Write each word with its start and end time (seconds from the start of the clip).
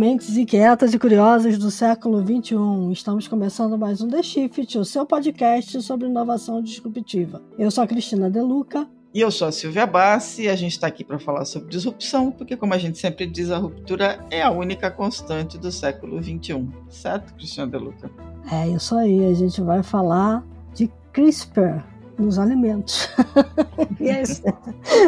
Mentes 0.00 0.34
inquietas 0.34 0.94
e 0.94 0.98
curiosas 0.98 1.58
do 1.58 1.70
século 1.70 2.22
XXI. 2.22 2.90
Estamos 2.90 3.28
começando 3.28 3.76
mais 3.76 4.00
um 4.00 4.08
The 4.08 4.22
Shift, 4.22 4.78
o 4.78 4.84
seu 4.86 5.04
podcast 5.04 5.82
sobre 5.82 6.08
inovação 6.08 6.62
disruptiva. 6.62 7.42
Eu 7.58 7.70
sou 7.70 7.84
a 7.84 7.86
Cristina 7.86 8.30
Deluca. 8.30 8.88
E 9.12 9.20
eu 9.20 9.30
sou 9.30 9.48
a 9.48 9.52
Silvia 9.52 9.86
Bassi 9.86 10.44
e 10.44 10.48
a 10.48 10.56
gente 10.56 10.72
está 10.72 10.86
aqui 10.86 11.04
para 11.04 11.18
falar 11.18 11.44
sobre 11.44 11.68
disrupção, 11.68 12.32
porque, 12.32 12.56
como 12.56 12.72
a 12.72 12.78
gente 12.78 12.96
sempre 12.96 13.26
diz, 13.26 13.50
a 13.50 13.58
ruptura 13.58 14.24
é 14.30 14.40
a 14.40 14.50
única 14.50 14.90
constante 14.90 15.58
do 15.58 15.70
século 15.70 16.18
XXI. 16.22 16.66
Certo, 16.88 17.34
Cristina 17.34 17.66
Deluca? 17.66 18.10
É 18.50 18.68
isso 18.68 18.96
aí, 18.96 19.26
a 19.26 19.34
gente 19.34 19.60
vai 19.60 19.82
falar 19.82 20.42
de 20.72 20.90
CRISPR, 21.12 21.84
nos 22.20 22.38
alimentos. 22.38 23.08
yes. 24.00 24.42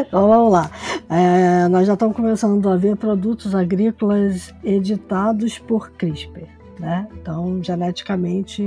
então 0.00 0.28
vamos 0.28 0.52
lá. 0.52 0.70
É, 1.08 1.68
nós 1.68 1.86
já 1.86 1.94
estamos 1.94 2.16
começando 2.16 2.68
a 2.68 2.76
ver 2.76 2.96
produtos 2.96 3.54
agrícolas 3.54 4.54
editados 4.64 5.58
por 5.58 5.90
CRISPR 5.92 6.61
né? 6.82 7.06
então 7.14 7.62
geneticamente 7.62 8.60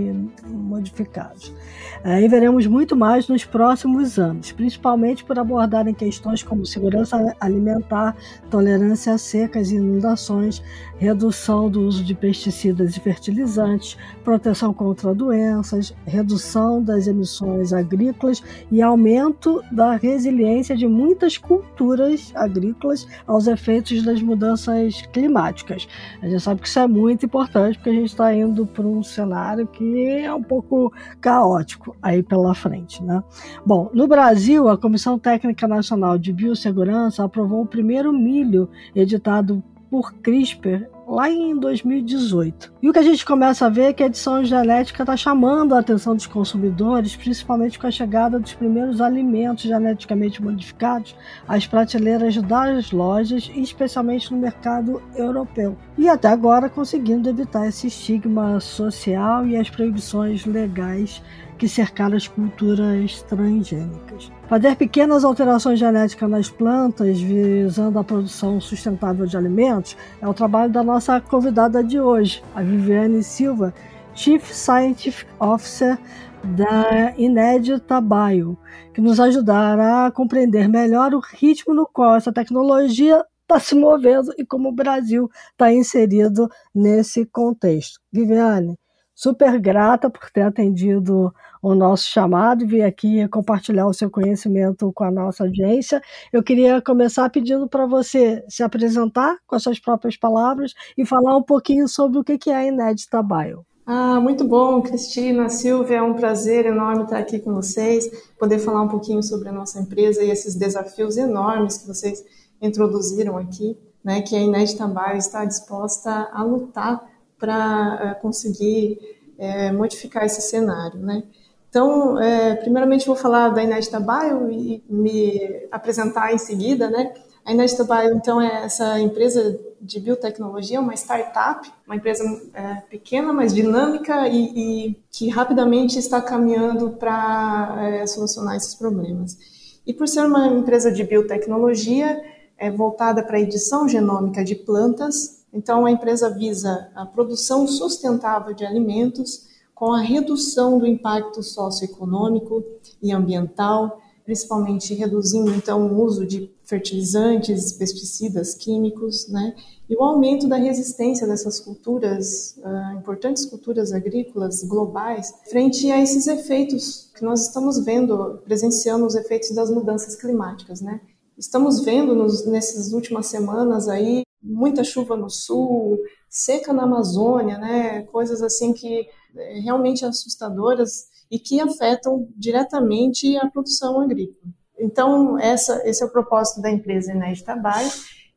modificados. 0.48 1.54
É, 2.02 2.22
e 2.22 2.28
veremos 2.30 2.66
muito 2.66 2.96
mais 2.96 3.28
nos 3.28 3.44
próximos 3.44 4.18
anos, 4.18 4.54
principalmente 4.54 5.26
por 5.26 5.38
abordarem 5.38 5.94
questões 5.94 6.42
como 6.42 6.66
segurança 6.66 7.36
alimentar, 7.42 8.16
tolerância 8.50 9.14
a 9.14 9.18
secas 9.18 9.70
e 9.70 9.76
inundações, 9.76 10.64
redução 10.98 11.70
do 11.70 11.82
uso 11.82 12.06
de 12.06 12.16
pesticidas 12.16 12.96
e 12.96 13.00
fertilizantes, 13.02 13.98
proteção 14.24 14.74
contra 14.74 15.14
doenças, 15.14 15.94
redução 16.06 16.82
das 16.82 17.08
emissões 17.08 17.74
agrícolas 17.74 18.42
e 18.72 18.82
aumento 18.82 19.62
da 19.72 19.98
resiliência 19.98 20.76
de 20.78 20.88
muitas 20.88 21.38
culturas 21.38 22.32
agrícolas 22.34 23.06
aos 23.28 23.48
efeitos 23.48 24.04
das 24.04 24.22
mudanças 24.22 25.02
climáticas. 25.12 25.88
A 26.22 26.28
gente 26.28 26.42
sabe 26.42 26.62
que 26.62 26.68
isso 26.68 26.80
é 26.80 26.88
muito 26.88 27.26
importante 27.26 27.78
porque 27.78 27.90
a 27.90 27.94
gente 27.94 28.05
está 28.06 28.34
indo 28.34 28.66
para 28.66 28.86
um 28.86 29.04
cenário 29.04 29.68
que 29.68 30.20
é 30.20 30.34
um 30.34 30.44
pouco 30.44 30.92
caótico 31.20 31.96
aí 32.02 32.22
pela 32.24 32.54
frente. 32.54 33.04
Né? 33.04 33.24
Bom, 33.66 33.90
no 33.94 34.08
Brasil, 34.08 34.70
a 34.70 34.78
Comissão 34.78 35.20
Técnica 35.20 35.68
Nacional 35.68 36.18
de 36.18 36.32
Biossegurança 36.32 37.24
aprovou 37.24 37.62
o 37.62 37.68
primeiro 37.68 38.14
milho 38.14 38.70
editado 38.96 39.64
por 39.96 40.14
CRISPR 40.16 40.90
lá 41.08 41.30
em 41.30 41.58
2018. 41.58 42.74
E 42.82 42.90
o 42.90 42.92
que 42.92 43.00
a 43.00 43.04
gente 43.04 43.24
começa 43.26 43.66
a 43.66 43.70
ver 43.70 43.84
é 43.84 43.94
que 43.94 44.04
a 44.04 44.08
edição 44.08 44.44
genética 44.44 45.04
está 45.04 45.16
chamando 45.16 45.74
a 45.74 45.80
atenção 45.80 46.14
dos 46.14 46.28
consumidores, 46.28 47.16
principalmente 47.16 47.80
com 47.80 47.88
a 47.88 47.92
chegada 47.92 48.38
dos 48.38 48.54
primeiros 48.54 49.00
alimentos 49.00 49.64
geneticamente 49.64 50.44
modificados 50.44 51.16
às 51.48 51.66
prateleiras 51.66 52.36
das 52.42 52.92
lojas, 52.92 53.50
especialmente 53.56 54.30
no 54.34 54.38
mercado 54.38 55.02
europeu. 55.16 55.78
E 55.98 56.10
até 56.10 56.28
agora 56.28 56.68
conseguindo 56.68 57.30
evitar 57.30 57.66
esse 57.70 57.88
estigma 57.88 58.60
social 58.60 59.48
e 59.48 59.56
as 59.56 59.70
proibições 59.70 60.46
legais 60.46 61.22
que 61.58 61.68
cercaram 61.68 62.18
as 62.18 62.28
culturas 62.28 63.22
transgênicas. 63.24 64.32
Fazer 64.48 64.76
pequenas 64.76 65.24
alterações 65.24 65.80
genéticas 65.80 66.30
nas 66.30 66.50
plantas 66.50 67.20
visando 67.20 67.98
a 67.98 68.04
produção 68.04 68.60
sustentável 68.60 69.26
de 69.26 69.38
alimentos 69.38 69.98
é 70.22 70.28
o 70.28 70.34
trabalho 70.34 70.72
da 70.72 70.84
nossa 70.84 71.20
convidada 71.20 71.84
de 71.84 72.00
hoje, 72.00 72.44
a 72.54 72.62
Viviane 72.62 73.24
Silva, 73.24 73.74
Chief 74.14 74.44
Scientific 74.54 75.30
Officer 75.40 75.98
da 76.44 77.14
Inédita 77.18 78.00
Bio, 78.00 78.58
que 78.94 79.02
nos 79.02 79.20
ajudará 79.20 80.06
a 80.06 80.12
compreender 80.12 80.70
melhor 80.70 81.14
o 81.14 81.20
ritmo 81.20 81.74
no 81.74 81.88
qual 81.88 82.16
essa 82.16 82.32
tecnologia 82.32 83.24
está 83.42 83.60
se 83.60 83.76
movendo 83.76 84.34
e 84.38 84.46
como 84.46 84.70
o 84.70 84.76
Brasil 84.76 85.30
está 85.52 85.72
inserido 85.72 86.50
nesse 86.74 87.26
contexto. 87.26 88.00
Viviane, 88.12 88.78
super 89.16 89.58
grata 89.60 90.10
por 90.10 90.30
ter 90.30 90.42
atendido 90.42 91.34
o 91.62 91.74
nosso 91.74 92.08
chamado 92.10 92.64
e 92.64 92.68
vir 92.68 92.84
aqui 92.84 93.28
compartilhar 93.30 93.88
o 93.88 93.94
seu 93.94 94.12
conhecimento 94.12 94.92
com 94.94 95.06
a 95.06 95.10
nossa 95.10 95.44
audiência. 95.44 96.02
Eu 96.32 96.44
queria 96.44 96.82
começar 96.82 97.30
pedindo 97.30 97.68
para 97.68 97.88
você 97.88 98.44
se 98.50 98.62
apresentar 98.62 99.38
com 99.48 99.56
as 99.56 99.64
suas 99.64 99.80
próprias 99.80 100.18
palavras 100.18 100.74
e 100.98 101.06
falar 101.06 101.38
um 101.38 101.44
pouquinho 101.44 101.88
sobre 101.88 102.20
o 102.20 102.24
que 102.24 102.50
é 102.50 102.56
a 102.56 102.66
Inédita 102.66 103.24
Bio. 103.24 103.66
Ah, 103.88 104.20
muito 104.20 104.44
bom, 104.44 104.82
Cristina, 104.82 105.48
Silvia, 105.48 105.98
é 105.98 106.02
um 106.02 106.16
prazer 106.16 106.66
enorme 106.66 107.04
estar 107.04 107.20
aqui 107.20 107.40
com 107.40 107.54
vocês, 107.54 108.10
poder 108.38 108.58
falar 108.58 108.82
um 108.82 108.88
pouquinho 108.88 109.22
sobre 109.22 109.48
a 109.48 109.52
nossa 109.52 109.80
empresa 109.80 110.24
e 110.24 110.32
esses 110.32 110.56
desafios 110.56 111.18
enormes 111.18 111.78
que 111.78 111.88
vocês 111.88 112.24
introduziram 112.60 113.38
aqui, 113.38 113.78
né, 114.04 114.22
que 114.22 114.36
a 114.36 114.40
Inédita 114.40 114.88
Bio 114.88 115.18
está 115.18 115.46
disposta 115.46 116.30
a 116.34 116.44
lutar 116.44 117.15
para 117.46 118.18
uh, 118.18 118.22
conseguir 118.22 119.00
uh, 119.38 119.74
modificar 119.76 120.26
esse 120.26 120.42
cenário, 120.42 121.00
né? 121.00 121.24
Então, 121.70 122.18
é, 122.18 122.56
primeiramente 122.56 123.06
vou 123.06 123.18
falar 123.18 123.50
da 123.50 123.62
Inédita 123.62 124.00
Bio 124.00 124.50
e 124.50 124.82
me 124.90 125.68
apresentar 125.70 126.34
em 126.34 126.38
seguida, 126.38 126.90
né? 126.90 127.14
A 127.44 127.52
Inédita 127.52 127.84
Bio, 127.84 128.16
então, 128.16 128.42
é 128.42 128.64
essa 128.64 128.98
empresa 128.98 129.60
de 129.82 130.00
biotecnologia, 130.00 130.80
uma 130.80 130.94
startup, 130.94 131.70
uma 131.86 131.98
empresa 131.98 132.24
é, 132.54 132.76
pequena, 132.90 133.34
mas 133.34 133.54
dinâmica 133.54 134.26
e, 134.30 134.54
e, 134.56 135.04
que 135.12 135.28
rapidamente 135.28 136.00
está 136.00 136.22
caminhando 136.22 136.92
para 136.92 137.76
é, 137.82 138.08
solucionar 138.08 138.56
esses 138.56 138.74
problemas. 138.74 139.38
E 139.86 139.94
por 139.94 140.08
ser 140.08 140.26
uma 140.26 140.48
empresa 140.48 140.90
de 140.90 141.04
biotecnologia, 141.04 142.24
é 142.58 142.72
voltada 142.72 143.22
para 143.22 143.36
a 143.36 143.42
edição 143.42 143.86
genômica 143.86 144.46
de 144.46 144.56
plantas, 144.56 145.45
então, 145.56 145.86
a 145.86 145.92
empresa 145.92 146.30
visa 146.30 146.90
a 146.94 147.06
produção 147.06 147.66
sustentável 147.66 148.54
de 148.54 148.66
alimentos 148.66 149.48
com 149.74 149.94
a 149.94 150.02
redução 150.02 150.78
do 150.78 150.86
impacto 150.86 151.42
socioeconômico 151.42 152.62
e 153.02 153.14
ambiental, 153.14 154.02
principalmente 154.26 154.94
reduzindo 154.94 155.54
então 155.54 155.88
o 155.88 156.04
uso 156.04 156.26
de 156.26 156.52
fertilizantes, 156.64 157.72
pesticidas 157.72 158.54
químicos, 158.54 159.30
né? 159.30 159.56
E 159.90 159.96
o 159.96 160.04
aumento 160.04 160.48
da 160.48 160.58
resistência 160.58 161.28
dessas 161.28 161.60
culturas, 161.60 162.58
uh, 162.58 162.98
importantes 162.98 163.46
culturas 163.46 163.94
agrícolas 163.94 164.64
globais, 164.64 165.34
frente 165.50 165.90
a 165.92 166.02
esses 166.02 166.28
efeitos 166.28 167.12
que 167.16 167.24
nós 167.24 167.48
estamos 167.48 167.80
vendo, 167.86 168.42
presenciando 168.44 169.06
os 169.06 169.16
efeitos 169.16 169.52
das 169.52 169.70
mudanças 169.70 170.16
climáticas, 170.16 170.82
né? 170.82 171.00
Estamos 171.38 171.82
vendo 171.82 172.16
nos, 172.16 172.46
nessas 172.46 172.92
últimas 172.92 173.28
semanas 173.28 173.88
aí 173.88 174.25
muita 174.46 174.84
chuva 174.84 175.18
no 175.18 175.30
sul, 175.30 176.00
seca 176.30 176.72
na 176.72 176.84
Amazônia, 176.84 177.58
né? 177.58 178.04
Coisas 178.04 178.42
assim 178.42 178.74
que 178.74 179.08
é, 179.36 179.60
realmente 179.60 180.06
assustadoras 180.06 181.08
e 181.30 181.40
que 181.40 181.60
afetam 181.60 182.28
diretamente 182.38 183.36
a 183.38 183.50
produção 183.50 184.00
agrícola. 184.00 184.54
Então, 184.78 185.40
essa, 185.40 185.82
esse 185.88 186.04
é 186.04 186.06
o 186.06 186.12
propósito 186.12 186.62
da 186.62 186.70
empresa 186.70 187.12
Ened 187.12 187.44
Trabalho. 187.44 187.90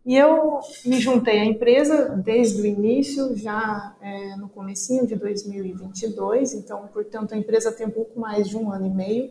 E 0.06 0.16
eu 0.16 0.60
me 0.86 0.98
juntei 0.98 1.40
à 1.40 1.44
empresa 1.44 2.08
desde 2.24 2.62
o 2.62 2.66
início, 2.66 3.36
já 3.36 3.94
é, 4.00 4.36
no 4.36 4.48
comecinho 4.48 5.06
de 5.06 5.14
2022, 5.14 6.54
então, 6.54 6.88
portanto, 6.90 7.34
a 7.34 7.36
empresa 7.36 7.70
tem 7.70 7.86
um 7.86 7.90
pouco 7.90 8.18
mais 8.18 8.48
de 8.48 8.56
um 8.56 8.72
ano 8.72 8.86
e 8.86 8.90
meio. 8.90 9.30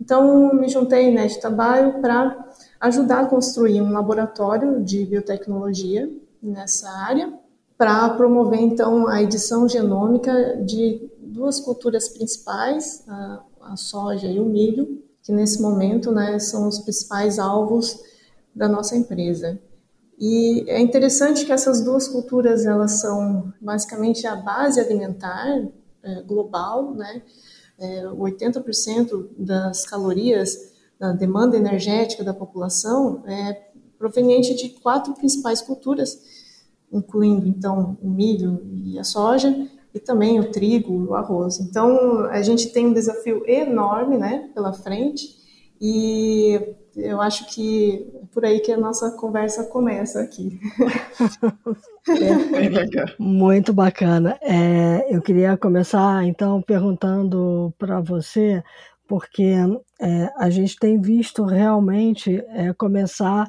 Então, 0.00 0.52
me 0.54 0.68
juntei 0.68 1.16
à 1.16 1.28
Trabalho 1.38 2.00
para 2.00 2.50
ajudar 2.80 3.20
a 3.20 3.26
construir 3.26 3.80
um 3.82 3.92
laboratório 3.92 4.82
de 4.82 5.04
biotecnologia 5.04 6.10
nessa 6.42 6.88
área, 6.88 7.32
para 7.76 8.10
promover 8.10 8.60
então 8.60 9.06
a 9.08 9.22
edição 9.22 9.68
genômica 9.68 10.62
de 10.64 11.10
duas 11.18 11.60
culturas 11.60 12.08
principais, 12.08 13.04
a, 13.08 13.42
a, 13.62 13.76
soja 13.76 14.26
e 14.26 14.40
o 14.40 14.44
milho, 14.44 15.02
que 15.22 15.32
nesse 15.32 15.60
momento 15.62 16.10
né, 16.10 16.38
são 16.38 16.68
os 16.68 16.78
principais 16.78 17.38
alvos 17.38 17.98
da 18.54 18.68
nossa 18.68 18.96
empresa. 18.96 19.58
E 20.18 20.64
é 20.68 20.78
interessante 20.80 21.46
que 21.46 21.52
essas 21.52 21.82
duas 21.82 22.06
culturas 22.06 22.66
elas 22.66 23.00
são 23.00 23.50
basicamente 23.60 24.26
a 24.26 24.36
base 24.36 24.78
alimentar 24.78 25.66
é, 26.02 26.22
global, 26.22 26.94
né? 26.94 27.22
É, 27.78 28.04
80% 28.04 29.28
das 29.38 29.86
calorias 29.86 30.69
da 31.00 31.12
demanda 31.12 31.56
energética 31.56 32.22
da 32.22 32.34
população 32.34 33.22
é 33.26 33.70
proveniente 33.98 34.54
de 34.54 34.68
quatro 34.80 35.14
principais 35.14 35.62
culturas, 35.62 36.20
incluindo 36.92 37.48
então 37.48 37.96
o 38.02 38.08
milho 38.08 38.60
e 38.70 38.98
a 38.98 39.04
soja, 39.04 39.66
e 39.94 39.98
também 39.98 40.38
o 40.38 40.50
trigo 40.50 40.92
e 40.92 41.06
o 41.06 41.14
arroz. 41.14 41.58
Então 41.58 42.26
a 42.26 42.42
gente 42.42 42.68
tem 42.70 42.86
um 42.86 42.92
desafio 42.92 43.42
enorme, 43.46 44.18
né, 44.18 44.50
pela 44.54 44.74
frente, 44.74 45.40
e 45.80 46.60
eu 46.94 47.20
acho 47.20 47.46
que 47.46 48.10
é 48.22 48.26
por 48.32 48.44
aí 48.44 48.60
que 48.60 48.70
a 48.70 48.76
nossa 48.76 49.10
conversa 49.12 49.64
começa 49.64 50.20
aqui. 50.20 50.60
é, 52.08 53.14
muito 53.18 53.72
bacana. 53.72 54.38
É, 54.42 55.06
eu 55.08 55.22
queria 55.22 55.56
começar 55.56 56.24
então 56.24 56.60
perguntando 56.60 57.72
para 57.78 58.00
você 58.00 58.62
porque 59.10 59.56
é, 60.00 60.32
a 60.36 60.48
gente 60.48 60.76
tem 60.76 61.00
visto 61.00 61.42
realmente 61.42 62.36
é, 62.50 62.72
começar 62.72 63.44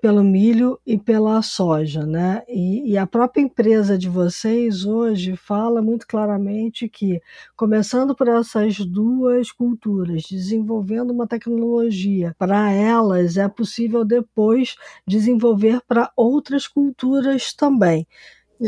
pelo 0.00 0.24
milho 0.24 0.76
e 0.84 0.98
pela 0.98 1.40
soja, 1.40 2.04
né? 2.04 2.42
E, 2.48 2.90
e, 2.90 2.98
a 2.98 3.06
própria 3.06 3.42
empresa 3.42 3.96
de 3.96 4.08
vocês 4.08 4.84
hoje 4.84 5.36
fala 5.36 5.80
muito 5.80 6.04
claramente 6.04 6.88
que, 6.88 7.20
começando 7.54 8.12
por 8.12 8.26
essas 8.26 8.78
duas 8.78 9.52
culturas, 9.52 10.24
desenvolvendo 10.28 11.12
uma 11.12 11.28
tecnologia 11.28 12.34
para 12.36 12.72
elas, 12.72 13.36
é 13.36 13.46
possível 13.46 14.04
depois 14.04 14.74
desenvolver 15.06 15.80
para 15.86 16.10
outras 16.16 16.66
culturas 16.66 17.54
também. 17.54 18.04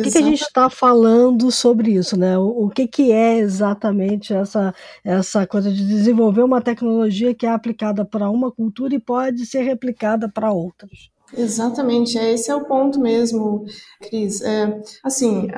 O 0.00 0.02
que, 0.02 0.11
que, 0.11 0.19
a 0.19 0.23
gente 0.23 0.43
está 0.43 0.69
falando 0.69 1.52
sobre 1.52 1.93
isso, 1.93 2.19
né? 2.19 2.37
O, 2.37 2.64
o, 2.64 2.69
que, 2.69 2.87
que 2.88 3.12
é 3.12 3.38
exatamente 3.38 4.35
essa, 4.35 4.75
essa 5.05 5.46
coisa 5.46 5.73
de 5.73 5.87
desenvolver 5.87 6.43
uma 6.43 6.61
tecnologia 6.61 7.32
que 7.32 7.46
é 7.46 7.50
aplicada 7.50 8.05
para 8.05 8.29
uma 8.29 8.50
cultura 8.50 8.94
e 8.94 8.99
pode 8.99 9.46
ser 9.46 9.62
replicada 9.62 10.29
para 10.29 10.52
outras? 10.52 11.11
Exatamente, 11.37 12.19
é, 12.19 12.32
esse 12.32 12.50
é 12.50 12.55
o 12.55 12.64
ponto 12.64 12.99
mesmo, 12.99 13.64
Cris. 14.00 14.41
É, 14.43 14.82
assim, 15.02 15.49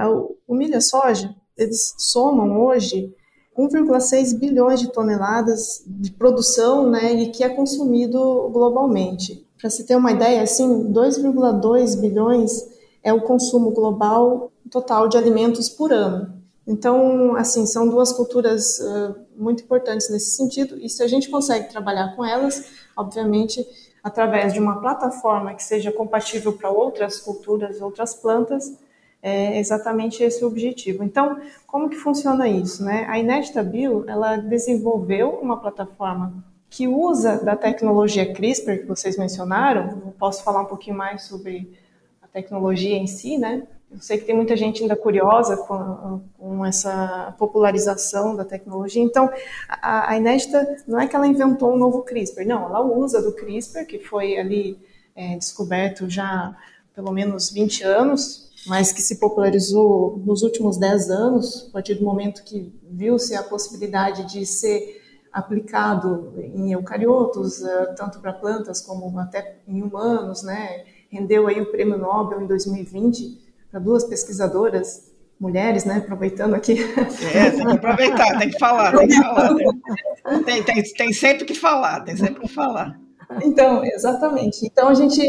o 0.46 0.54
milho 0.54 0.76
e 0.76 0.82
soja, 0.82 1.34
eles 1.56 1.94
somam 1.96 2.60
hoje 2.60 3.10
1,6 3.58 4.38
bilhões 4.38 4.80
de 4.80 4.92
toneladas 4.92 5.82
de 5.86 6.12
produção, 6.12 6.90
né, 6.90 7.14
e 7.14 7.30
que 7.30 7.42
é 7.42 7.48
consumido 7.48 8.50
globalmente. 8.52 9.46
Para 9.58 9.70
se 9.70 9.86
ter 9.86 9.96
uma 9.96 10.12
ideia, 10.12 10.42
assim, 10.42 10.92
2,2 10.92 11.98
bilhões 11.98 12.75
é 13.06 13.12
o 13.12 13.20
consumo 13.20 13.70
global 13.70 14.50
total 14.68 15.08
de 15.08 15.16
alimentos 15.16 15.68
por 15.68 15.92
ano. 15.92 16.34
Então, 16.66 17.36
assim, 17.36 17.64
são 17.64 17.88
duas 17.88 18.12
culturas 18.12 18.80
uh, 18.80 19.14
muito 19.36 19.62
importantes 19.62 20.10
nesse 20.10 20.32
sentido, 20.32 20.76
e 20.82 20.88
se 20.88 21.04
a 21.04 21.06
gente 21.06 21.30
consegue 21.30 21.68
trabalhar 21.68 22.16
com 22.16 22.24
elas, 22.24 22.68
obviamente, 22.96 23.64
através 24.02 24.52
de 24.52 24.58
uma 24.58 24.80
plataforma 24.80 25.54
que 25.54 25.62
seja 25.62 25.92
compatível 25.92 26.52
para 26.54 26.68
outras 26.68 27.20
culturas, 27.20 27.80
outras 27.80 28.12
plantas, 28.12 28.76
é 29.22 29.56
exatamente 29.60 30.24
esse 30.24 30.44
o 30.44 30.48
objetivo. 30.48 31.04
Então, 31.04 31.40
como 31.64 31.88
que 31.88 31.96
funciona 31.96 32.48
isso? 32.48 32.84
Né? 32.84 33.06
A 33.08 33.20
Inédita 33.20 33.62
Bio, 33.62 34.04
ela 34.08 34.36
desenvolveu 34.36 35.38
uma 35.40 35.60
plataforma 35.60 36.44
que 36.68 36.88
usa 36.88 37.36
da 37.36 37.54
tecnologia 37.54 38.32
CRISPR 38.34 38.78
que 38.80 38.86
vocês 38.86 39.16
mencionaram, 39.16 40.02
eu 40.04 40.14
posso 40.18 40.42
falar 40.42 40.62
um 40.62 40.66
pouquinho 40.66 40.96
mais 40.96 41.22
sobre 41.22 41.85
tecnologia 42.36 42.96
em 42.96 43.06
si, 43.06 43.38
né? 43.38 43.66
Eu 43.90 43.98
sei 44.02 44.18
que 44.18 44.24
tem 44.24 44.36
muita 44.36 44.54
gente 44.56 44.82
ainda 44.82 44.94
curiosa 44.94 45.56
com, 45.56 46.20
com 46.36 46.66
essa 46.66 47.34
popularização 47.38 48.36
da 48.36 48.44
tecnologia. 48.44 49.02
Então, 49.02 49.30
a, 49.68 50.10
a 50.10 50.16
Inédita 50.18 50.76
não 50.86 51.00
é 51.00 51.06
que 51.06 51.16
ela 51.16 51.26
inventou 51.26 51.72
um 51.72 51.78
novo 51.78 52.02
CRISPR, 52.02 52.46
não, 52.46 52.64
ela 52.64 52.82
usa 52.82 53.22
do 53.22 53.32
CRISPR, 53.32 53.86
que 53.86 53.98
foi 53.98 54.36
ali 54.36 54.78
é, 55.14 55.36
descoberto 55.36 56.10
já 56.10 56.54
pelo 56.94 57.10
menos 57.10 57.50
20 57.50 57.84
anos, 57.84 58.50
mas 58.66 58.92
que 58.92 59.00
se 59.00 59.18
popularizou 59.18 60.20
nos 60.26 60.42
últimos 60.42 60.76
10 60.76 61.10
anos, 61.10 61.66
a 61.70 61.72
partir 61.72 61.94
do 61.94 62.04
momento 62.04 62.42
que 62.42 62.74
viu-se 62.90 63.34
a 63.34 63.42
possibilidade 63.42 64.24
de 64.24 64.44
ser 64.44 65.02
aplicado 65.32 66.34
em 66.38 66.72
eucariotos, 66.72 67.62
eh, 67.62 67.94
tanto 67.94 68.18
para 68.20 68.32
plantas 68.32 68.80
como 68.80 69.18
até 69.18 69.58
em 69.68 69.82
humanos, 69.82 70.42
né? 70.42 70.84
Rendeu 71.10 71.46
aí 71.46 71.60
o 71.60 71.70
prêmio 71.70 71.98
Nobel 71.98 72.40
em 72.40 72.46
2020 72.46 73.38
para 73.70 73.80
duas 73.80 74.04
pesquisadoras 74.04 75.12
mulheres, 75.38 75.84
né? 75.84 75.98
Aproveitando 75.98 76.54
aqui. 76.54 76.78
É, 77.34 77.50
tem 77.50 77.66
que 77.66 77.72
aproveitar, 77.72 78.38
tem 78.38 78.50
que 78.50 78.58
falar, 78.58 78.96
tem 78.96 79.08
que 79.08 79.16
falar. 79.16 79.54
Tem, 80.44 80.62
tem, 80.62 80.82
tem 80.82 81.12
sempre 81.12 81.44
que 81.44 81.54
falar, 81.54 82.00
tem 82.00 82.16
sempre 82.16 82.40
que 82.40 82.48
falar. 82.48 82.98
Então, 83.42 83.84
exatamente. 83.84 84.64
Então 84.64 84.88
a 84.88 84.94
gente 84.94 85.20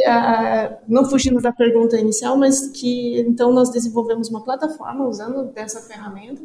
não 0.87 1.05
fugimos 1.05 1.43
da 1.43 1.51
pergunta 1.51 1.97
inicial, 1.97 2.37
mas 2.37 2.67
que 2.69 3.19
então 3.21 3.51
nós 3.51 3.69
desenvolvemos 3.69 4.29
uma 4.29 4.43
plataforma 4.43 5.05
usando 5.05 5.45
dessa 5.51 5.81
ferramenta, 5.81 6.41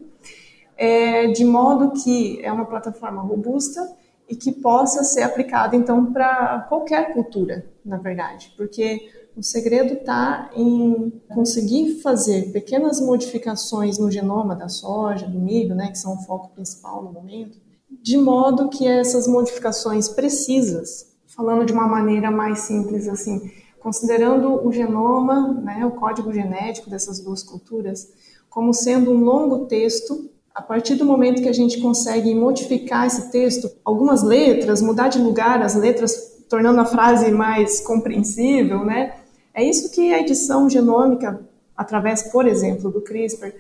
é, 0.76 1.28
de 1.28 1.44
modo 1.44 1.93
que 2.02 2.40
é 2.43 2.50
uma 2.50 2.64
plataforma 2.64 3.23
robusta 3.23 3.96
e 4.28 4.35
que 4.35 4.50
possa 4.50 5.05
ser 5.05 5.23
aplicada 5.23 5.76
então 5.76 6.12
para 6.12 6.61
qualquer 6.69 7.12
cultura, 7.12 7.67
na 7.85 7.99
verdade, 7.99 8.52
porque 8.56 9.08
o 9.37 9.43
segredo 9.43 9.94
está 9.94 10.50
em 10.55 11.12
conseguir 11.29 12.00
fazer 12.00 12.52
pequenas 12.52 13.00
modificações 13.00 13.99
no 13.99 14.11
genoma 14.11 14.55
da 14.55 14.69
soja, 14.69 15.26
do 15.26 15.38
milho, 15.38 15.75
né, 15.75 15.88
que 15.90 15.99
são 15.99 16.14
o 16.14 16.23
foco 16.23 16.50
principal 16.50 17.02
no 17.02 17.12
momento, 17.12 17.58
de 17.90 18.17
modo 18.17 18.69
que 18.69 18.87
essas 18.87 19.26
modificações 19.26 20.08
precisas, 20.08 21.06
falando 21.26 21.64
de 21.64 21.73
uma 21.73 21.87
maneira 21.87 22.31
mais 22.31 22.61
simples 22.61 23.08
assim, 23.08 23.50
considerando 23.81 24.67
o 24.67 24.70
genoma, 24.70 25.55
né, 25.55 25.85
o 25.85 25.93
código 25.93 26.32
genético 26.32 26.90
dessas 26.90 27.19
duas 27.20 27.43
culturas, 27.43 28.08
como 28.50 28.75
sendo 28.75 29.11
um 29.12 29.25
longo 29.25 29.67
texto 29.67 30.31
a 30.55 30.61
partir 30.61 30.96
do 30.96 31.06
momento 31.06 31.40
que 31.40 31.49
a 31.49 31.55
gente 31.55 31.81
consegue 31.81 32.35
modificar 32.35 33.06
esse 33.06 33.31
texto, 33.31 33.70
algumas 33.82 34.23
letras, 34.23 34.82
mudar 34.82 35.08
de 35.08 35.19
lugar 35.19 35.62
as 35.62 35.75
letras, 35.75 36.44
tornando 36.49 36.81
a 36.81 36.85
frase 36.85 37.31
mais 37.31 37.81
compreensível, 37.81 38.85
né? 38.85 39.14
É 39.54 39.62
isso 39.62 39.90
que 39.90 40.12
a 40.12 40.20
edição 40.20 40.69
genômica, 40.69 41.40
através, 41.76 42.22
por 42.31 42.46
exemplo, 42.46 42.90
do 42.90 43.00
CRISPR, 43.00 43.54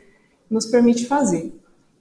nos 0.50 0.66
permite 0.66 1.06
fazer. 1.06 1.54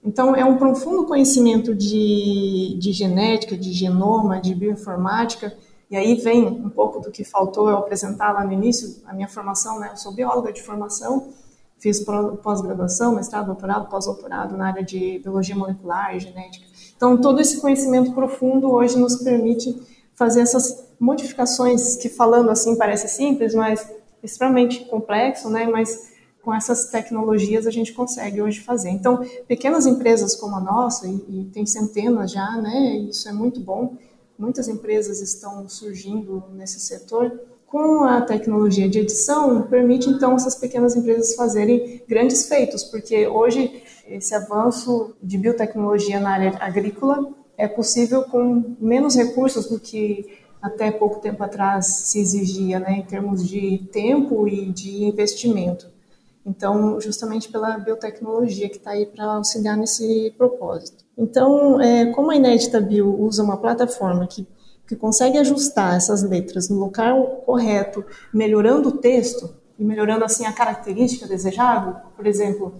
Então, 0.04 0.34
é 0.34 0.44
um 0.44 0.56
profundo 0.56 1.04
conhecimento 1.04 1.74
de, 1.74 2.76
de 2.78 2.92
genética, 2.92 3.56
de 3.56 3.72
genoma, 3.72 4.40
de 4.40 4.54
bioinformática, 4.54 5.56
e 5.90 5.96
aí 5.96 6.14
vem 6.14 6.46
um 6.46 6.70
pouco 6.70 7.00
do 7.00 7.10
que 7.10 7.22
faltou 7.22 7.68
eu 7.68 7.76
apresentar 7.76 8.32
lá 8.32 8.44
no 8.44 8.52
início, 8.52 9.02
a 9.06 9.12
minha 9.12 9.28
formação, 9.28 9.78
né? 9.78 9.90
Eu 9.92 9.96
sou 9.96 10.12
bióloga 10.12 10.52
de 10.52 10.62
formação, 10.62 11.28
fiz 11.78 12.00
pós-graduação, 12.42 13.14
mestrado, 13.14 13.46
doutorado, 13.46 13.88
pós-doutorado 13.90 14.56
na 14.56 14.68
área 14.68 14.82
de 14.82 15.18
biologia 15.18 15.54
molecular 15.54 16.16
e 16.16 16.20
genética. 16.20 16.64
Então, 16.96 17.20
todo 17.20 17.40
esse 17.40 17.60
conhecimento 17.60 18.12
profundo 18.12 18.72
hoje 18.72 18.98
nos 18.98 19.16
permite 19.16 19.80
fazer 20.14 20.40
essas 20.40 20.84
modificações 20.98 21.96
que 21.96 22.08
falando 22.08 22.50
assim 22.50 22.76
parece 22.76 23.08
simples, 23.08 23.54
mas 23.54 23.86
extremamente 24.22 24.84
complexo, 24.84 25.50
né? 25.50 25.66
Mas 25.66 26.12
com 26.42 26.52
essas 26.52 26.86
tecnologias 26.86 27.66
a 27.66 27.70
gente 27.70 27.92
consegue 27.92 28.42
hoje 28.42 28.60
fazer. 28.60 28.90
Então, 28.90 29.24
pequenas 29.46 29.86
empresas 29.86 30.34
como 30.34 30.56
a 30.56 30.60
nossa, 30.60 31.06
e, 31.06 31.14
e 31.28 31.50
tem 31.52 31.64
centenas 31.64 32.32
já, 32.32 32.56
né? 32.56 32.96
Isso 33.08 33.28
é 33.28 33.32
muito 33.32 33.60
bom. 33.60 33.96
Muitas 34.38 34.68
empresas 34.68 35.20
estão 35.20 35.68
surgindo 35.68 36.42
nesse 36.52 36.80
setor. 36.80 37.32
Com 37.66 38.04
a 38.04 38.20
tecnologia 38.20 38.88
de 38.88 38.98
edição, 38.98 39.62
permite 39.62 40.08
então 40.10 40.34
essas 40.34 40.54
pequenas 40.54 40.94
empresas 40.94 41.34
fazerem 41.34 42.02
grandes 42.06 42.46
feitos, 42.46 42.82
porque 42.84 43.26
hoje 43.26 43.82
esse 44.06 44.34
avanço 44.34 45.14
de 45.22 45.38
biotecnologia 45.38 46.20
na 46.20 46.32
área 46.32 46.58
agrícola 46.60 47.32
é 47.56 47.68
possível 47.68 48.24
com 48.24 48.76
menos 48.80 49.14
recursos 49.14 49.66
do 49.66 49.78
que 49.78 50.38
até 50.60 50.90
pouco 50.92 51.20
tempo 51.20 51.42
atrás 51.42 51.86
se 51.86 52.20
exigia, 52.20 52.78
né, 52.78 52.98
em 52.98 53.02
termos 53.02 53.46
de 53.46 53.78
tempo 53.92 54.46
e 54.46 54.66
de 54.66 55.04
investimento. 55.04 55.90
Então, 56.46 57.00
justamente 57.00 57.48
pela 57.50 57.78
biotecnologia 57.78 58.68
que 58.68 58.76
está 58.76 58.92
aí 58.92 59.06
para 59.06 59.24
auxiliar 59.24 59.76
nesse 59.76 60.32
propósito. 60.36 61.04
Então, 61.16 61.80
é, 61.80 62.06
como 62.06 62.30
a 62.30 62.36
Inédita 62.36 62.80
Bio 62.80 63.20
usa 63.20 63.42
uma 63.42 63.56
plataforma 63.56 64.26
que, 64.26 64.46
que 64.86 64.96
consegue 64.96 65.38
ajustar 65.38 65.96
essas 65.96 66.22
letras 66.22 66.68
no 66.68 66.78
local 66.78 67.42
correto, 67.46 68.04
melhorando 68.32 68.88
o 68.88 68.98
texto 68.98 69.54
e 69.78 69.84
melhorando 69.84 70.24
assim 70.24 70.44
a 70.44 70.52
característica 70.52 71.26
desejável, 71.26 71.94
por 72.16 72.26
exemplo, 72.26 72.74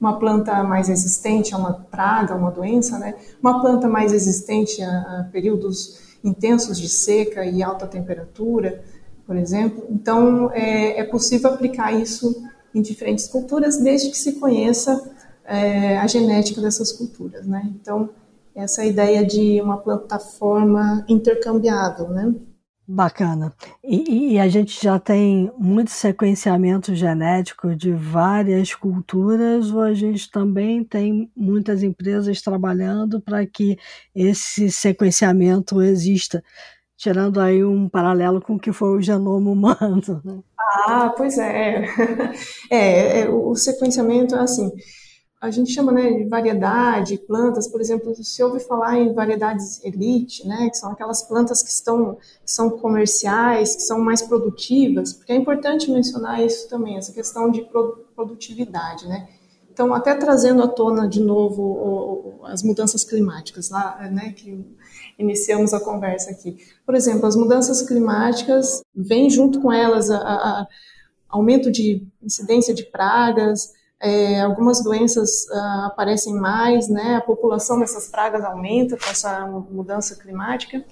uma 0.00 0.18
planta 0.18 0.62
mais 0.62 0.88
resistente 0.88 1.54
a 1.54 1.58
uma 1.58 1.72
praga, 1.72 2.34
a 2.34 2.36
uma 2.36 2.50
doença, 2.50 2.98
né? 2.98 3.14
uma 3.42 3.60
planta 3.60 3.88
mais 3.88 4.12
resistente 4.12 4.82
a, 4.82 4.88
a 5.20 5.28
períodos 5.32 6.00
intensos 6.22 6.78
de 6.78 6.88
seca 6.88 7.44
e 7.44 7.62
alta 7.62 7.86
temperatura, 7.86 8.82
por 9.26 9.36
exemplo. 9.36 9.84
Então, 9.90 10.50
é, 10.52 11.00
é 11.00 11.04
possível 11.04 11.50
aplicar 11.50 11.92
isso 11.92 12.44
em 12.74 12.82
diferentes 12.82 13.26
culturas, 13.26 13.78
desde 13.78 14.10
que 14.10 14.18
se 14.18 14.32
conheça 14.34 15.10
é, 15.44 15.96
a 15.98 16.06
genética 16.06 16.60
dessas 16.60 16.92
culturas. 16.92 17.46
Né? 17.46 17.70
Então, 17.80 18.10
essa 18.54 18.84
ideia 18.84 19.24
de 19.24 19.60
uma 19.60 19.76
plataforma 19.76 21.04
intercambiável, 21.08 22.08
né? 22.08 22.34
Bacana. 22.88 23.52
E, 23.82 24.34
e, 24.34 24.38
a 24.38 24.48
gente 24.48 24.80
já 24.80 24.96
tem 24.96 25.50
muito 25.58 25.90
sequenciamento 25.90 26.94
genético 26.94 27.74
de 27.74 27.92
várias 27.92 28.74
culturas, 28.74 29.72
ou 29.72 29.80
a 29.80 29.92
gente 29.92 30.30
também 30.30 30.84
tem 30.84 31.28
muitas 31.36 31.82
empresas 31.82 32.40
trabalhando 32.40 33.20
para 33.20 33.44
que 33.44 33.76
esse 34.14 34.70
sequenciamento 34.70 35.82
exista, 35.82 36.44
tirando 36.96 37.40
aí 37.40 37.64
um 37.64 37.88
paralelo 37.88 38.40
com 38.40 38.54
o 38.54 38.60
que 38.60 38.72
foi 38.72 38.96
o 38.96 39.02
genoma 39.02 39.50
humano. 39.50 40.22
Né? 40.24 40.38
Ah, 40.58 41.12
pois 41.16 41.38
é. 41.38 41.86
é. 42.70 43.20
É, 43.22 43.28
o 43.28 43.56
sequenciamento 43.56 44.36
é 44.36 44.40
assim. 44.40 44.70
A 45.40 45.50
gente 45.50 45.70
chama 45.70 45.92
né, 45.92 46.12
de 46.12 46.24
variedade, 46.24 47.18
plantas, 47.18 47.68
por 47.68 47.80
exemplo, 47.80 48.14
se 48.14 48.42
ouve 48.42 48.58
falar 48.60 48.98
em 48.98 49.12
variedades 49.12 49.84
elite, 49.84 50.46
né, 50.46 50.68
que 50.70 50.76
são 50.76 50.90
aquelas 50.90 51.22
plantas 51.22 51.62
que, 51.62 51.70
estão, 51.70 52.14
que 52.14 52.50
são 52.50 52.70
comerciais, 52.70 53.76
que 53.76 53.82
são 53.82 53.98
mais 53.98 54.22
produtivas, 54.22 55.12
porque 55.12 55.32
é 55.32 55.36
importante 55.36 55.90
mencionar 55.90 56.42
isso 56.42 56.68
também, 56.68 56.96
essa 56.96 57.12
questão 57.12 57.50
de 57.50 57.68
produtividade, 58.14 59.06
né. 59.06 59.28
Então, 59.70 59.92
até 59.92 60.14
trazendo 60.14 60.62
à 60.62 60.68
tona 60.68 61.06
de 61.06 61.20
novo 61.20 61.62
o, 61.62 62.40
o, 62.40 62.46
as 62.46 62.62
mudanças 62.62 63.04
climáticas, 63.04 63.68
lá, 63.68 64.08
né, 64.10 64.32
que 64.32 64.64
iniciamos 65.18 65.74
a 65.74 65.80
conversa 65.80 66.30
aqui. 66.30 66.56
Por 66.86 66.94
exemplo, 66.94 67.26
as 67.26 67.36
mudanças 67.36 67.82
climáticas 67.82 68.80
vêm 68.94 69.28
junto 69.28 69.60
com 69.60 69.70
elas 69.70 70.10
a, 70.10 70.16
a, 70.16 70.66
aumento 71.28 71.70
de 71.70 72.06
incidência 72.22 72.72
de 72.72 72.84
pragas, 72.84 73.74
é, 74.00 74.40
algumas 74.40 74.82
doenças 74.82 75.46
uh, 75.50 75.86
aparecem 75.86 76.34
mais, 76.34 76.88
né? 76.88 77.16
A 77.16 77.20
população 77.20 77.78
dessas 77.78 78.08
pragas 78.08 78.44
aumenta 78.44 78.96
com 78.96 79.10
essa 79.10 79.46
mudança 79.70 80.16
climática. 80.16 80.84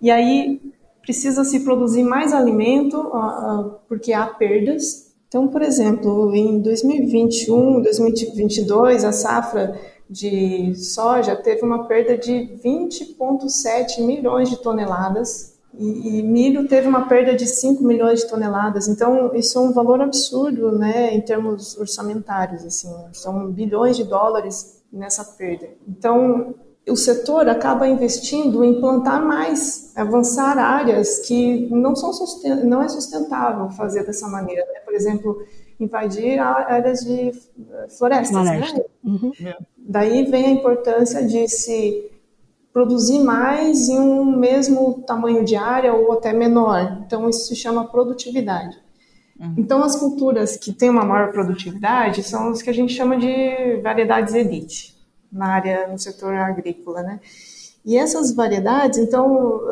E 0.00 0.10
aí 0.10 0.60
precisa 1.02 1.42
se 1.44 1.60
produzir 1.60 2.02
mais 2.02 2.32
alimento 2.32 2.98
uh, 2.98 3.76
porque 3.88 4.12
há 4.12 4.26
perdas. 4.26 5.10
Então, 5.26 5.48
por 5.48 5.62
exemplo, 5.62 6.34
em 6.34 6.60
2021, 6.60 7.80
2022, 7.80 9.04
a 9.04 9.12
safra 9.12 9.80
de 10.08 10.74
soja 10.74 11.36
teve 11.36 11.62
uma 11.62 11.86
perda 11.86 12.18
de 12.18 12.58
20,7 12.62 14.04
milhões 14.04 14.50
de 14.50 14.56
toneladas 14.56 15.58
e, 15.72 16.18
e, 16.18 16.22
milho 16.22 16.66
teve 16.66 16.88
uma 16.88 17.06
perda 17.06 17.34
de 17.34 17.46
5 17.46 17.82
milhões 17.84 18.20
de 18.20 18.28
toneladas. 18.28 18.88
Então, 18.88 19.34
isso 19.34 19.58
é 19.58 19.62
um 19.62 19.72
valor 19.72 20.00
absurdo, 20.00 20.72
né, 20.72 21.14
em 21.14 21.20
termos 21.20 21.78
orçamentários, 21.78 22.64
assim, 22.64 22.92
são 23.12 23.50
bilhões 23.50 23.96
de 23.96 24.04
dólares 24.04 24.82
nessa 24.92 25.24
perda. 25.24 25.68
Então, 25.88 26.54
o 26.88 26.96
setor 26.96 27.48
acaba 27.48 27.86
investindo 27.86 28.64
em 28.64 28.80
plantar 28.80 29.22
mais, 29.22 29.92
avançar 29.96 30.58
áreas 30.58 31.20
que 31.20 31.68
não 31.70 31.94
são 31.94 32.10
não 32.64 32.82
é 32.82 32.88
sustentável 32.88 33.70
fazer 33.70 34.04
dessa 34.04 34.26
maneira, 34.28 34.64
né? 34.72 34.80
Por 34.80 34.94
exemplo, 34.94 35.42
invadir 35.78 36.38
áreas 36.38 37.00
de 37.00 37.32
florestas, 37.96 38.30
Floresta. 38.30 38.78
né? 38.78 38.84
Uhum. 39.04 39.32
Daí 39.78 40.24
vem 40.24 40.46
a 40.46 40.50
importância 40.50 41.24
de 41.24 41.48
se 41.48 42.10
produzir 42.72 43.18
mais 43.20 43.88
em 43.88 43.98
um 43.98 44.36
mesmo 44.36 45.02
tamanho 45.06 45.44
de 45.44 45.56
área 45.56 45.92
ou 45.92 46.12
até 46.12 46.32
menor. 46.32 47.02
Então, 47.04 47.28
isso 47.28 47.46
se 47.46 47.56
chama 47.56 47.88
produtividade. 47.88 48.78
Uhum. 49.38 49.54
Então, 49.56 49.82
as 49.82 49.96
culturas 49.96 50.56
que 50.56 50.72
têm 50.72 50.90
uma 50.90 51.04
maior 51.04 51.32
produtividade 51.32 52.22
são 52.22 52.50
as 52.50 52.62
que 52.62 52.70
a 52.70 52.74
gente 52.74 52.92
chama 52.92 53.16
de 53.16 53.80
variedades 53.82 54.34
elite 54.34 54.96
na 55.32 55.54
área, 55.54 55.88
no 55.88 55.98
setor 55.98 56.34
agrícola, 56.34 57.02
né? 57.02 57.20
E 57.84 57.96
essas 57.96 58.34
variedades, 58.34 58.98
então, 58.98 59.62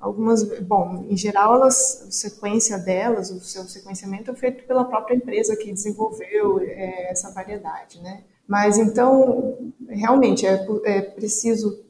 algumas, 0.00 0.42
bom, 0.60 1.04
em 1.10 1.16
geral, 1.16 1.56
elas, 1.56 2.06
a 2.08 2.10
sequência 2.10 2.78
delas, 2.78 3.30
o 3.30 3.38
seu 3.40 3.64
sequenciamento 3.64 4.30
é 4.30 4.34
feito 4.34 4.64
pela 4.64 4.84
própria 4.84 5.14
empresa 5.14 5.54
que 5.54 5.70
desenvolveu 5.70 6.60
é, 6.60 7.10
essa 7.10 7.30
variedade, 7.30 8.00
né? 8.00 8.22
Mas, 8.48 8.78
então, 8.78 9.72
realmente, 9.86 10.46
é, 10.46 10.66
é 10.84 11.02
preciso 11.02 11.84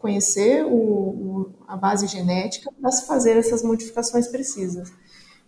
conhecer 0.00 0.64
o, 0.64 0.72
o, 0.72 1.50
a 1.68 1.76
base 1.76 2.06
genética 2.06 2.72
para 2.80 2.90
se 2.90 3.06
fazer 3.06 3.36
essas 3.36 3.62
modificações 3.62 4.26
precisas. 4.26 4.90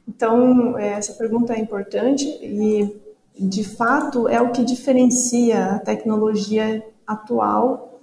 Então, 0.06 0.78
é, 0.78 0.88
essa 0.92 1.14
pergunta 1.14 1.54
é 1.54 1.59
importante 1.59 2.26
e, 2.42 3.00
de 3.38 3.64
fato, 3.64 4.28
é 4.28 4.40
o 4.40 4.52
que 4.52 4.62
diferencia 4.62 5.76
a 5.76 5.78
tecnologia 5.78 6.85
atual 7.06 8.00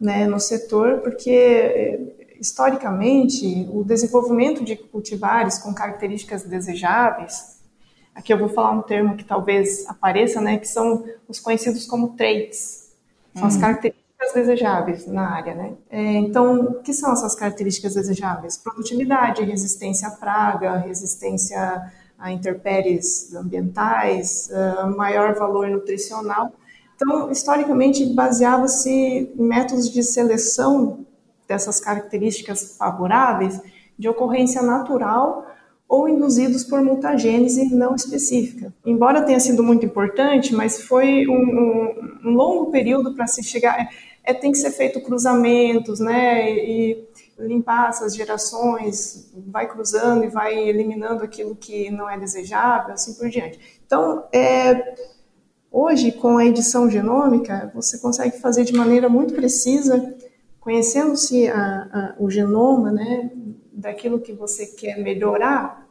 né, 0.00 0.26
no 0.26 0.38
setor, 0.38 1.00
porque, 1.00 1.30
é, 1.30 2.36
historicamente, 2.40 3.68
o 3.72 3.82
desenvolvimento 3.82 4.64
de 4.64 4.76
cultivares 4.76 5.58
com 5.58 5.74
características 5.74 6.44
desejáveis, 6.44 7.60
aqui 8.14 8.32
eu 8.32 8.38
vou 8.38 8.48
falar 8.48 8.70
um 8.70 8.82
termo 8.82 9.16
que 9.16 9.24
talvez 9.24 9.88
apareça, 9.88 10.40
né, 10.40 10.58
que 10.58 10.68
são 10.68 11.04
os 11.26 11.40
conhecidos 11.40 11.84
como 11.86 12.14
traits, 12.16 12.92
são 13.32 13.42
uhum. 13.42 13.48
as 13.48 13.56
características 13.56 14.03
desejáveis 14.32 15.06
na 15.06 15.28
área, 15.28 15.54
né? 15.54 15.72
É, 15.90 16.00
então, 16.14 16.60
o 16.60 16.74
que 16.82 16.92
são 16.92 17.12
essas 17.12 17.34
características 17.34 17.94
desejáveis? 17.94 18.56
Produtividade, 18.56 19.42
resistência 19.44 20.08
à 20.08 20.10
praga, 20.12 20.76
resistência 20.78 21.92
a 22.18 22.32
intempéries 22.32 23.34
ambientais, 23.34 24.48
uh, 24.50 24.96
maior 24.96 25.34
valor 25.34 25.68
nutricional. 25.68 26.52
Então, 26.96 27.30
historicamente, 27.30 28.06
baseava-se 28.14 28.90
em 28.90 29.42
métodos 29.42 29.90
de 29.90 30.02
seleção 30.02 31.04
dessas 31.46 31.80
características 31.80 32.76
favoráveis 32.78 33.60
de 33.98 34.08
ocorrência 34.08 34.62
natural 34.62 35.46
ou 35.88 36.08
induzidos 36.08 36.64
por 36.64 36.82
mutagênese 36.82 37.74
não 37.74 37.94
específica. 37.94 38.72
Embora 38.84 39.22
tenha 39.22 39.38
sido 39.38 39.62
muito 39.62 39.84
importante, 39.84 40.54
mas 40.54 40.82
foi 40.82 41.26
um, 41.28 41.34
um, 41.34 42.18
um 42.24 42.30
longo 42.30 42.70
período 42.70 43.14
para 43.14 43.26
se 43.26 43.42
chegar 43.42 43.88
é, 44.24 44.32
tem 44.32 44.50
que 44.50 44.58
ser 44.58 44.70
feito 44.70 45.00
cruzamentos, 45.02 46.00
né? 46.00 46.50
E 46.50 47.06
limpar 47.38 47.90
essas 47.90 48.14
gerações, 48.14 49.30
vai 49.48 49.68
cruzando 49.68 50.24
e 50.24 50.28
vai 50.28 50.56
eliminando 50.56 51.22
aquilo 51.22 51.54
que 51.54 51.90
não 51.90 52.08
é 52.08 52.18
desejável, 52.18 52.94
assim 52.94 53.14
por 53.14 53.28
diante. 53.28 53.58
Então, 53.84 54.24
é, 54.32 54.94
hoje, 55.70 56.12
com 56.12 56.38
a 56.38 56.46
edição 56.46 56.88
genômica, 56.88 57.70
você 57.74 57.98
consegue 57.98 58.38
fazer 58.38 58.64
de 58.64 58.72
maneira 58.72 59.08
muito 59.08 59.34
precisa, 59.34 60.16
conhecendo-se 60.60 61.50
o 62.18 62.30
genoma, 62.30 62.92
né, 62.92 63.30
daquilo 63.72 64.20
que 64.20 64.32
você 64.32 64.66
quer 64.66 64.96
melhorar, 64.98 65.86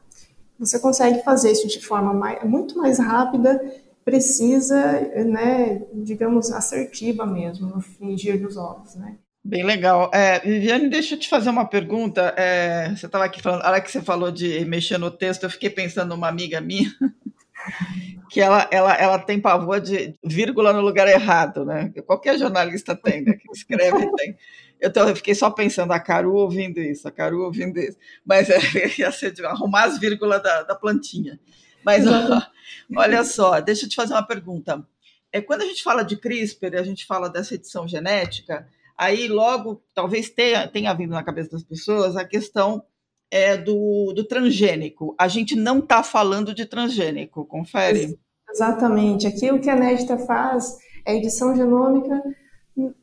você 0.57 0.79
consegue 0.79 1.23
fazer 1.23 1.51
isso 1.51 1.67
de 1.67 1.85
forma 1.85 2.13
mais, 2.13 2.43
muito 2.43 2.77
mais 2.77 2.97
rápida 2.99 3.61
precisa, 4.03 4.99
né, 5.25 5.81
digamos, 5.93 6.51
assertiva 6.51 7.25
mesmo, 7.25 7.67
no 7.67 7.81
fingir 7.81 8.41
dos 8.41 8.57
ovos, 8.57 8.95
né? 8.95 9.17
Bem 9.45 9.63
legal. 9.63 10.09
É, 10.13 10.39
Viviane, 10.39 10.89
deixa 10.89 11.15
eu 11.15 11.19
te 11.19 11.27
fazer 11.27 11.49
uma 11.49 11.65
pergunta. 11.65 12.33
É, 12.37 12.95
você 12.95 13.05
estava 13.05 13.25
aqui 13.25 13.41
falando, 13.41 13.61
a 13.63 13.69
hora 13.69 13.81
que 13.81 13.91
você 13.91 14.01
falou 14.01 14.31
de 14.31 14.63
mexer 14.63 14.97
no 14.97 15.11
texto, 15.11 15.43
eu 15.43 15.49
fiquei 15.49 15.69
pensando 15.69 16.09
numa 16.09 16.29
amiga 16.29 16.61
minha, 16.61 16.89
que 18.29 18.39
ela, 18.39 18.67
ela, 18.71 18.93
ela 18.95 19.19
tem 19.19 19.41
pavor 19.41 19.81
de 19.81 20.15
vírgula 20.23 20.71
no 20.71 20.79
lugar 20.79 21.09
errado, 21.09 21.65
né? 21.65 21.91
Qualquer 22.05 22.39
jornalista 22.39 22.95
tem, 22.95 23.21
né? 23.21 23.33
Que 23.33 23.51
escreve 23.51 24.09
tem. 24.15 24.37
Eu, 24.79 24.91
tô, 24.91 25.01
eu 25.01 25.15
fiquei 25.15 25.35
só 25.35 25.49
pensando, 25.49 25.91
a 25.91 25.99
Caru 25.99 26.35
ouvindo 26.35 26.79
isso, 26.79 27.05
a 27.05 27.11
Caru 27.11 27.43
ouvindo 27.43 27.79
isso. 27.79 27.97
Mas 28.25 28.49
é, 28.49 28.59
ia 28.97 29.11
ser 29.11 29.33
de 29.33 29.45
arrumar 29.45 29.85
as 29.85 29.99
vírgulas 29.99 30.41
da, 30.41 30.63
da 30.63 30.75
plantinha. 30.75 31.37
Mas 31.85 32.05
olha 32.95 33.23
só, 33.23 33.59
deixa 33.59 33.85
eu 33.85 33.89
te 33.89 33.95
fazer 33.95 34.13
uma 34.13 34.25
pergunta. 34.25 34.85
É, 35.31 35.41
quando 35.41 35.63
a 35.63 35.65
gente 35.65 35.83
fala 35.83 36.03
de 36.03 36.15
CRISPR, 36.15 36.77
a 36.77 36.83
gente 36.83 37.05
fala 37.05 37.29
dessa 37.29 37.55
edição 37.55 37.87
genética, 37.87 38.67
aí 38.97 39.27
logo 39.27 39.83
talvez 39.95 40.29
tenha, 40.29 40.67
tenha 40.67 40.93
vindo 40.93 41.11
na 41.11 41.23
cabeça 41.23 41.51
das 41.51 41.63
pessoas 41.63 42.15
a 42.15 42.23
questão 42.23 42.83
é, 43.31 43.57
do, 43.57 44.13
do 44.15 44.23
transgênico. 44.23 45.15
A 45.19 45.27
gente 45.27 45.55
não 45.55 45.79
está 45.79 46.03
falando 46.03 46.53
de 46.53 46.65
transgênico, 46.65 47.45
confere? 47.45 48.17
Exatamente. 48.47 49.25
Aqui 49.25 49.51
o 49.51 49.59
que 49.59 49.71
a 49.71 49.75
Nesta 49.75 50.19
faz 50.19 50.77
é 51.03 51.15
edição 51.15 51.55
genômica 51.55 52.21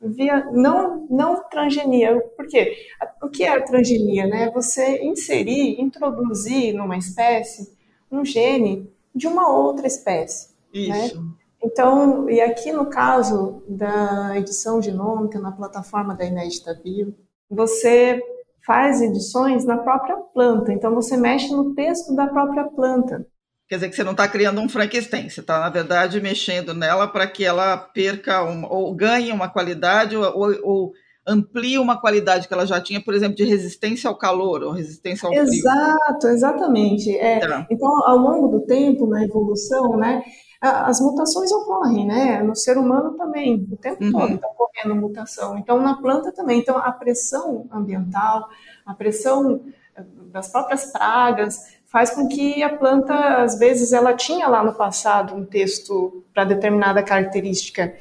via 0.01 0.45
não 0.53 1.07
não 1.11 1.49
transgenia. 1.49 2.21
Por 2.37 2.47
quê? 2.47 2.77
O 3.23 3.29
que 3.29 3.43
é 3.45 3.49
a 3.49 3.63
transgenia? 3.63 4.27
Né? 4.27 4.51
Você 4.51 5.03
inserir, 5.03 5.81
introduzir 5.81 6.73
numa 6.75 6.97
espécie 6.97 7.80
um 8.11 8.25
gene 8.25 8.91
de 9.15 9.27
uma 9.27 9.49
outra 9.49 9.87
espécie. 9.87 10.51
Né? 10.75 11.07
Isso. 11.07 11.21
Né? 11.21 11.31
Então, 11.63 12.29
e 12.31 12.41
aqui 12.41 12.73
no 12.73 12.87
caso 12.87 13.63
da 13.69 14.37
edição 14.37 14.81
genômica 14.81 15.39
na 15.39 15.53
plataforma 15.53 16.15
da 16.15 16.25
Inédita 16.25 16.75
Bio, 16.83 17.15
você 17.51 18.21
faz 18.65 19.03
edições 19.03 19.65
na 19.65 19.77
própria 19.77 20.17
planta. 20.17 20.73
Então, 20.73 20.95
você 20.95 21.17
mexe 21.17 21.51
no 21.53 21.75
texto 21.75 22.15
da 22.15 22.27
própria 22.27 22.65
planta. 22.65 23.27
Quer 23.69 23.77
dizer 23.77 23.91
que 23.91 23.97
você 23.97 24.05
não 24.05 24.13
está 24.13 24.27
criando 24.27 24.61
um 24.61 24.69
Frankenstein, 24.69 25.29
você 25.29 25.41
está, 25.41 25.61
na 25.61 25.71
verdade, 25.71 26.21
mexendo 26.21 26.75
nela 26.75 27.07
para 27.07 27.27
que 27.27 27.45
ela 27.45 27.77
perca 27.77 28.43
uma, 28.43 28.73
ou 28.73 28.93
ganhe 28.95 29.31
uma 29.31 29.49
qualidade 29.49 30.17
ou, 30.17 30.25
ou, 30.25 30.61
ou 30.63 30.93
amplia 31.31 31.81
uma 31.81 32.01
qualidade 32.01 32.49
que 32.49 32.55
ela 32.55 32.67
já 32.67 32.81
tinha, 32.81 33.01
por 33.01 33.15
exemplo, 33.15 33.37
de 33.37 33.45
resistência 33.45 34.09
ao 34.09 34.19
calor 34.19 34.63
ou 34.63 34.73
resistência 34.73 35.27
ao 35.27 35.33
frio. 35.33 35.45
Exato, 35.45 36.27
exatamente. 36.27 37.17
É, 37.17 37.39
tá. 37.39 37.67
Então, 37.71 37.89
ao 38.05 38.17
longo 38.17 38.49
do 38.49 38.67
tempo, 38.67 39.07
na 39.07 39.23
evolução, 39.23 39.97
né, 39.97 40.23
as 40.61 41.01
mutações 41.01 41.51
ocorrem, 41.53 42.07
né? 42.07 42.43
No 42.43 42.55
ser 42.55 42.77
humano 42.77 43.17
também, 43.17 43.67
o 43.71 43.77
tempo 43.77 44.05
uhum. 44.05 44.13
todo 44.13 44.35
está 44.35 44.49
ocorrendo 44.49 45.01
mutação. 45.01 45.57
Então, 45.57 45.81
na 45.81 45.97
planta 45.97 46.33
também. 46.33 46.59
Então, 46.59 46.77
a 46.77 46.93
pressão 46.93 47.67
ambiental, 47.73 48.49
a 48.85 48.93
pressão 48.93 49.63
eh, 49.97 50.05
das 50.31 50.49
próprias 50.49 50.87
pragas 50.93 51.79
faz 51.87 52.11
com 52.11 52.29
que 52.29 52.63
a 52.63 52.77
planta, 52.77 53.43
às 53.43 53.59
vezes, 53.59 53.93
ela 53.93 54.13
tinha 54.15 54.49
lá 54.49 54.63
no 54.63 54.75
passado 54.75 55.35
um 55.35 55.45
texto 55.45 56.25
para 56.35 56.45
determinada 56.45 57.03
característica 57.03 57.95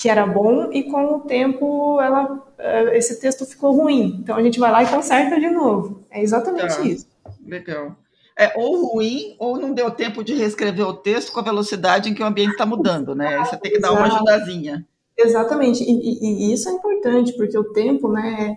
que 0.00 0.08
era 0.08 0.26
bom 0.26 0.72
e 0.72 0.84
com 0.84 1.16
o 1.16 1.20
tempo 1.20 2.00
ela, 2.00 2.42
eh, 2.56 2.96
esse 2.96 3.20
texto 3.20 3.44
ficou 3.44 3.76
ruim. 3.76 4.18
Então 4.22 4.34
a 4.34 4.42
gente 4.42 4.58
vai 4.58 4.72
lá 4.72 4.82
e 4.82 4.86
conserta 4.86 5.38
de 5.38 5.50
novo. 5.50 6.02
É 6.10 6.22
exatamente 6.22 6.74
tá. 6.74 6.82
isso. 6.82 7.06
Legal. 7.46 7.94
É 8.34 8.50
ou 8.56 8.94
ruim 8.94 9.36
ou 9.38 9.58
não 9.58 9.74
deu 9.74 9.90
tempo 9.90 10.24
de 10.24 10.34
reescrever 10.34 10.86
o 10.86 10.94
texto 10.94 11.30
com 11.32 11.40
a 11.40 11.42
velocidade 11.42 12.08
em 12.08 12.14
que 12.14 12.22
o 12.22 12.26
ambiente 12.26 12.52
está 12.52 12.64
mudando, 12.64 13.14
né? 13.14 13.36
Aí 13.36 13.44
você 13.44 13.58
tem 13.58 13.72
que 13.72 13.78
dar 13.78 13.92
uma 13.92 14.06
ajudazinha. 14.06 14.86
Exatamente. 15.18 15.84
E, 15.84 15.90
e, 15.90 16.48
e, 16.48 16.52
isso 16.54 16.70
é 16.70 16.72
importante 16.72 17.34
porque 17.34 17.58
o 17.58 17.70
tempo, 17.74 18.10
né, 18.10 18.56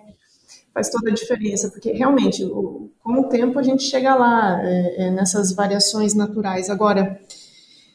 faz 0.72 0.88
toda 0.88 1.10
a 1.10 1.14
diferença. 1.14 1.68
Porque 1.68 1.92
realmente, 1.92 2.42
o, 2.42 2.90
com 3.02 3.20
o 3.20 3.28
tempo 3.28 3.58
a 3.58 3.62
gente 3.62 3.82
chega 3.82 4.14
lá 4.14 4.58
é, 4.62 5.06
é, 5.08 5.10
nessas 5.10 5.54
variações 5.54 6.14
naturais. 6.14 6.70
Agora 6.70 7.20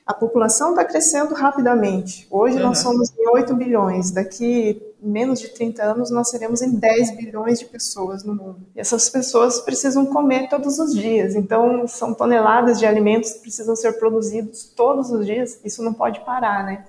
a 0.09 0.13
população 0.15 0.71
está 0.71 0.83
crescendo 0.83 1.35
rapidamente. 1.35 2.25
Hoje 2.31 2.57
uhum. 2.57 2.63
nós 2.63 2.79
somos 2.79 3.13
em 3.15 3.29
8 3.29 3.53
bilhões, 3.53 4.09
daqui 4.09 4.81
menos 4.99 5.39
de 5.39 5.49
30 5.49 5.83
anos 5.83 6.09
nós 6.09 6.31
seremos 6.31 6.63
em 6.63 6.71
10 6.71 7.15
bilhões 7.15 7.59
de 7.59 7.65
pessoas 7.65 8.23
no 8.23 8.33
mundo. 8.33 8.57
E 8.75 8.79
essas 8.79 9.07
pessoas 9.07 9.61
precisam 9.61 10.07
comer 10.07 10.49
todos 10.49 10.79
os 10.79 10.95
dias, 10.95 11.35
então 11.35 11.87
são 11.87 12.11
toneladas 12.11 12.79
de 12.79 12.87
alimentos 12.87 13.33
que 13.33 13.41
precisam 13.41 13.75
ser 13.75 13.99
produzidos 13.99 14.63
todos 14.75 15.11
os 15.11 15.27
dias, 15.27 15.59
isso 15.63 15.83
não 15.83 15.93
pode 15.93 16.21
parar, 16.21 16.65
né? 16.65 16.85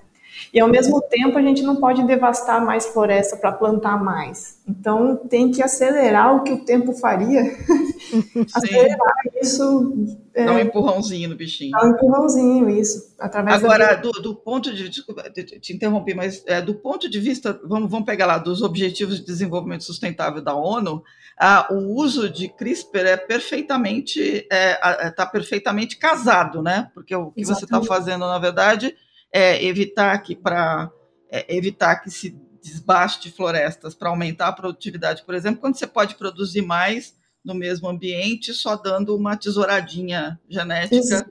E 0.53 0.59
ao 0.59 0.67
mesmo 0.67 1.01
tempo 1.01 1.37
a 1.37 1.41
gente 1.41 1.61
não 1.63 1.77
pode 1.77 2.03
devastar 2.03 2.63
mais 2.63 2.85
floresta 2.87 3.37
para 3.37 3.51
plantar 3.51 4.01
mais. 4.01 4.59
Então 4.67 5.15
tem 5.15 5.51
que 5.51 5.61
acelerar 5.61 6.35
o 6.35 6.43
que 6.43 6.51
o 6.51 6.65
tempo 6.65 6.93
faria. 6.93 7.41
acelerar 8.53 8.97
isso. 9.41 9.93
É, 10.33 10.45
Dá 10.45 10.53
um 10.53 10.59
empurrãozinho 10.59 11.29
no 11.29 11.35
bichinho. 11.35 11.71
Dá 11.71 11.85
um 11.85 11.91
empurrãozinho, 11.91 12.69
isso. 12.69 13.13
Através 13.19 13.63
Agora, 13.63 13.95
do, 13.95 14.11
do, 14.11 14.35
ponto 14.35 14.73
de. 14.73 14.87
Desculpa 14.89 15.29
te 15.29 15.73
interromper, 15.73 16.15
mas 16.15 16.43
é, 16.47 16.61
do 16.61 16.75
ponto 16.75 17.09
de 17.09 17.19
vista, 17.19 17.59
vamos, 17.63 17.89
vamos 17.89 18.05
pegar 18.05 18.25
lá, 18.25 18.37
dos 18.37 18.61
Objetivos 18.61 19.19
de 19.19 19.25
Desenvolvimento 19.25 19.83
Sustentável 19.83 20.41
da 20.41 20.55
ONU, 20.55 21.03
ah, 21.37 21.67
o 21.69 21.95
uso 21.95 22.29
de 22.29 22.47
CRISPR 22.49 23.07
é 23.07 23.17
perfeitamente. 23.17 24.19
está 24.19 24.55
é, 24.55 25.07
é 25.07 25.11
tá 25.11 25.25
perfeitamente 25.25 25.97
casado, 25.97 26.61
né? 26.61 26.89
Porque 26.93 27.15
o 27.15 27.31
que 27.31 27.41
Exatamente. 27.41 27.59
você 27.59 27.65
está 27.65 27.81
fazendo, 27.83 28.19
na 28.19 28.39
verdade 28.39 28.95
é, 29.33 29.63
evitar 29.63 30.17
que 30.19 30.35
para 30.35 30.91
é, 31.31 31.55
evitar 31.55 31.95
que 31.97 32.11
se 32.11 32.35
desbaste 32.61 33.31
florestas 33.31 33.95
para 33.95 34.09
aumentar 34.09 34.49
a 34.49 34.53
produtividade, 34.53 35.23
por 35.23 35.33
exemplo, 35.33 35.61
quando 35.61 35.75
você 35.75 35.87
pode 35.87 36.15
produzir 36.15 36.61
mais 36.61 37.15
no 37.43 37.55
mesmo 37.55 37.89
ambiente 37.89 38.53
só 38.53 38.75
dando 38.75 39.15
uma 39.15 39.35
tesouradinha 39.35 40.39
genética. 40.47 40.95
Ex 40.95 41.25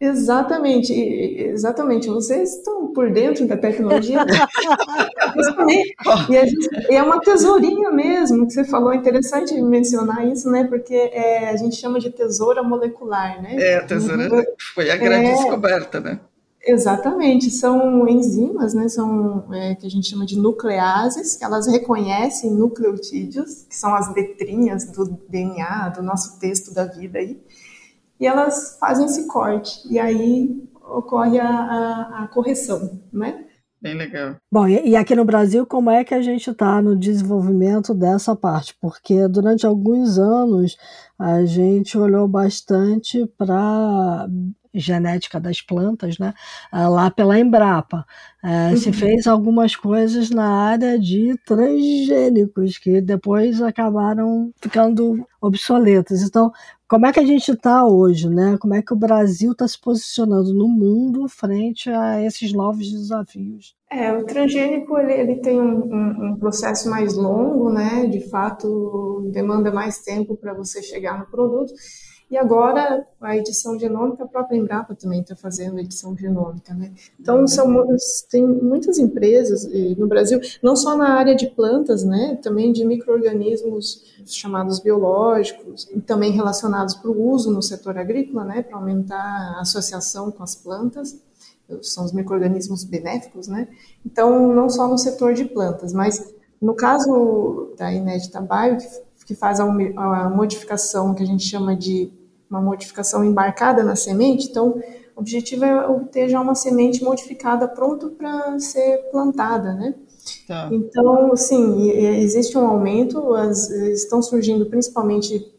exatamente, 0.00 0.92
exatamente. 0.92 2.08
Vocês 2.08 2.56
estão 2.56 2.92
por 2.92 3.12
dentro 3.12 3.46
da 3.46 3.56
tecnologia. 3.56 4.26
e, 6.28 6.36
é, 6.36 6.96
é 6.96 7.02
uma 7.02 7.20
tesourinha 7.20 7.92
mesmo 7.92 8.46
que 8.46 8.52
você 8.52 8.64
falou. 8.64 8.92
É 8.92 8.96
interessante 8.96 9.54
mencionar 9.62 10.26
isso, 10.26 10.50
né? 10.50 10.64
Porque 10.64 10.94
é, 10.94 11.50
a 11.50 11.56
gente 11.56 11.76
chama 11.76 12.00
de 12.00 12.10
tesoura 12.10 12.64
molecular, 12.64 13.40
né? 13.40 13.54
É, 13.56 13.76
a 13.76 13.84
tesoura 13.84 14.28
uhum. 14.28 14.42
foi 14.74 14.90
a 14.90 14.96
grande 14.96 15.28
é, 15.28 15.34
descoberta, 15.34 16.00
né? 16.00 16.18
Exatamente, 16.64 17.50
são 17.50 18.06
enzimas, 18.08 18.72
né, 18.72 18.88
são 18.88 19.52
é, 19.52 19.74
que 19.74 19.84
a 19.84 19.90
gente 19.90 20.08
chama 20.08 20.24
de 20.24 20.38
nucleases, 20.38 21.36
que 21.36 21.44
elas 21.44 21.66
reconhecem 21.66 22.52
nucleotídeos, 22.52 23.64
que 23.64 23.74
são 23.74 23.92
as 23.92 24.14
letrinhas 24.14 24.84
do 24.84 25.18
DNA, 25.28 25.88
do 25.88 26.02
nosso 26.02 26.38
texto 26.38 26.72
da 26.72 26.84
vida 26.84 27.18
aí, 27.18 27.42
e 28.20 28.26
elas 28.26 28.76
fazem 28.78 29.06
esse 29.06 29.26
corte, 29.26 29.80
e 29.90 29.98
aí 29.98 30.62
ocorre 30.80 31.40
a, 31.40 31.48
a, 31.48 32.24
a 32.24 32.28
correção, 32.28 33.00
né? 33.12 33.44
Bem 33.80 33.96
legal. 33.96 34.36
Bom, 34.50 34.68
e, 34.68 34.90
e 34.90 34.94
aqui 34.94 35.16
no 35.16 35.24
Brasil, 35.24 35.66
como 35.66 35.90
é 35.90 36.04
que 36.04 36.14
a 36.14 36.22
gente 36.22 36.48
está 36.48 36.80
no 36.80 36.96
desenvolvimento 36.96 37.92
dessa 37.92 38.36
parte? 38.36 38.76
Porque 38.80 39.26
durante 39.26 39.66
alguns 39.66 40.16
anos 40.20 40.76
a 41.18 41.44
gente 41.44 41.98
olhou 41.98 42.28
bastante 42.28 43.26
para 43.36 44.28
genética 44.74 45.38
das 45.38 45.60
plantas, 45.60 46.18
né? 46.18 46.34
Ah, 46.70 46.88
lá 46.88 47.10
pela 47.10 47.38
Embrapa. 47.38 48.06
É, 48.42 48.74
se 48.76 48.88
uhum. 48.88 48.94
fez 48.94 49.26
algumas 49.26 49.76
coisas 49.76 50.30
na 50.30 50.48
área 50.48 50.98
de 50.98 51.38
transgênicos, 51.46 52.78
que 52.78 53.00
depois 53.00 53.62
acabaram 53.62 54.52
ficando 54.60 55.26
obsoletas. 55.40 56.22
Então, 56.22 56.52
como 56.88 57.06
é 57.06 57.12
que 57.12 57.20
a 57.20 57.24
gente 57.24 57.50
está 57.50 57.86
hoje, 57.86 58.28
né? 58.28 58.58
Como 58.60 58.74
é 58.74 58.82
que 58.82 58.92
o 58.92 58.96
Brasil 58.96 59.52
está 59.52 59.66
se 59.66 59.80
posicionando 59.80 60.52
no 60.52 60.68
mundo 60.68 61.26
frente 61.28 61.88
a 61.88 62.22
esses 62.22 62.52
novos 62.52 62.90
desafios? 62.90 63.74
É, 63.90 64.12
o 64.12 64.24
transgênico 64.24 64.98
ele, 64.98 65.12
ele 65.12 65.36
tem 65.36 65.58
um, 65.60 65.84
um, 65.84 66.26
um, 66.26 66.36
processo 66.36 66.90
mais 66.90 67.14
longo, 67.16 67.72
né? 67.72 68.06
De 68.06 68.28
fato, 68.28 69.30
demanda 69.32 69.70
mais 69.70 70.02
tempo 70.02 70.36
para 70.36 70.52
você 70.52 70.82
chegar 70.82 71.18
no 71.18 71.26
produto. 71.26 71.72
E 72.32 72.36
agora 72.38 73.06
a 73.20 73.36
edição 73.36 73.78
genômica, 73.78 74.24
a 74.24 74.26
própria 74.26 74.56
Embrapa 74.56 74.94
também 74.94 75.20
está 75.20 75.36
fazendo 75.36 75.78
edição 75.78 76.16
genômica, 76.16 76.72
né? 76.72 76.90
Então 77.20 77.46
são 77.46 77.86
tem 78.30 78.46
muitas 78.46 78.96
empresas 78.96 79.68
no 79.98 80.06
Brasil, 80.06 80.40
não 80.62 80.74
só 80.74 80.96
na 80.96 81.10
área 81.10 81.36
de 81.36 81.46
plantas, 81.48 82.02
né? 82.02 82.38
Também 82.42 82.72
de 82.72 82.86
microrganismos 82.86 84.02
chamados 84.24 84.80
biológicos, 84.80 85.86
também 86.06 86.32
relacionados 86.32 86.94
para 86.94 87.10
o 87.10 87.30
uso 87.30 87.52
no 87.52 87.60
setor 87.60 87.98
agrícola, 87.98 88.44
né? 88.44 88.62
Para 88.62 88.78
aumentar 88.78 89.54
a 89.58 89.60
associação 89.60 90.30
com 90.30 90.42
as 90.42 90.54
plantas 90.54 91.20
são 91.82 92.02
os 92.02 92.12
microrganismos 92.12 92.82
benéficos, 92.82 93.46
né? 93.46 93.68
Então, 94.06 94.50
não 94.54 94.70
só 94.70 94.88
no 94.88 94.96
setor 94.96 95.34
de 95.34 95.44
plantas, 95.44 95.92
mas 95.92 96.32
no 96.60 96.74
caso 96.74 97.74
da 97.76 97.92
Inédita 97.92 98.40
Bio, 98.40 98.78
que 99.26 99.34
faz 99.34 99.60
a 99.60 99.66
modificação 100.30 101.14
que 101.14 101.22
a 101.22 101.26
gente 101.26 101.44
chama 101.44 101.76
de 101.76 102.10
uma 102.52 102.60
modificação 102.60 103.24
embarcada 103.24 103.82
na 103.82 103.96
semente, 103.96 104.50
então 104.50 104.78
o 105.16 105.20
objetivo 105.20 105.64
é 105.64 105.88
obter 105.88 106.28
já 106.28 106.40
uma 106.40 106.54
semente 106.54 107.02
modificada 107.02 107.66
pronta 107.66 108.08
para 108.08 108.58
ser 108.58 108.98
plantada, 109.10 109.72
né? 109.72 109.94
Tá. 110.46 110.68
Então, 110.70 111.34
sim, 111.34 111.90
existe 111.90 112.56
um 112.56 112.66
aumento, 112.66 113.34
as, 113.34 113.70
estão 113.70 114.22
surgindo 114.22 114.66
principalmente 114.66 115.50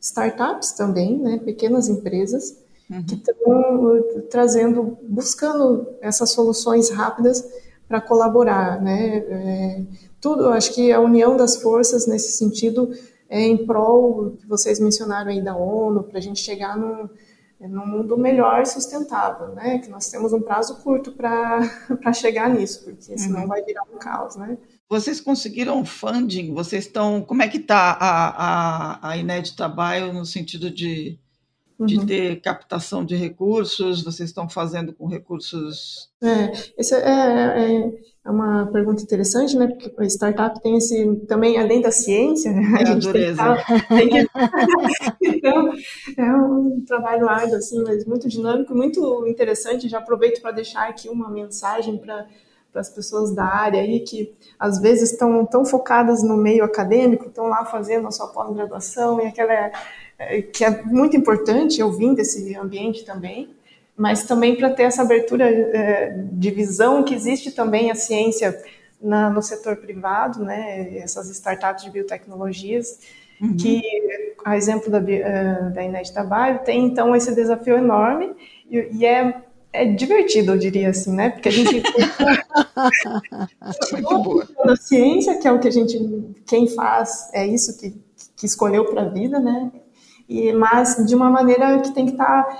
startups 0.00 0.72
também, 0.72 1.18
né, 1.18 1.38
pequenas 1.44 1.88
empresas, 1.88 2.56
uhum. 2.88 3.04
que 3.04 3.14
estão 3.14 3.84
uh, 3.84 4.22
trazendo, 4.30 4.96
buscando 5.02 5.86
essas 6.00 6.30
soluções 6.30 6.90
rápidas 6.90 7.44
para 7.86 8.00
colaborar, 8.00 8.80
né? 8.80 9.16
É, 9.18 9.82
tudo, 10.20 10.48
acho 10.50 10.72
que 10.72 10.92
a 10.92 11.00
união 11.00 11.36
das 11.36 11.56
forças 11.56 12.06
nesse 12.06 12.32
sentido 12.32 12.90
é, 13.30 13.40
em 13.40 13.64
prol 13.64 14.32
que 14.32 14.46
vocês 14.46 14.80
mencionaram 14.80 15.30
aí 15.30 15.40
da 15.40 15.56
ONU, 15.56 16.02
para 16.02 16.18
a 16.18 16.20
gente 16.20 16.40
chegar 16.40 16.76
num, 16.76 17.08
num 17.60 17.86
mundo 17.86 18.18
melhor 18.18 18.60
e 18.60 18.66
sustentável, 18.66 19.54
né? 19.54 19.78
Que 19.78 19.88
nós 19.88 20.10
temos 20.10 20.32
um 20.32 20.42
prazo 20.42 20.82
curto 20.82 21.12
para 21.12 21.60
chegar 22.12 22.50
nisso, 22.50 22.84
porque 22.84 23.16
senão 23.16 23.42
uhum. 23.42 23.46
vai 23.46 23.62
virar 23.62 23.84
um 23.84 23.98
caos, 23.98 24.34
né? 24.34 24.58
Vocês 24.88 25.20
conseguiram 25.20 25.84
funding? 25.84 26.52
Vocês 26.52 26.86
estão. 26.86 27.22
Como 27.22 27.42
é 27.42 27.48
que 27.48 27.58
está 27.58 27.92
a, 27.92 28.98
a, 28.98 29.10
a 29.10 29.16
Inédita 29.16 29.68
Bio 29.68 30.12
no 30.12 30.26
sentido 30.26 30.68
de, 30.68 31.16
de 31.86 31.98
uhum. 31.98 32.06
ter 32.06 32.40
captação 32.40 33.04
de 33.04 33.16
recursos? 33.16 34.02
Vocês 34.02 34.28
estão 34.28 34.48
fazendo 34.48 34.92
com 34.92 35.06
recursos. 35.06 36.10
É, 36.22 36.52
esse 36.78 36.94
é, 36.94 36.98
é, 36.98 37.92
é 38.24 38.30
uma 38.30 38.66
pergunta 38.66 39.02
interessante, 39.02 39.56
né? 39.56 39.66
Porque 39.66 39.92
a 39.98 40.04
startup 40.04 40.60
tem 40.62 40.76
esse 40.76 41.16
também 41.26 41.58
além 41.58 41.80
da 41.80 41.90
ciência, 41.90 42.52
né? 42.52 42.78
A 42.78 42.82
é 42.82 42.86
gente 42.86 43.02
dureza. 43.02 43.42
Tem 43.88 44.08
que, 44.08 44.28
então 45.22 45.72
é 46.16 46.32
um 46.36 46.84
trabalho 46.86 47.28
árduo 47.28 47.56
assim, 47.56 47.82
mas 47.82 48.04
muito 48.04 48.28
dinâmico, 48.28 48.74
muito 48.74 49.26
interessante. 49.26 49.88
Já 49.88 49.98
aproveito 49.98 50.40
para 50.42 50.52
deixar 50.52 50.88
aqui 50.88 51.08
uma 51.08 51.30
mensagem 51.30 51.96
para 51.96 52.26
para 52.72 52.80
as 52.80 52.88
pessoas 52.88 53.34
da 53.34 53.44
área 53.44 53.80
aí 53.80 54.00
que 54.00 54.34
às 54.58 54.80
vezes 54.80 55.12
estão 55.12 55.44
tão 55.44 55.64
focadas 55.64 56.22
no 56.22 56.36
meio 56.36 56.64
acadêmico, 56.64 57.26
estão 57.26 57.46
lá 57.46 57.64
fazendo 57.64 58.06
a 58.06 58.10
sua 58.10 58.28
pós-graduação 58.28 59.20
e 59.20 59.26
aquela 59.26 59.72
que 60.52 60.64
é 60.64 60.82
muito 60.84 61.16
importante 61.16 61.80
eu 61.80 61.90
vim 61.90 62.14
desse 62.14 62.54
ambiente 62.56 63.04
também 63.04 63.48
mas 64.00 64.24
também 64.24 64.56
para 64.56 64.70
ter 64.70 64.84
essa 64.84 65.02
abertura 65.02 65.44
é, 65.44 66.24
de 66.32 66.50
visão 66.50 67.02
que 67.02 67.14
existe 67.14 67.52
também 67.52 67.90
a 67.90 67.94
ciência 67.94 68.58
na, 68.98 69.28
no 69.28 69.42
setor 69.42 69.76
privado, 69.76 70.42
né, 70.42 70.96
essas 70.96 71.28
startups 71.28 71.84
de 71.84 71.90
biotecnologias, 71.90 72.98
uhum. 73.38 73.54
que, 73.58 73.82
a 74.42 74.56
exemplo 74.56 74.90
da, 74.90 75.00
uh, 75.00 75.70
da 75.74 75.84
Inedita 75.84 76.24
Bio, 76.24 76.60
tem 76.64 76.86
então 76.86 77.14
esse 77.14 77.34
desafio 77.34 77.76
enorme 77.76 78.32
e, 78.70 78.88
e 78.92 79.04
é 79.04 79.42
é 79.72 79.84
divertido, 79.84 80.50
eu 80.50 80.58
diria 80.58 80.90
assim, 80.90 81.12
né? 81.12 81.30
Porque 81.30 81.48
a 81.48 81.52
gente 81.52 81.80
da 84.64 84.74
ciência, 84.74 85.38
que 85.38 85.46
é 85.46 85.52
o 85.52 85.60
que 85.60 85.68
a 85.68 85.70
gente, 85.70 85.96
quem 86.44 86.66
faz, 86.66 87.30
é 87.32 87.46
isso 87.46 87.78
que, 87.78 87.94
que 88.34 88.46
escolheu 88.46 88.86
para 88.86 89.02
a 89.02 89.08
vida, 89.08 89.38
né? 89.38 89.70
E, 90.30 90.52
mas 90.52 91.04
de 91.08 91.14
uma 91.14 91.28
maneira 91.28 91.80
que 91.80 91.90
tem 91.92 92.06
que 92.06 92.12
estar 92.12 92.44
tá 92.44 92.58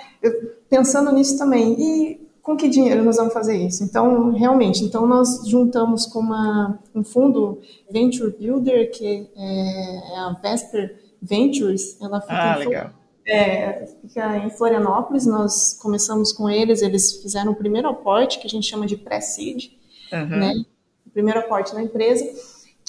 pensando 0.68 1.12
nisso 1.12 1.38
também. 1.38 1.76
E 1.78 2.30
com 2.42 2.56
que 2.56 2.68
dinheiro 2.68 3.04
nós 3.04 3.16
vamos 3.16 3.33
fazer 3.33 3.56
isso? 3.56 3.85
Então, 3.85 4.33
realmente, 4.33 4.85
então 4.85 5.06
nós 5.06 5.46
juntamos 5.46 6.04
com 6.04 6.18
uma, 6.18 6.80
um 6.92 7.04
fundo 7.04 7.61
Venture 7.88 8.35
Builder, 8.37 8.90
que 8.90 9.30
é, 9.37 10.12
é 10.14 10.18
a 10.18 10.37
Vesper 10.42 10.98
Ventures, 11.22 11.96
ela 12.00 12.20
fica, 12.20 12.54
ah, 12.54 12.56
em, 12.56 12.66
legal. 12.66 12.90
É, 13.24 13.87
fica 14.02 14.38
em 14.38 14.50
Florianópolis, 14.50 15.24
nós 15.24 15.78
começamos 15.80 16.33
com 16.33 16.50
eles, 16.50 16.83
eles 16.83 17.22
fizeram 17.22 17.52
o 17.52 17.56
primeiro 17.56 17.88
aporte, 17.88 18.40
que 18.40 18.48
a 18.48 18.50
gente 18.50 18.66
chama 18.66 18.87
de 18.87 18.96
pré-seed, 18.96 19.66
uhum. 20.12 20.26
né? 20.26 20.64
o 21.06 21.11
primeiro 21.11 21.38
aporte 21.38 21.72
na 21.72 21.83
empresa, 21.83 22.24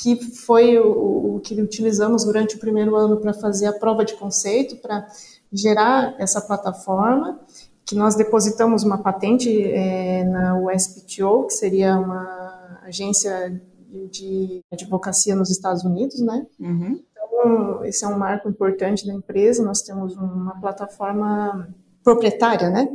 que 0.02 0.16
foi 0.16 0.80
o, 0.80 1.36
o 1.36 1.40
que 1.42 1.54
utilizamos 1.62 2.26
durante 2.26 2.56
o 2.56 2.60
primeiro 2.60 2.96
ano 2.96 3.18
para 3.18 3.34
fazer 3.34 3.68
a 3.68 3.74
prova 3.74 4.04
de 4.04 4.16
conceito, 4.16 4.78
para 4.78 5.08
gerar 5.54 6.16
essa 6.18 6.42
plataforma, 6.42 7.40
que 7.86 7.94
nós 7.94 8.16
depositamos 8.16 8.84
uma 8.84 8.98
patente 8.98 9.64
é, 9.64 10.24
na 10.24 10.58
USPTO, 10.58 11.46
que 11.46 11.54
seria 11.54 12.00
uma 12.00 12.80
agência 12.84 13.62
de, 14.10 14.62
advocacia 14.72 15.36
nos 15.36 15.52
Estados 15.52 15.84
Unidos, 15.84 16.20
né? 16.20 16.48
Uhum. 16.60 17.04
Então, 17.12 17.86
esse 17.86 18.04
é 18.04 18.08
um 18.08 18.18
marco 18.18 18.50
importante 18.50 19.06
da 19.06 19.14
empresa, 19.14 19.64
nós 19.64 19.84
temos 19.84 20.16
uma 20.16 20.60
plataforma 20.60 21.70
proprietária, 22.04 22.72
né? 22.72 22.90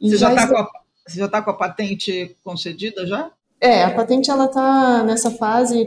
E 0.00 0.10
você 0.10 0.16
já 0.16 0.32
está 0.32 0.46
com, 0.46 0.56
a, 1.24 1.28
tá 1.28 1.42
com 1.42 1.50
a 1.50 1.56
patente 1.56 2.36
concedida 2.44 3.04
já? 3.04 3.32
É, 3.60 3.84
a 3.84 3.94
patente 3.94 4.30
ela 4.30 4.44
está 4.46 5.02
nessa 5.02 5.30
fase 5.30 5.86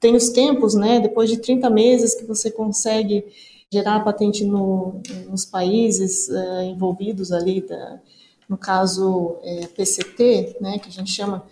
tem 0.00 0.14
os 0.14 0.30
tempos, 0.30 0.74
né? 0.74 1.00
Depois 1.00 1.28
de 1.28 1.38
30 1.38 1.68
meses 1.70 2.14
que 2.14 2.24
você 2.24 2.50
consegue 2.50 3.24
gerar 3.70 3.96
a 3.96 4.00
patente 4.00 4.44
no, 4.44 5.00
nos 5.28 5.44
países 5.44 6.28
uh, 6.28 6.62
envolvidos 6.62 7.32
ali, 7.32 7.60
da, 7.60 8.00
no 8.48 8.56
caso 8.56 9.36
é, 9.42 9.66
PCT, 9.66 10.56
né? 10.60 10.78
Que 10.78 10.88
a 10.88 10.92
gente 10.92 11.10
chama, 11.10 11.44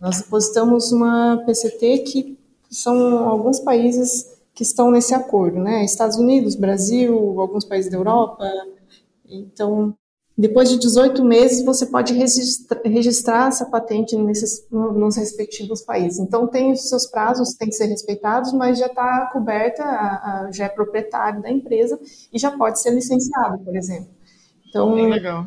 nós 0.00 0.22
depositamos 0.22 0.90
uma 0.92 1.42
PCT 1.46 1.98
que 1.98 2.38
são 2.70 3.28
alguns 3.28 3.60
países 3.60 4.30
que 4.54 4.62
estão 4.62 4.90
nesse 4.90 5.14
acordo, 5.14 5.58
né? 5.58 5.84
Estados 5.84 6.16
Unidos, 6.16 6.54
Brasil, 6.54 7.40
alguns 7.40 7.64
países 7.64 7.90
da 7.90 7.96
Europa. 7.96 8.44
Então, 9.28 9.96
depois 10.36 10.70
de 10.70 10.78
18 10.78 11.24
meses, 11.24 11.64
você 11.64 11.84
pode 11.84 12.14
registrar, 12.14 12.80
registrar 12.84 13.48
essa 13.48 13.66
patente 13.66 14.16
nesses, 14.16 14.66
nos 14.70 15.16
respectivos 15.16 15.82
países. 15.82 16.18
Então, 16.18 16.46
tem 16.46 16.72
os 16.72 16.88
seus 16.88 17.06
prazos, 17.06 17.54
tem 17.54 17.68
que 17.68 17.74
ser 17.74 17.86
respeitados, 17.86 18.52
mas 18.52 18.78
já 18.78 18.86
está 18.86 19.28
coberta, 19.32 19.82
a, 19.82 20.46
a, 20.46 20.52
já 20.52 20.64
é 20.64 20.68
proprietário 20.68 21.42
da 21.42 21.50
empresa 21.50 22.00
e 22.32 22.38
já 22.38 22.50
pode 22.50 22.80
ser 22.80 22.90
licenciado, 22.90 23.58
por 23.58 23.76
exemplo. 23.76 24.08
Então, 24.68 24.94
Bem 24.94 25.10
legal. 25.10 25.46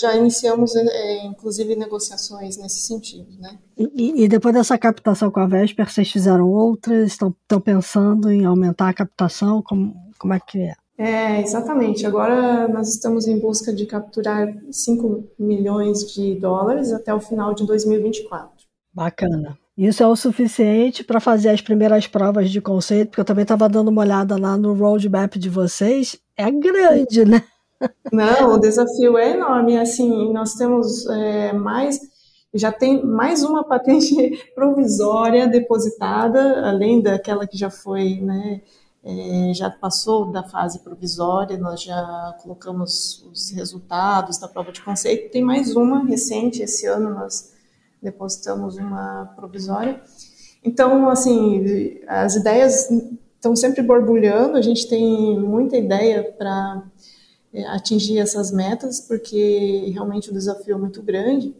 já 0.00 0.16
iniciamos, 0.16 0.74
é, 0.74 1.24
inclusive, 1.26 1.76
negociações 1.76 2.56
nesse 2.56 2.80
sentido. 2.86 3.28
Né? 3.38 3.58
E, 3.78 4.24
e, 4.24 4.28
depois 4.28 4.54
dessa 4.54 4.76
captação 4.76 5.30
com 5.30 5.40
a 5.40 5.46
Vesper, 5.46 5.88
vocês 5.88 6.10
fizeram 6.10 6.50
outras? 6.50 7.12
Estão, 7.12 7.34
estão 7.42 7.60
pensando 7.60 8.30
em 8.30 8.44
aumentar 8.44 8.88
a 8.88 8.94
captação? 8.94 9.62
Como, 9.62 9.94
como 10.18 10.34
é 10.34 10.40
que 10.40 10.58
é? 10.58 10.74
É, 10.98 11.40
exatamente. 11.40 12.06
Agora 12.06 12.68
nós 12.68 12.88
estamos 12.88 13.26
em 13.26 13.38
busca 13.38 13.72
de 13.72 13.86
capturar 13.86 14.48
5 14.70 15.24
milhões 15.38 16.12
de 16.12 16.34
dólares 16.36 16.92
até 16.92 17.12
o 17.14 17.20
final 17.20 17.54
de 17.54 17.66
2024. 17.66 18.50
Bacana. 18.92 19.58
Isso 19.76 20.02
é 20.02 20.06
o 20.06 20.14
suficiente 20.14 21.02
para 21.02 21.18
fazer 21.18 21.48
as 21.48 21.62
primeiras 21.62 22.06
provas 22.06 22.50
de 22.50 22.60
conceito, 22.60 23.08
porque 23.08 23.22
eu 23.22 23.24
também 23.24 23.42
estava 23.42 23.68
dando 23.68 23.88
uma 23.88 24.02
olhada 24.02 24.38
lá 24.38 24.56
no 24.56 24.74
roadmap 24.74 25.34
de 25.36 25.48
vocês. 25.48 26.18
É 26.36 26.50
grande, 26.50 27.24
né? 27.24 27.42
Não, 28.12 28.54
o 28.54 28.58
desafio 28.58 29.16
é 29.16 29.30
enorme. 29.30 29.78
Assim, 29.78 30.30
nós 30.32 30.54
temos 30.54 31.06
é, 31.06 31.54
mais, 31.54 31.98
já 32.52 32.70
tem 32.70 33.02
mais 33.02 33.42
uma 33.42 33.64
patente 33.64 34.14
provisória 34.54 35.48
depositada, 35.48 36.68
além 36.68 37.00
daquela 37.00 37.46
que 37.46 37.56
já 37.56 37.70
foi, 37.70 38.20
né? 38.20 38.60
É, 39.04 39.52
já 39.54 39.68
passou 39.68 40.30
da 40.30 40.44
fase 40.44 40.78
provisória, 40.78 41.58
nós 41.58 41.82
já 41.82 42.36
colocamos 42.42 43.26
os 43.32 43.50
resultados 43.50 44.38
da 44.38 44.46
prova 44.48 44.70
de 44.70 44.80
conceito. 44.80 45.30
Tem 45.32 45.42
mais 45.42 45.74
uma 45.74 46.04
recente, 46.04 46.62
esse 46.62 46.86
ano 46.86 47.10
nós 47.10 47.52
depositamos 48.00 48.76
uma 48.76 49.32
provisória. 49.36 50.00
Então, 50.64 51.08
assim, 51.08 52.00
as 52.06 52.36
ideias 52.36 52.88
estão 53.34 53.56
sempre 53.56 53.82
borbulhando, 53.82 54.56
a 54.56 54.62
gente 54.62 54.88
tem 54.88 55.38
muita 55.38 55.76
ideia 55.76 56.22
para 56.38 56.84
é, 57.52 57.66
atingir 57.66 58.18
essas 58.18 58.52
metas, 58.52 59.00
porque 59.00 59.90
realmente 59.92 60.30
o 60.30 60.32
desafio 60.32 60.76
é 60.76 60.78
muito 60.78 61.02
grande. 61.02 61.52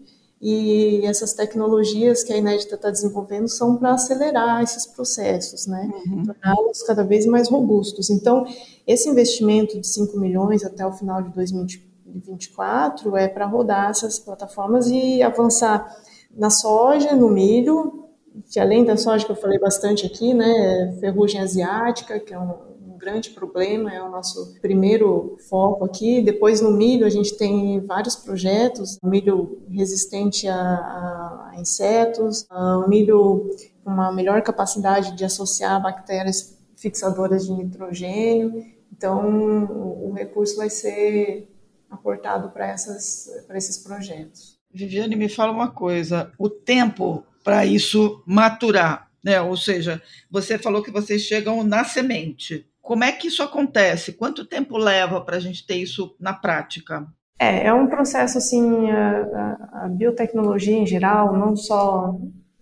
E 0.45 1.07
essas 1.07 1.35
tecnologias 1.35 2.25
que 2.25 2.33
a 2.33 2.37
Inédita 2.37 2.75
está 2.75 2.91
desenvolvendo 2.91 3.47
são 3.47 3.77
para 3.77 3.93
acelerar 3.93 4.61
esses 4.61 4.85
processos, 4.85 5.69
né? 5.69 5.89
Uhum. 6.05 6.25
Torná-los 6.25 6.83
cada 6.83 7.05
vez 7.05 7.25
mais 7.27 7.49
robustos. 7.49 8.11
Então, 8.11 8.45
esse 8.85 9.09
investimento 9.09 9.81
de 9.81 9.87
5 9.87 10.19
milhões 10.19 10.65
até 10.65 10.85
o 10.85 10.91
final 10.91 11.23
de 11.23 11.29
2024 11.31 13.17
é 13.17 13.29
para 13.29 13.47
rodar 13.47 13.91
essas 13.91 14.19
plataformas 14.19 14.89
e 14.89 15.23
avançar 15.23 15.97
na 16.35 16.51
soja, 16.51 17.15
no 17.15 17.31
milho, 17.31 18.09
que 18.51 18.59
além 18.59 18.85
da 18.85 18.97
soja 18.97 19.25
que 19.25 19.31
eu 19.31 19.37
falei 19.37 19.61
bastante 19.61 20.05
aqui, 20.05 20.35
né, 20.35 20.97
ferrugem 20.99 21.41
asiática, 21.41 22.19
que 22.19 22.35
é 22.35 22.39
um, 22.39 22.72
grande 23.03 23.31
problema, 23.31 23.93
é 23.93 24.01
o 24.01 24.09
nosso 24.09 24.55
primeiro 24.61 25.37
foco 25.51 25.85
aqui. 25.85 26.23
Depois, 26.23 26.61
no 26.61 26.71
milho, 26.71 27.05
a 27.05 27.11
gente 27.11 27.37
tem 27.37 27.81
vários 27.85 28.15
projetos: 28.15 28.97
milho 29.03 29.61
resistente 29.69 30.47
a, 30.47 30.55
a 30.55 31.53
insetos, 31.59 32.47
o 32.49 32.89
milho 32.89 33.51
com 33.83 33.91
uma 33.91 34.13
melhor 34.13 34.41
capacidade 34.43 35.17
de 35.17 35.25
associar 35.25 35.83
bactérias 35.83 36.57
fixadoras 36.77 37.47
de 37.47 37.53
nitrogênio. 37.53 38.65
Então, 38.93 39.67
o, 39.67 40.11
o 40.11 40.13
recurso 40.13 40.57
vai 40.57 40.71
ser 40.71 41.49
aportado 41.91 42.51
para 42.51 42.73
esses 42.73 43.79
projetos. 43.79 44.57
Viviane, 44.73 45.17
me 45.17 45.29
fala 45.29 45.51
uma 45.51 45.73
coisa: 45.73 46.33
o 46.39 46.49
tempo 46.49 47.25
para 47.43 47.67
isso 47.67 48.23
maturar, 48.25 49.11
né? 49.25 49.41
Ou 49.41 49.57
seja, 49.57 50.01
você 50.31 50.57
falou 50.57 50.85
que 50.85 50.93
vocês 50.93 51.23
chegam 51.23 51.65
na 51.65 51.83
semente. 51.83 52.71
Como 52.83 53.05
é 53.05 53.13
que 53.13 53.29
isso 53.29 53.43
acontece? 53.43 54.13
Quanto 54.13 54.45
tempo 54.45 54.77
leva 54.77 55.21
para 55.21 55.37
a 55.37 55.41
gente 55.41 55.65
ter 55.65 55.77
isso 55.77 56.15
na 56.19 56.35
prática? 56.35 57.07
É, 57.39 57.69
é 57.69 57.73
um 57.73 57.87
processo 57.87 58.37
assim, 58.37 58.91
a, 58.91 59.85
a, 59.85 59.89
biotecnologia 59.89 60.77
em 60.77 60.87
geral, 60.87 61.37
não 61.37 61.57
só 61.57 62.15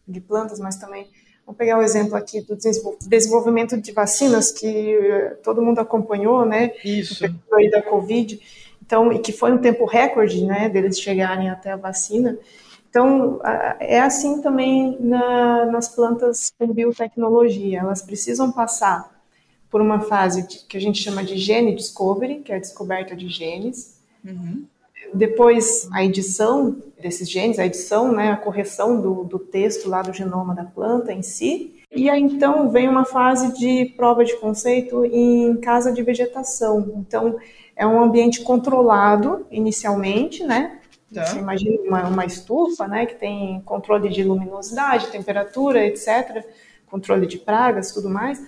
de 0.07 0.21
plantas, 0.21 0.61
mas 0.61 0.77
também 0.77 1.09
Vamos 1.51 1.59
pegar 1.59 1.79
o 1.79 1.83
exemplo 1.83 2.15
aqui 2.15 2.41
do 2.43 2.57
desenvolvimento 3.09 3.77
de 3.77 3.91
vacinas 3.91 4.53
que 4.53 4.69
eh, 4.69 5.31
todo 5.43 5.61
mundo 5.61 5.81
acompanhou, 5.81 6.47
né? 6.47 6.73
Isso. 6.85 7.25
Aí 7.53 7.69
da 7.69 7.83
Covid. 7.83 8.41
Então, 8.81 9.13
e 9.13 9.19
que 9.19 9.33
foi 9.33 9.51
um 9.51 9.59
tempo 9.59 9.85
recorde, 9.85 10.45
né, 10.45 10.69
deles 10.69 11.01
chegarem 11.01 11.51
até 11.51 11.73
a 11.73 11.77
vacina. 11.77 12.39
Então, 12.89 13.41
é 13.81 14.01
assim 14.01 14.41
também 14.41 14.97
na, 15.01 15.67
nas 15.67 15.89
plantas 15.89 16.53
com 16.57 16.73
biotecnologia. 16.73 17.81
Elas 17.81 18.01
precisam 18.01 18.53
passar 18.53 19.11
por 19.71 19.81
uma 19.81 20.01
fase 20.01 20.47
que 20.67 20.77
a 20.77 20.81
gente 20.81 21.03
chama 21.03 21.23
de 21.23 21.37
gene 21.39 21.75
discovery, 21.75 22.41
que 22.41 22.53
é 22.53 22.57
a 22.57 22.61
descoberta 22.61 23.15
de 23.15 23.29
genes. 23.29 24.01
Uhum. 24.25 24.65
Depois, 25.15 25.89
a 25.93 26.05
edição 26.05 26.77
desses 27.01 27.31
genes, 27.31 27.59
a 27.59 27.67
edição, 27.67 28.13
né, 28.13 28.31
a 28.31 28.37
correção 28.37 29.01
do, 29.01 29.25
do 29.25 29.39
texto 29.39 29.89
lá 29.89 30.03
do 30.03 30.13
genoma 30.13 30.55
da 30.55 30.65
planta 30.65 31.13
em 31.13 31.23
si. 31.23 31.77
E 31.91 32.09
aí, 32.09 32.21
então, 32.21 32.71
vem 32.71 32.89
uma 32.89 33.05
fase 33.05 33.59
de 33.59 33.87
prova 33.97 34.25
de 34.25 34.37
conceito 34.37 35.05
em 35.05 35.57
casa 35.57 35.93
de 35.93 36.03
vegetação. 36.03 36.93
Então, 36.97 37.39
é 37.75 37.87
um 37.87 38.01
ambiente 38.01 38.43
controlado 38.43 39.47
inicialmente, 39.51 40.45
né? 40.45 40.79
Tá. 41.13 41.27
Você 41.27 41.39
imagina 41.39 41.81
uma, 41.83 42.09
uma 42.09 42.25
estufa, 42.25 42.87
né, 42.87 43.07
que 43.07 43.17
tem 43.17 43.61
controle 43.63 44.09
de 44.09 44.23
luminosidade, 44.23 45.09
temperatura, 45.09 45.85
etc., 45.85 46.45
controle 46.87 47.27
de 47.27 47.39
pragas, 47.39 47.93
tudo 47.93 48.09
mais. 48.09 48.41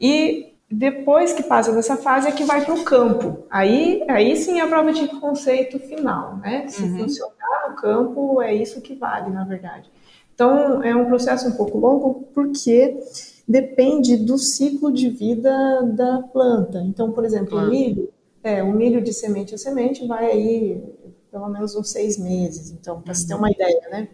E 0.00 0.54
depois 0.70 1.32
que 1.32 1.42
passa 1.42 1.72
dessa 1.72 1.96
fase 1.96 2.28
é 2.28 2.32
que 2.32 2.44
vai 2.44 2.64
para 2.64 2.74
o 2.74 2.84
campo. 2.84 3.44
Aí, 3.50 4.04
aí 4.08 4.36
sim 4.36 4.60
é 4.60 4.62
a 4.62 4.68
prova 4.68 4.92
de 4.92 5.08
conceito 5.20 5.78
final, 5.80 6.36
né? 6.36 6.68
Se 6.68 6.82
uhum. 6.82 6.98
funcionar 6.98 7.68
no 7.68 7.76
campo, 7.76 8.40
é 8.40 8.54
isso 8.54 8.80
que 8.80 8.94
vale, 8.94 9.30
na 9.30 9.44
verdade. 9.44 9.90
Então, 10.32 10.82
é 10.82 10.94
um 10.94 11.06
processo 11.06 11.48
um 11.48 11.52
pouco 11.52 11.76
longo 11.76 12.28
porque 12.32 12.98
depende 13.46 14.16
do 14.16 14.38
ciclo 14.38 14.92
de 14.92 15.10
vida 15.10 15.82
da 15.82 16.22
planta. 16.32 16.80
Então, 16.86 17.10
por 17.10 17.24
exemplo, 17.24 17.58
o 17.58 17.68
milho, 17.68 18.08
é, 18.42 18.62
o 18.62 18.72
milho 18.72 19.02
de 19.02 19.12
semente 19.12 19.54
a 19.54 19.58
semente 19.58 20.06
vai 20.06 20.30
aí 20.30 20.82
pelo 21.30 21.48
menos 21.48 21.74
uns 21.74 21.90
seis 21.90 22.16
meses. 22.16 22.70
Então, 22.70 23.00
para 23.00 23.10
uhum. 23.10 23.14
você 23.14 23.26
ter 23.26 23.34
uhum. 23.34 23.40
uma 23.40 23.50
ideia, 23.50 23.88
né? 23.90 24.08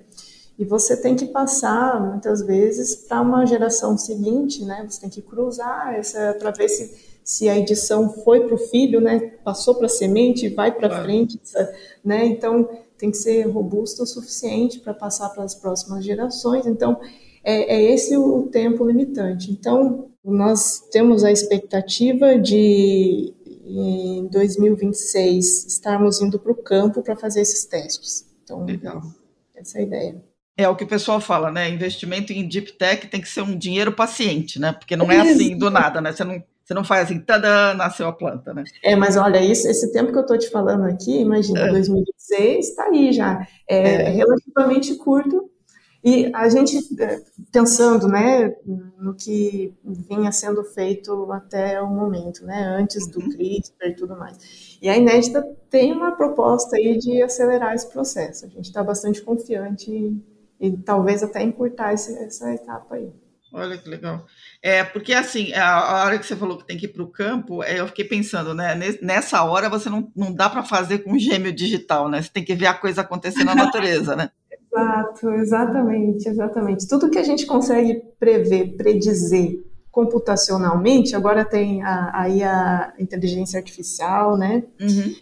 E 0.59 0.64
você 0.64 0.97
tem 0.97 1.14
que 1.14 1.27
passar, 1.27 2.01
muitas 2.01 2.40
vezes, 2.40 2.95
para 2.95 3.21
uma 3.21 3.45
geração 3.45 3.97
seguinte, 3.99 4.64
né? 4.64 4.87
Você 4.88 5.01
tem 5.01 5.11
que 5.11 5.21
cruzar 5.21 5.95
essa 5.95 6.35
para 6.38 6.51
ver 6.51 6.69
se, 6.69 6.95
se 7.23 7.49
a 7.49 7.59
edição 7.59 8.09
foi 8.09 8.47
para 8.47 8.55
o 8.55 8.59
filho, 8.59 9.01
né, 9.01 9.19
passou 9.45 9.75
para 9.75 9.87
a 9.87 9.88
semente, 9.88 10.49
vai 10.49 10.73
para 10.73 10.88
claro. 10.88 11.05
frente, 11.05 11.40
né, 12.05 12.25
então 12.25 12.69
tem 12.97 13.11
que 13.11 13.16
ser 13.16 13.42
robusto 13.49 14.05
o 14.05 14.07
suficiente 14.07 14.81
para 14.81 14.95
passar 14.95 15.29
para 15.31 15.42
as 15.45 15.55
próximas 15.55 16.05
gerações. 16.05 16.66
Então, 16.66 16.99
é, 17.45 17.77
é 17.77 17.92
esse 17.92 18.16
o 18.16 18.45
tempo 18.45 18.85
limitante. 18.87 19.53
Então, 19.53 20.11
nós 20.25 20.81
temos 20.90 21.23
a 21.23 21.31
expectativa 21.31 22.38
de, 22.38 23.35
em 23.64 24.27
2026, 24.29 25.66
estarmos 25.66 26.21
indo 26.21 26.38
para 26.38 26.53
o 26.53 26.57
campo 26.57 27.03
para 27.03 27.16
fazer 27.16 27.42
esses 27.42 27.64
testes. 27.64 28.27
Então, 28.42 28.64
Legal. 28.64 29.03
essa 29.55 29.79
é 29.79 29.81
a 29.83 29.85
ideia. 29.85 30.36
É 30.57 30.69
o 30.69 30.75
que 30.75 30.85
o 30.85 30.88
pessoal 30.88 31.21
fala, 31.21 31.51
né? 31.51 31.69
Investimento 31.69 32.33
em 32.33 32.49
deep 32.49 32.73
tech 32.73 33.07
tem 33.09 33.21
que 33.21 33.29
ser 33.29 33.42
um 33.42 33.57
dinheiro 33.57 33.92
paciente, 33.92 34.59
né? 34.59 34.73
Porque 34.73 34.97
não 34.97 35.11
é 35.12 35.21
assim 35.21 35.57
do 35.59 35.71
nada, 35.71 36.01
né? 36.01 36.12
Você 36.12 36.25
não 36.25 36.42
você 36.66 36.75
não 36.75 36.83
faz 36.83 37.05
assim, 37.05 37.21
tada, 37.21 37.75
nasceu 37.75 38.09
a 38.09 38.12
planta, 38.12 38.53
né? 38.53 38.64
É, 38.83 38.97
mas 38.97 39.16
olha, 39.16 39.40
isso, 39.40 39.69
esse 39.69 39.92
tempo 39.92 40.11
que 40.11 40.19
eu 40.19 40.23
estou 40.23 40.37
te 40.37 40.51
falando 40.51 40.83
aqui, 40.83 41.21
imagina, 41.21 41.61
é. 41.61 41.71
2026 41.71 42.69
está 42.69 42.87
aí 42.87 43.12
já. 43.12 43.47
É, 43.69 43.79
é, 43.79 44.09
relativamente 44.11 44.97
curto. 44.97 45.49
E 46.03 46.29
a 46.35 46.49
gente, 46.49 46.77
é, 47.01 47.21
pensando 47.53 48.09
né, 48.09 48.53
no 48.99 49.14
que 49.14 49.73
vinha 49.85 50.33
sendo 50.33 50.64
feito 50.64 51.31
até 51.31 51.81
o 51.81 51.87
momento, 51.87 52.45
né, 52.45 52.64
antes 52.64 53.07
do 53.09 53.21
uhum. 53.21 53.31
CRISPR 53.31 53.87
e 53.87 53.95
tudo 53.95 54.16
mais. 54.16 54.79
E 54.83 54.88
a 54.88 54.97
Inédita 54.97 55.45
tem 55.71 55.92
uma 55.92 56.16
proposta 56.16 56.77
aí 56.77 56.99
de 56.99 57.23
acelerar 57.23 57.75
esse 57.75 57.88
processo. 57.88 58.45
A 58.45 58.49
gente 58.49 58.64
está 58.64 58.83
bastante 58.83 59.23
confiante 59.23 60.16
e 60.61 60.77
talvez 60.77 61.23
até 61.23 61.42
encurtar 61.42 61.92
esse, 61.92 62.16
essa 62.19 62.53
etapa 62.53 62.95
aí. 62.95 63.11
Olha 63.53 63.79
que 63.79 63.88
legal. 63.88 64.27
É, 64.62 64.85
porque 64.85 65.14
assim, 65.14 65.53
a, 65.55 66.05
hora 66.05 66.19
que 66.19 66.27
você 66.27 66.37
falou 66.37 66.59
que 66.59 66.66
tem 66.66 66.77
que 66.77 66.87
ir 66.87 66.92
para 66.92 67.03
o 67.03 67.11
campo, 67.11 67.62
é, 67.62 67.81
eu 67.81 67.87
fiquei 67.87 68.05
pensando, 68.05 68.55
né? 68.55 68.75
Nessa 69.01 69.42
hora 69.45 69.71
você 69.71 69.88
não, 69.88 70.11
não 70.14 70.33
dá 70.33 70.51
para 70.51 70.62
fazer 70.62 70.99
com 70.99 71.19
gêmeo 71.19 71.53
digital, 71.53 72.09
né? 72.09 72.21
Você 72.21 72.31
tem 72.31 72.45
que 72.45 72.55
ver 72.55 72.66
a 72.66 72.75
coisa 72.75 73.01
acontecer 73.01 73.45
na 73.45 73.55
natureza, 73.57 74.14
né? 74.14 74.31
Exato, 74.71 75.31
exatamente, 75.31 76.29
exatamente. 76.29 76.87
Tudo 76.87 77.09
que 77.09 77.19
a 77.19 77.23
gente 77.23 77.47
consegue 77.47 78.03
prever, 78.19 78.77
predizer 78.77 79.64
computacionalmente, 79.90 81.16
agora 81.16 81.42
tem 81.42 81.83
a, 81.83 82.11
aí 82.21 82.42
a 82.42 82.92
inteligência 82.99 83.59
artificial, 83.59 84.37
né? 84.37 84.64
Uhum. 84.79 85.14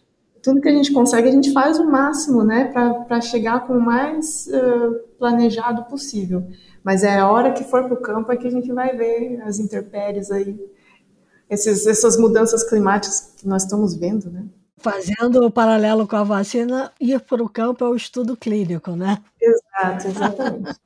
Tudo 0.44 0.60
que 0.60 0.68
a 0.68 0.72
gente 0.72 0.92
consegue, 0.92 1.26
a 1.26 1.32
gente 1.32 1.52
faz 1.54 1.78
o 1.78 1.90
máximo, 1.90 2.44
né? 2.44 2.66
Para 3.08 3.20
chegar 3.22 3.66
com 3.66 3.78
o 3.78 3.80
mais 3.80 4.46
uh, 4.48 5.08
planejado 5.18 5.84
possível. 5.84 6.46
Mas 6.84 7.02
é 7.02 7.18
a 7.18 7.30
hora 7.30 7.50
que 7.52 7.64
for 7.64 7.84
para 7.84 7.94
o 7.94 8.02
campo 8.02 8.30
é 8.30 8.36
que 8.36 8.46
a 8.46 8.50
gente 8.50 8.70
vai 8.70 8.94
ver 8.94 9.40
as 9.40 9.58
intempéries 9.58 10.30
aí, 10.30 10.54
esses, 11.48 11.86
essas 11.86 12.18
mudanças 12.18 12.62
climáticas 12.68 13.32
que 13.38 13.48
nós 13.48 13.62
estamos 13.62 13.96
vendo, 13.96 14.30
né? 14.30 14.44
Fazendo 14.76 15.46
o 15.46 15.50
paralelo 15.50 16.06
com 16.06 16.16
a 16.16 16.24
vacina, 16.24 16.92
ir 17.00 17.18
para 17.20 17.42
o 17.42 17.48
campo 17.48 17.82
é 17.82 17.88
o 17.88 17.96
estudo 17.96 18.36
clínico, 18.36 18.90
né? 18.90 19.16
Exato, 19.40 20.08
exatamente. 20.08 20.80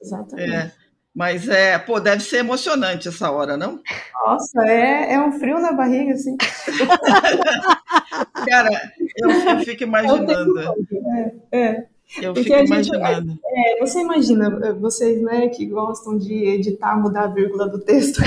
exatamente. 0.00 0.54
É, 0.54 0.72
mas 1.14 1.48
é, 1.48 1.78
pô, 1.78 2.00
deve 2.00 2.22
ser 2.22 2.38
emocionante 2.38 3.08
essa 3.08 3.30
hora, 3.30 3.56
não? 3.56 3.80
Nossa, 4.24 4.66
é, 4.66 5.14
é 5.14 5.20
um 5.20 5.32
frio 5.32 5.60
na 5.60 5.72
barriga, 5.72 6.14
assim. 6.14 6.36
Cara, 8.48 8.70
eu, 9.16 9.30
eu 9.30 9.58
fico 9.60 9.82
imaginando. 9.82 10.60
É, 10.60 11.32
é. 11.52 11.86
Eu 12.20 12.34
Porque 12.34 12.50
fico 12.50 12.64
imaginando. 12.64 13.28
Gente, 13.28 13.40
é, 13.44 13.78
você 13.78 14.00
imagina, 14.00 14.74
vocês 14.74 15.22
né, 15.22 15.48
que 15.48 15.66
gostam 15.66 16.18
de 16.18 16.32
editar, 16.32 16.96
mudar 16.96 17.24
a 17.24 17.28
vírgula 17.28 17.68
do 17.68 17.78
texto. 17.78 18.20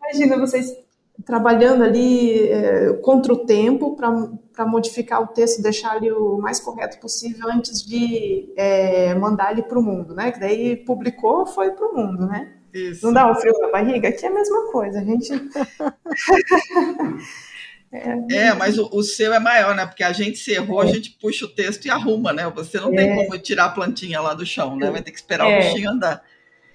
imagina 0.00 0.38
vocês 0.38 0.74
trabalhando 1.24 1.84
ali 1.84 2.48
é, 2.48 2.92
contra 3.02 3.32
o 3.32 3.46
tempo 3.46 3.96
para 3.96 4.66
modificar 4.66 5.22
o 5.22 5.28
texto, 5.28 5.62
deixar 5.62 5.96
ele 5.96 6.12
o 6.12 6.38
mais 6.38 6.60
correto 6.60 6.98
possível 6.98 7.48
antes 7.50 7.82
de 7.82 8.52
é, 8.56 9.14
mandar 9.14 9.52
ele 9.52 9.62
para 9.62 9.78
o 9.78 9.82
mundo, 9.82 10.14
né? 10.14 10.32
Que 10.32 10.40
daí 10.40 10.76
publicou, 10.76 11.46
foi 11.46 11.70
para 11.70 11.88
o 11.88 11.96
mundo, 11.96 12.26
né? 12.26 12.52
Isso. 12.72 13.04
Não 13.04 13.12
dá 13.12 13.30
um 13.30 13.34
frio 13.34 13.52
na 13.60 13.70
barriga? 13.70 14.08
Aqui 14.08 14.24
é 14.24 14.28
a 14.28 14.32
mesma 14.32 14.70
coisa, 14.70 15.00
a 15.00 15.04
gente. 15.04 15.30
É, 17.92 18.36
é, 18.36 18.54
mas 18.54 18.78
o, 18.78 18.88
o, 18.90 19.02
seu 19.02 19.34
é 19.34 19.38
maior, 19.38 19.74
né? 19.74 19.84
Porque 19.84 20.02
a 20.02 20.12
gente 20.12 20.38
se 20.38 20.52
errou, 20.52 20.82
é. 20.82 20.86
a 20.86 20.88
gente 20.88 21.10
puxa 21.20 21.44
o 21.44 21.48
texto 21.48 21.84
e 21.84 21.90
arruma, 21.90 22.32
né? 22.32 22.50
Você 22.54 22.80
não 22.80 22.90
é. 22.94 22.96
tem 22.96 23.14
como 23.14 23.38
tirar 23.38 23.66
a 23.66 23.68
plantinha 23.68 24.18
lá 24.18 24.32
do 24.32 24.46
chão, 24.46 24.76
né? 24.76 24.90
Vai 24.90 25.02
ter 25.02 25.10
que 25.10 25.18
esperar 25.18 25.46
o 25.46 25.50
é. 25.50 25.58
bichinho 25.58 25.90
andar. 25.90 26.22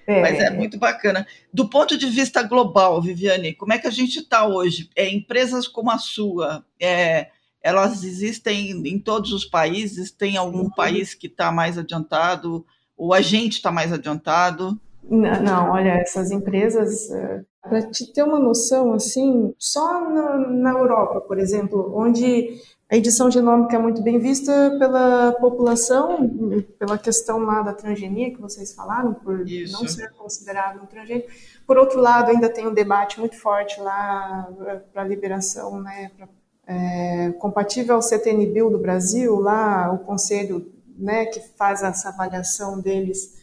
É. 0.08 0.22
Mas 0.22 0.40
é 0.40 0.50
muito 0.50 0.80
bacana. 0.80 1.28
Do 1.54 1.70
ponto 1.70 1.98
de 1.98 2.06
vista 2.06 2.42
global, 2.42 3.02
Viviane, 3.02 3.54
como 3.54 3.74
é 3.74 3.78
que 3.78 3.88
a 3.88 3.92
gente 3.92 4.20
está 4.20 4.48
hoje? 4.48 4.90
É, 4.96 5.10
empresas 5.10 5.68
como 5.68 5.92
a 5.92 5.98
sua, 5.98 6.66
é, 6.80 7.28
elas 7.62 8.06
existem 8.06 8.72
em 8.88 8.98
todos 8.98 9.34
os 9.34 9.44
países? 9.44 10.10
Tem 10.10 10.38
algum 10.38 10.66
Sim. 10.66 10.72
país 10.76 11.14
que 11.14 11.28
está 11.28 11.52
mais 11.52 11.78
adiantado? 11.78 12.66
Ou 12.96 13.14
a 13.14 13.20
gente 13.20 13.54
está 13.54 13.70
mais 13.70 13.92
adiantado? 13.92 14.80
Não, 15.04 15.44
não, 15.44 15.72
olha, 15.72 15.92
essas 15.92 16.32
empresas 16.32 17.12
eh, 17.12 17.42
para 17.68 17.82
te 17.82 18.12
ter 18.12 18.24
uma 18.24 18.40
noção, 18.40 18.94
assim, 18.94 19.54
só 19.58 20.10
na, 20.10 20.38
na, 20.38 20.72
Europa, 20.72 21.22
por 21.22 21.38
exemplo, 21.40 21.92
onde 21.96 22.60
a 22.90 22.96
edição 22.96 23.30
genômica 23.30 23.76
é 23.76 23.80
muito 23.80 24.02
bem 24.02 24.18
vista 24.18 24.76
pela 24.80 25.34
população, 25.34 26.64
pela 26.80 26.98
questão 26.98 27.40
lá 27.40 27.62
da 27.62 27.74
transgenia 27.74 28.34
que 28.34 28.42
vocês 28.42 28.74
falaram, 28.74 29.14
por 29.14 29.48
Isso. 29.48 29.74
não 29.74 29.88
ser 29.88 30.12
considerado 30.14 30.82
um 30.82 30.86
transgênico. 30.86 31.30
Por 31.66 31.78
outro 31.78 32.00
lado, 32.00 32.32
ainda 32.32 32.50
tem 32.50 32.66
um 32.66 32.74
debate 32.74 33.20
muito 33.20 33.38
forte 33.40 33.80
lá 33.80 34.50
para 34.94 35.02
a 35.02 35.06
liberação, 35.06 35.82
né, 35.82 36.12
pra, 36.18 36.28
é, 36.66 37.32
compatível 37.40 37.96
ao 37.96 38.02
CTN-Bill 38.02 38.70
do 38.70 38.80
Brasil, 38.80 39.40
lá 39.40 39.92
o 39.92 40.00
conselho 40.00 40.72
né, 40.98 41.26
que 41.26 41.40
faz 41.58 41.84
essa 41.84 42.10
avaliação 42.10 42.80
deles 42.80 43.37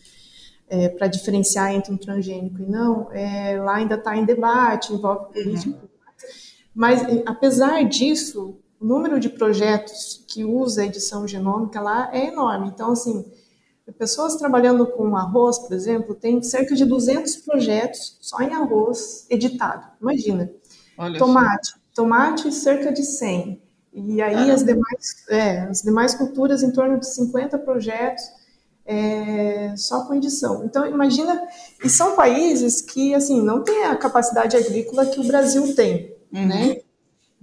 é, 0.74 0.88
para 0.88 1.06
diferenciar 1.06 1.72
entre 1.72 1.92
um 1.92 1.96
transgênico 1.96 2.60
e 2.60 2.66
não, 2.66 3.12
é, 3.12 3.56
lá 3.60 3.76
ainda 3.76 3.94
está 3.94 4.16
em 4.16 4.24
debate, 4.24 4.92
envolve 4.92 5.32
política. 5.32 5.76
Uhum. 5.76 5.88
Mas, 6.74 7.00
apesar 7.24 7.84
disso, 7.84 8.56
o 8.80 8.84
número 8.84 9.20
de 9.20 9.28
projetos 9.28 10.24
que 10.26 10.44
usa 10.44 10.82
a 10.82 10.86
edição 10.86 11.28
genômica 11.28 11.80
lá 11.80 12.10
é 12.12 12.26
enorme. 12.26 12.68
Então, 12.74 12.90
assim, 12.90 13.24
pessoas 13.96 14.34
trabalhando 14.34 14.84
com 14.84 15.16
arroz, 15.16 15.60
por 15.60 15.72
exemplo, 15.72 16.14
tem 16.14 16.42
cerca 16.42 16.74
de 16.74 16.84
200 16.84 17.36
projetos 17.36 18.18
só 18.20 18.40
em 18.40 18.52
arroz 18.52 19.26
editado. 19.30 19.86
Imagina. 20.00 20.50
Olha 20.98 21.18
tomate, 21.18 21.70
assim. 21.70 21.80
tomate 21.94 22.52
cerca 22.52 22.92
de 22.92 23.04
100. 23.04 23.62
E 23.92 24.20
aí 24.20 24.50
as 24.50 24.64
demais, 24.64 25.24
é, 25.28 25.60
as 25.60 25.82
demais 25.82 26.16
culturas 26.16 26.64
em 26.64 26.72
torno 26.72 26.98
de 26.98 27.06
50 27.06 27.56
projetos 27.60 28.24
é, 28.86 29.74
só 29.76 30.04
com 30.04 30.14
edição. 30.14 30.64
Então, 30.64 30.86
imagina, 30.86 31.42
e 31.82 31.88
são 31.88 32.14
países 32.14 32.80
que, 32.80 33.14
assim, 33.14 33.40
não 33.42 33.62
têm 33.62 33.84
a 33.84 33.96
capacidade 33.96 34.56
agrícola 34.56 35.06
que 35.06 35.20
o 35.20 35.26
Brasil 35.26 35.74
tem, 35.74 36.14
uhum. 36.32 36.46
né? 36.46 36.80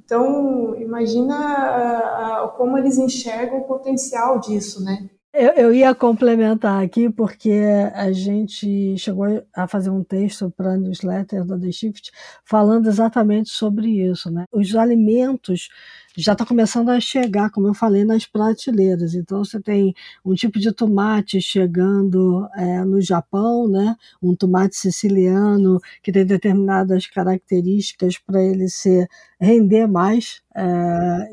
Então, 0.04 0.76
imagina 0.76 1.36
a, 1.36 2.44
a, 2.44 2.48
como 2.50 2.78
eles 2.78 2.98
enxergam 2.98 3.60
o 3.60 3.64
potencial 3.64 4.40
disso, 4.40 4.84
né? 4.84 5.10
Eu, 5.34 5.52
eu, 5.52 5.74
ia 5.74 5.96
complementar 5.96 6.84
aqui, 6.84 7.10
porque 7.10 7.62
a 7.94 8.12
gente 8.12 8.98
chegou 8.98 9.42
a 9.56 9.66
fazer 9.66 9.90
um 9.90 10.04
texto 10.04 10.52
para 10.52 10.74
a 10.74 10.78
newsletter 10.78 11.46
da 11.46 11.58
The 11.58 11.72
Shift 11.72 12.12
falando 12.44 12.90
exatamente 12.90 13.50
sobre 13.50 13.88
isso. 13.88 14.30
Né? 14.30 14.44
Os 14.52 14.76
alimentos 14.76 15.70
já 16.18 16.34
está 16.34 16.46
começando 16.46 16.90
a 16.90 17.00
chegar, 17.00 17.50
como 17.50 17.68
eu 17.68 17.74
falei, 17.74 18.04
nas 18.04 18.26
prateleiras. 18.26 19.14
Então 19.14 19.44
você 19.44 19.60
tem 19.62 19.94
um 20.26 20.34
tipo 20.34 20.60
de 20.60 20.72
tomate 20.72 21.42
chegando 21.42 22.48
é, 22.56 22.84
no 22.84 23.02
Japão, 23.02 23.68
né? 23.68 23.96
um 24.22 24.36
tomate 24.36 24.76
siciliano 24.76 25.80
que 26.04 26.12
tem 26.12 26.26
determinadas 26.26 27.08
características 27.08 28.18
para 28.18 28.42
ele 28.44 28.70
ser 28.70 29.08
render 29.40 29.88
mais 29.88 30.42
é, 30.56 30.64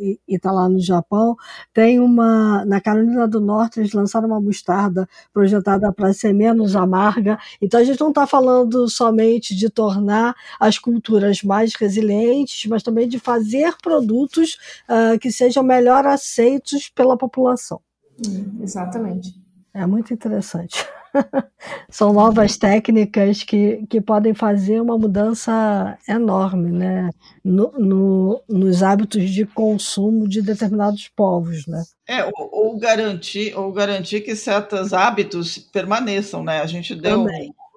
e 0.00 0.18
está 0.28 0.52
lá 0.52 0.68
no 0.68 0.80
Japão. 0.80 1.36
Tem 1.74 1.98
uma 1.98 2.64
na 2.64 2.80
Carolina 2.80 3.26
do 3.26 3.40
Norte 3.40 3.80
eles 3.80 3.92
lançaram 3.92 4.28
uma 4.28 4.40
mostarda 4.40 5.08
projetada 5.32 5.92
para 5.92 6.12
ser 6.12 6.32
menos 6.32 6.76
amarga. 6.76 7.38
Então 7.60 7.80
a 7.80 7.84
gente 7.84 8.00
não 8.00 8.08
está 8.10 8.26
falando 8.26 8.88
somente 8.88 9.54
de 9.54 9.68
tornar 9.68 10.34
as 10.58 10.78
culturas 10.78 11.42
mais 11.42 11.74
resilientes, 11.74 12.68
mas 12.70 12.82
também 12.82 13.08
de 13.08 13.18
fazer 13.18 13.74
produtos 13.82 14.56
uh, 14.88 15.18
que 15.18 15.30
sejam 15.30 15.62
melhor 15.62 16.06
aceitos 16.06 16.88
pela 16.88 17.16
população. 17.16 17.80
Hum, 18.26 18.58
exatamente. 18.62 19.34
É 19.72 19.86
muito 19.86 20.12
interessante. 20.12 20.86
São 21.90 22.12
novas 22.12 22.56
técnicas 22.56 23.42
que, 23.42 23.86
que 23.88 24.00
podem 24.00 24.34
fazer 24.34 24.80
uma 24.80 24.98
mudança 24.98 25.96
enorme 26.08 26.70
né? 26.70 27.10
No, 27.44 27.72
no, 27.72 28.42
nos 28.48 28.82
hábitos 28.82 29.30
de 29.30 29.46
consumo 29.46 30.28
de 30.28 30.42
determinados 30.42 31.08
povos. 31.08 31.66
Né? 31.66 31.82
É, 32.06 32.24
ou, 32.24 32.32
ou, 32.52 32.78
garantir, 32.78 33.56
ou 33.56 33.72
garantir 33.72 34.20
que 34.20 34.34
certos 34.36 34.92
hábitos 34.92 35.58
permaneçam. 35.58 36.42
Né? 36.42 36.60
A 36.60 36.66
gente 36.66 36.94
deu, 36.94 37.26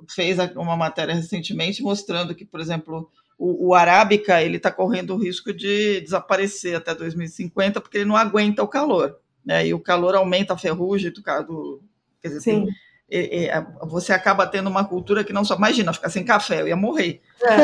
fez 0.10 0.38
uma 0.56 0.76
matéria 0.76 1.16
recentemente 1.16 1.82
mostrando 1.82 2.36
que, 2.36 2.46
por 2.46 2.60
exemplo, 2.60 3.10
o, 3.42 3.70
o 3.70 3.74
arábica 3.74 4.40
ele 4.40 4.58
está 4.58 4.70
correndo 4.72 5.16
o 5.16 5.18
risco 5.18 5.52
de 5.52 6.00
desaparecer 6.02 6.76
até 6.76 6.94
2050 6.94 7.82
porque 7.82 7.98
ele 7.98 8.06
não 8.06 8.16
aguenta 8.16 8.62
o 8.62 8.68
calor, 8.68 9.18
né? 9.44 9.66
E 9.66 9.74
o 9.74 9.80
calor 9.80 10.14
aumenta 10.14 10.54
a 10.54 10.58
ferrugem 10.58 11.12
do, 11.12 11.22
do 11.22 11.82
quer 12.22 12.28
dizer, 12.28 12.42
Sim. 12.42 12.66
Tem, 12.66 12.74
é, 13.14 13.48
é, 13.48 13.66
você 13.82 14.14
acaba 14.14 14.48
tendo 14.48 14.70
uma 14.70 14.86
cultura 14.86 15.24
que 15.24 15.34
não 15.34 15.44
só. 15.44 15.56
Imagina, 15.56 15.92
ficar 15.92 16.10
sem 16.10 16.24
café, 16.24 16.62
eu 16.62 16.68
ia 16.70 16.78
morrer. 16.78 17.20
É, 17.42 17.56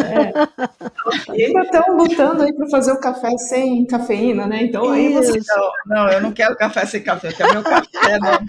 é. 1.31 1.61
Estão 1.61 1.95
lutando 1.95 2.43
aí 2.43 2.51
para 2.51 2.67
fazer 2.69 2.91
o 2.91 2.99
café 2.99 3.29
sem 3.37 3.85
cafeína, 3.85 4.45
né? 4.45 4.63
Então 4.63 4.89
aí 4.89 5.13
você. 5.13 5.39
Não, 5.47 5.71
não, 5.85 6.09
eu 6.09 6.21
não 6.21 6.33
quero 6.33 6.57
café 6.57 6.85
sem 6.85 7.01
café, 7.01 7.29
eu 7.29 7.33
quero 7.33 7.53
meu 7.53 7.63
café. 7.63 8.19
Não. 8.19 8.39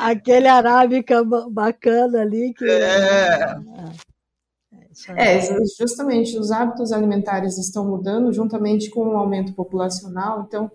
Aquele 0.00 0.48
arábica 0.48 1.22
bacana 1.22 2.22
ali 2.22 2.52
que. 2.52 2.68
É. 2.68 3.56
É, 5.16 5.40
justamente 5.78 6.38
os 6.38 6.50
hábitos 6.50 6.92
alimentares 6.92 7.58
estão 7.58 7.84
mudando 7.86 8.32
juntamente 8.32 8.90
com 8.90 9.08
o 9.08 9.16
aumento 9.16 9.52
populacional, 9.54 10.44
então, 10.46 10.70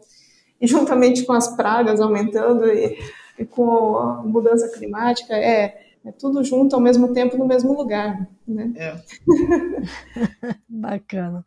e 0.60 0.68
juntamente 0.68 1.26
com 1.26 1.34
as 1.34 1.56
pragas 1.56 2.02
aumentando, 2.02 2.66
e 2.68 2.98
e 3.40 3.46
com 3.46 3.98
a 3.98 4.22
mudança 4.22 4.68
climática, 4.68 5.34
é, 5.34 5.80
é 6.04 6.12
tudo 6.12 6.44
junto 6.44 6.76
ao 6.76 6.82
mesmo 6.82 7.14
tempo 7.14 7.38
no 7.38 7.48
mesmo 7.48 7.74
lugar. 7.74 8.28
Né? 8.46 8.74
É. 8.76 8.96
Bacana. 10.68 11.46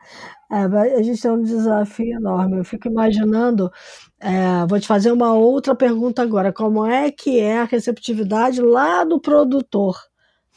É, 0.50 0.56
a 0.96 1.02
gente 1.02 1.20
tem 1.20 1.30
um 1.30 1.42
desafio 1.42 2.16
enorme. 2.16 2.58
Eu 2.58 2.64
fico 2.64 2.88
imaginando. 2.88 3.70
É, 4.18 4.66
vou 4.66 4.80
te 4.80 4.86
fazer 4.86 5.12
uma 5.12 5.34
outra 5.34 5.74
pergunta 5.74 6.22
agora. 6.22 6.50
Como 6.50 6.86
é 6.86 7.10
que 7.10 7.38
é 7.38 7.58
a 7.58 7.64
receptividade 7.64 8.62
lá 8.62 9.04
do 9.04 9.20
produtor, 9.20 9.98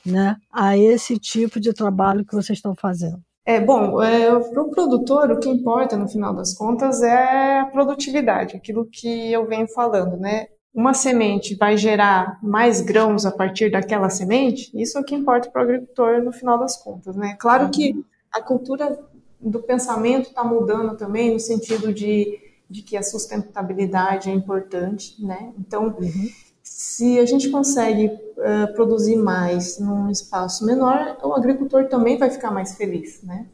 né, 0.05 0.35
a 0.51 0.77
esse 0.77 1.17
tipo 1.17 1.59
de 1.59 1.73
trabalho 1.73 2.25
que 2.25 2.35
vocês 2.35 2.57
estão 2.57 2.75
fazendo? 2.75 3.19
É 3.45 3.59
bom, 3.59 4.01
é, 4.01 4.39
para 4.39 4.61
o 4.61 4.71
produtor 4.71 5.31
o 5.31 5.39
que 5.39 5.49
importa 5.49 5.95
no 5.95 6.07
final 6.07 6.33
das 6.33 6.53
contas 6.53 7.03
é 7.03 7.59
a 7.59 7.65
produtividade, 7.65 8.55
aquilo 8.55 8.85
que 8.85 9.31
eu 9.31 9.45
venho 9.45 9.67
falando, 9.67 10.17
né? 10.17 10.47
uma 10.75 10.93
semente 10.93 11.55
vai 11.55 11.77
gerar 11.77 12.37
mais 12.43 12.81
grãos 12.81 13.25
a 13.25 13.31
partir 13.31 13.71
daquela 13.71 14.09
semente, 14.09 14.69
isso 14.73 14.97
é 14.97 15.01
o 15.01 15.05
que 15.05 15.15
importa 15.15 15.49
para 15.49 15.61
o 15.61 15.63
agricultor 15.63 16.21
no 16.21 16.33
final 16.33 16.59
das 16.59 16.75
contas, 16.75 17.15
né? 17.15 17.37
Claro 17.39 17.71
que 17.71 18.03
a 18.29 18.41
cultura 18.41 18.99
do 19.39 19.63
pensamento 19.63 20.27
está 20.27 20.43
mudando 20.43 20.97
também 20.97 21.31
no 21.31 21.39
sentido 21.39 21.93
de, 21.93 22.37
de 22.69 22.81
que 22.81 22.97
a 22.97 23.03
sustentabilidade 23.03 24.29
é 24.29 24.33
importante, 24.33 25.15
né? 25.23 25.53
Então, 25.57 25.95
uhum. 25.97 26.29
Se 26.65 27.19
a 27.19 27.25
gente 27.25 27.49
consegue 27.49 28.08
uh, 28.08 28.73
produzir 28.73 29.15
mais 29.15 29.80
num 29.80 30.10
espaço 30.10 30.65
menor, 30.65 31.17
o 31.23 31.34
agricultor 31.34 31.88
também 31.88 32.17
vai 32.17 32.30
ficar 32.30 32.51
mais 32.51 32.75
feliz, 32.75 33.21
né? 33.21 33.45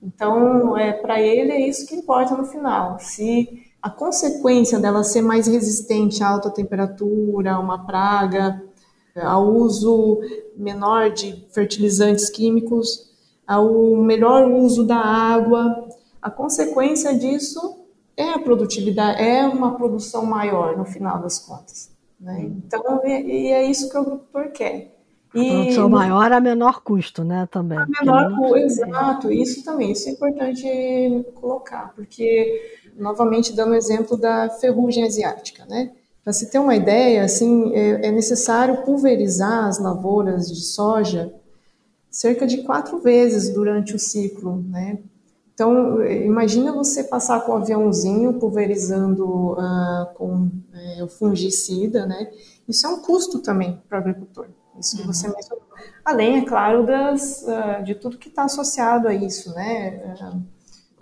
Então, 0.00 0.76
é, 0.76 0.92
para 0.92 1.20
ele 1.20 1.52
é 1.52 1.68
isso 1.68 1.86
que 1.86 1.94
importa 1.94 2.36
no 2.36 2.44
final. 2.44 2.98
Se 2.98 3.48
a 3.80 3.90
consequência 3.90 4.80
dela 4.80 5.04
ser 5.04 5.22
mais 5.22 5.46
resistente 5.46 6.22
a 6.22 6.28
alta 6.28 6.50
temperatura, 6.50 7.52
a 7.52 7.60
uma 7.60 7.84
praga, 7.84 8.62
ao 9.20 9.46
uso 9.48 10.20
menor 10.56 11.10
de 11.10 11.46
fertilizantes 11.52 12.30
químicos, 12.30 13.12
ao 13.46 13.96
melhor 13.96 14.50
uso 14.50 14.84
da 14.86 14.96
água, 14.96 15.88
a 16.20 16.30
consequência 16.30 17.16
disso 17.16 17.80
é 18.16 18.30
a 18.30 18.38
produtividade, 18.38 19.22
é 19.22 19.46
uma 19.46 19.76
produção 19.76 20.24
maior 20.24 20.76
no 20.76 20.84
final 20.84 21.20
das 21.20 21.38
contas. 21.38 21.91
Né? 22.22 22.52
Então, 22.64 23.00
e 23.04 23.48
é 23.48 23.64
isso 23.68 23.90
que 23.90 23.96
o 23.96 24.00
agricultor 24.00 24.52
quer. 24.52 24.96
E, 25.34 25.50
a 25.50 25.54
produção 25.54 25.88
maior 25.88 26.30
a 26.30 26.40
menor 26.40 26.82
custo, 26.82 27.24
né, 27.24 27.48
também. 27.50 27.78
A 27.78 27.86
menor 27.86 28.36
custo, 28.36 28.56
exato, 28.56 29.32
isso 29.32 29.64
também, 29.64 29.92
isso 29.92 30.08
é 30.08 30.12
importante 30.12 31.26
colocar, 31.34 31.92
porque 31.96 32.78
novamente 32.96 33.54
dando 33.54 33.72
o 33.72 33.74
exemplo 33.74 34.16
da 34.16 34.48
ferrugem 34.50 35.04
asiática, 35.04 35.64
né? 35.66 35.90
Para 36.22 36.32
se 36.32 36.50
ter 36.50 36.58
uma 36.58 36.76
ideia, 36.76 37.24
assim, 37.24 37.74
é, 37.74 38.06
é, 38.06 38.12
necessário 38.12 38.82
pulverizar 38.82 39.64
as 39.64 39.80
lavouras 39.80 40.48
de 40.48 40.60
soja 40.60 41.34
cerca 42.08 42.46
de 42.46 42.58
quatro 42.58 42.98
vezes 42.98 43.52
durante 43.52 43.96
o 43.96 43.98
ciclo, 43.98 44.62
né? 44.68 44.98
Então, 45.62 46.04
imagina 46.04 46.72
você 46.72 47.04
passar 47.04 47.40
com 47.42 47.52
o 47.52 47.54
aviãozinho 47.54 48.32
pulverizando 48.34 49.52
uh, 49.52 50.12
com 50.14 50.50
é, 50.74 51.04
o 51.04 51.06
fungicida, 51.06 52.04
né? 52.04 52.32
Isso 52.66 52.84
é 52.84 52.90
um 52.90 52.98
custo 53.00 53.38
também 53.38 53.80
para 53.88 53.98
o 53.98 54.00
agricultor. 54.00 54.48
Isso 54.76 54.96
que 54.96 55.06
você 55.06 55.28
uhum. 55.28 55.34
mencionou. 55.36 55.62
Além, 56.04 56.38
é 56.38 56.44
claro, 56.44 56.84
das, 56.84 57.44
uh, 57.44 57.84
de 57.84 57.94
tudo 57.94 58.18
que 58.18 58.28
está 58.28 58.42
associado 58.42 59.06
a 59.06 59.14
isso, 59.14 59.54
né? 59.54 60.16
Uh, 60.20 60.42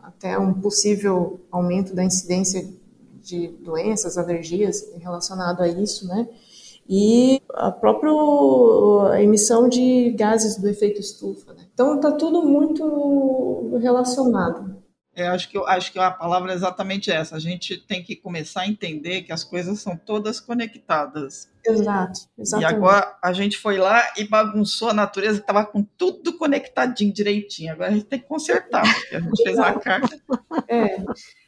até 0.02 0.38
um 0.38 0.52
possível 0.52 1.40
aumento 1.50 1.94
da 1.94 2.04
incidência 2.04 2.68
de 3.22 3.48
doenças, 3.48 4.18
alergias 4.18 4.92
relacionado 4.98 5.62
a 5.62 5.68
isso, 5.68 6.06
né? 6.06 6.28
E 6.86 7.40
a 7.54 7.70
própria 7.70 8.12
emissão 9.22 9.70
de 9.70 10.10
gases 10.10 10.58
do 10.58 10.68
efeito 10.68 11.00
estufa. 11.00 11.54
Né? 11.54 11.59
Então 11.80 11.96
está 11.96 12.12
tudo 12.12 12.42
muito 12.42 13.78
relacionado. 13.80 14.76
É, 15.16 15.28
acho, 15.28 15.48
que, 15.48 15.56
acho 15.56 15.90
que 15.90 15.98
a 15.98 16.10
palavra 16.10 16.52
é 16.52 16.54
exatamente 16.54 17.10
essa. 17.10 17.34
A 17.34 17.38
gente 17.38 17.78
tem 17.78 18.02
que 18.02 18.14
começar 18.14 18.60
a 18.60 18.68
entender 18.68 19.22
que 19.22 19.32
as 19.32 19.42
coisas 19.42 19.80
são 19.80 19.96
todas 19.96 20.40
conectadas. 20.40 21.48
Exato, 21.64 22.20
exatamente. 22.38 22.70
E 22.70 22.76
agora 22.76 23.16
a 23.22 23.32
gente 23.32 23.56
foi 23.56 23.78
lá 23.78 24.02
e 24.18 24.24
bagunçou 24.24 24.90
a 24.90 24.94
natureza 24.94 25.38
que 25.38 25.44
estava 25.44 25.64
com 25.64 25.82
tudo 25.82 26.36
conectadinho 26.36 27.14
direitinho. 27.14 27.72
Agora 27.72 27.88
a 27.88 27.94
gente 27.94 28.04
tem 28.04 28.18
que 28.18 28.28
consertar, 28.28 28.82
porque 28.82 29.16
a 29.16 29.20
gente 29.20 29.42
fez 29.42 29.56
uma 29.56 29.80
carta. 29.80 30.20
É. 30.68 30.96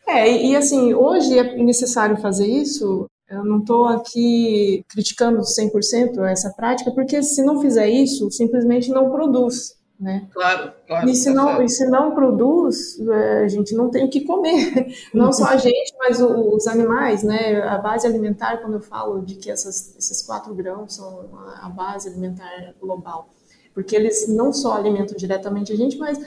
é, 0.09 0.47
e 0.47 0.57
assim, 0.57 0.95
hoje 0.95 1.39
é 1.39 1.57
necessário 1.63 2.17
fazer 2.17 2.47
isso. 2.47 3.07
Eu 3.29 3.45
não 3.45 3.59
estou 3.59 3.85
aqui 3.85 4.83
criticando 4.89 5.41
100% 5.41 6.25
essa 6.25 6.51
prática, 6.55 6.91
porque 6.91 7.23
se 7.23 7.45
não 7.45 7.61
fizer 7.61 7.89
isso, 7.91 8.31
simplesmente 8.31 8.89
não 8.89 9.11
produz. 9.11 9.82
Né? 10.03 10.27
Claro, 10.33 10.73
claro. 10.85 11.09
E 11.09 11.15
se, 11.15 11.31
não, 11.31 11.63
e 11.63 11.69
se 11.69 11.87
não 11.89 12.13
produz, 12.13 12.99
é, 12.99 13.45
a 13.45 13.49
gente 13.49 13.73
não 13.73 13.89
tem 13.89 14.05
o 14.05 14.11
que 14.11 14.23
comer. 14.23 14.93
Não 15.15 15.33
só 15.33 15.45
a 15.45 15.57
gente, 15.57 15.95
mas 15.97 16.21
os 16.21 16.67
animais, 16.67 17.23
né? 17.23 17.63
A 17.63 17.79
base 17.79 18.05
alimentar, 18.05 18.57
quando 18.57 18.75
eu 18.75 18.81
falo 18.81 19.21
de 19.21 19.37
que 19.37 19.49
essas, 19.49 19.95
esses 19.97 20.21
quatro 20.23 20.53
grãos 20.55 20.97
são 20.97 21.29
a 21.63 21.69
base 21.69 22.09
alimentar 22.09 22.75
global. 22.81 23.29
Porque 23.73 23.95
eles 23.95 24.27
não 24.29 24.53
só 24.53 24.75
alimentam 24.75 25.17
diretamente 25.17 25.73
a 25.73 25.77
gente, 25.77 25.97
mas 25.97 26.19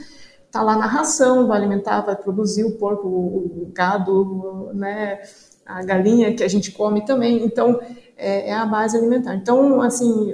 tá 0.49 0.61
lá 0.61 0.77
na 0.77 0.85
ração, 0.85 1.45
vai 1.45 1.57
alimentar, 1.57 1.99
vai 1.99 2.15
produzir 2.15 2.63
o 2.63 2.77
porco, 2.77 3.09
o, 3.09 3.71
gado, 3.73 4.71
né? 4.73 5.19
A 5.65 5.83
galinha 5.83 6.33
que 6.33 6.45
a 6.45 6.47
gente 6.47 6.71
come 6.71 7.03
também. 7.03 7.43
Então, 7.43 7.77
é, 8.15 8.51
é 8.51 8.53
a 8.53 8.65
base 8.65 8.95
alimentar. 8.95 9.35
Então, 9.35 9.81
assim, 9.81 10.31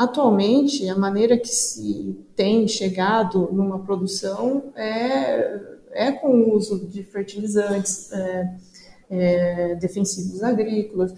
Atualmente, 0.00 0.88
a 0.88 0.96
maneira 0.96 1.36
que 1.36 1.48
se 1.48 2.16
tem 2.34 2.66
chegado 2.66 3.50
numa 3.52 3.80
produção 3.80 4.72
é, 4.74 5.60
é 5.92 6.10
com 6.10 6.28
o 6.28 6.54
uso 6.56 6.86
de 6.88 7.02
fertilizantes 7.02 8.10
é, 8.10 8.54
é, 9.10 9.74
defensivos 9.74 10.42
agrícolas. 10.42 11.14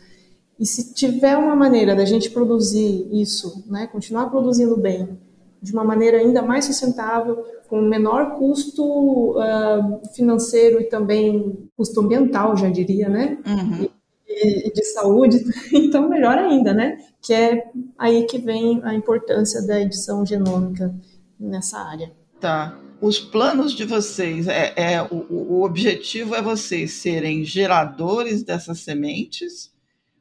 E 0.58 0.66
se 0.66 0.92
tiver 0.94 1.36
uma 1.36 1.54
maneira 1.54 1.94
da 1.94 2.04
gente 2.04 2.28
produzir 2.28 3.08
isso, 3.12 3.62
né, 3.68 3.86
continuar 3.86 4.28
produzindo 4.30 4.76
bem, 4.76 5.16
de 5.62 5.72
uma 5.72 5.84
maneira 5.84 6.18
ainda 6.18 6.42
mais 6.42 6.64
sustentável, 6.64 7.36
com 7.68 7.80
menor 7.82 8.36
custo 8.36 9.38
uh, 9.38 10.00
financeiro 10.12 10.80
e 10.80 10.84
também 10.84 11.70
custo 11.76 12.00
ambiental, 12.00 12.56
já 12.56 12.68
diria, 12.68 13.08
né? 13.08 13.38
Uhum. 13.46 13.88
E, 14.32 14.68
e 14.68 14.72
de 14.72 14.84
saúde, 14.84 15.44
então 15.72 16.08
melhor 16.08 16.38
ainda, 16.38 16.72
né? 16.72 16.98
que 17.22 17.32
é 17.32 17.70
aí 17.96 18.24
que 18.24 18.38
vem 18.38 18.80
a 18.82 18.92
importância 18.92 19.64
da 19.64 19.80
edição 19.80 20.26
genômica 20.26 20.92
nessa 21.38 21.78
área. 21.78 22.12
Tá. 22.40 22.76
Os 23.00 23.18
planos 23.18 23.72
de 23.72 23.84
vocês, 23.84 24.48
é, 24.48 24.74
é 24.76 25.02
o, 25.02 25.26
o 25.30 25.62
objetivo 25.62 26.34
é 26.34 26.42
vocês 26.42 26.92
serem 26.92 27.44
geradores 27.44 28.42
dessas 28.42 28.80
sementes 28.80 29.72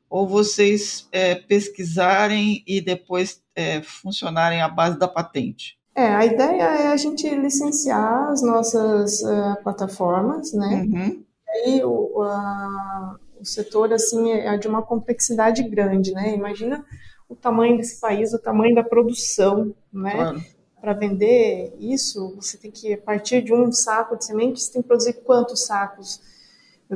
ou 0.09 0.27
vocês 0.27 1.07
é, 1.11 1.35
pesquisarem 1.35 2.63
e 2.67 2.81
depois 2.81 3.41
é, 3.55 3.81
funcionarem 3.81 4.61
à 4.61 4.67
base 4.67 4.97
da 4.97 5.07
patente? 5.07 5.79
É, 5.95 6.07
a 6.07 6.25
ideia 6.25 6.63
é 6.63 6.87
a 6.87 6.97
gente 6.97 7.27
licenciar 7.29 8.29
as 8.29 8.41
nossas 8.41 9.21
uh, 9.21 9.61
plataformas, 9.63 10.53
né? 10.53 10.87
Uhum. 10.87 11.23
Aí 11.49 11.83
o, 11.83 12.21
a, 12.23 13.19
o 13.41 13.45
setor 13.45 13.91
assim 13.91 14.31
é 14.31 14.57
de 14.57 14.67
uma 14.67 14.81
complexidade 14.81 15.63
grande, 15.63 16.11
né? 16.13 16.33
Imagina 16.35 16.85
o 17.27 17.35
tamanho 17.35 17.77
desse 17.77 17.99
país, 17.99 18.33
o 18.33 18.39
tamanho 18.39 18.75
da 18.75 18.83
produção, 18.83 19.73
né? 19.91 20.13
Claro. 20.13 20.43
Para 20.79 20.93
vender 20.93 21.75
isso, 21.79 22.35
você 22.35 22.57
tem 22.57 22.71
que, 22.71 22.93
a 22.93 22.97
partir 22.97 23.43
de 23.43 23.53
um 23.53 23.71
saco 23.71 24.17
de 24.17 24.25
sementes, 24.25 24.67
tem 24.69 24.81
que 24.81 24.87
produzir 24.87 25.13
quantos 25.23 25.65
sacos 25.65 26.19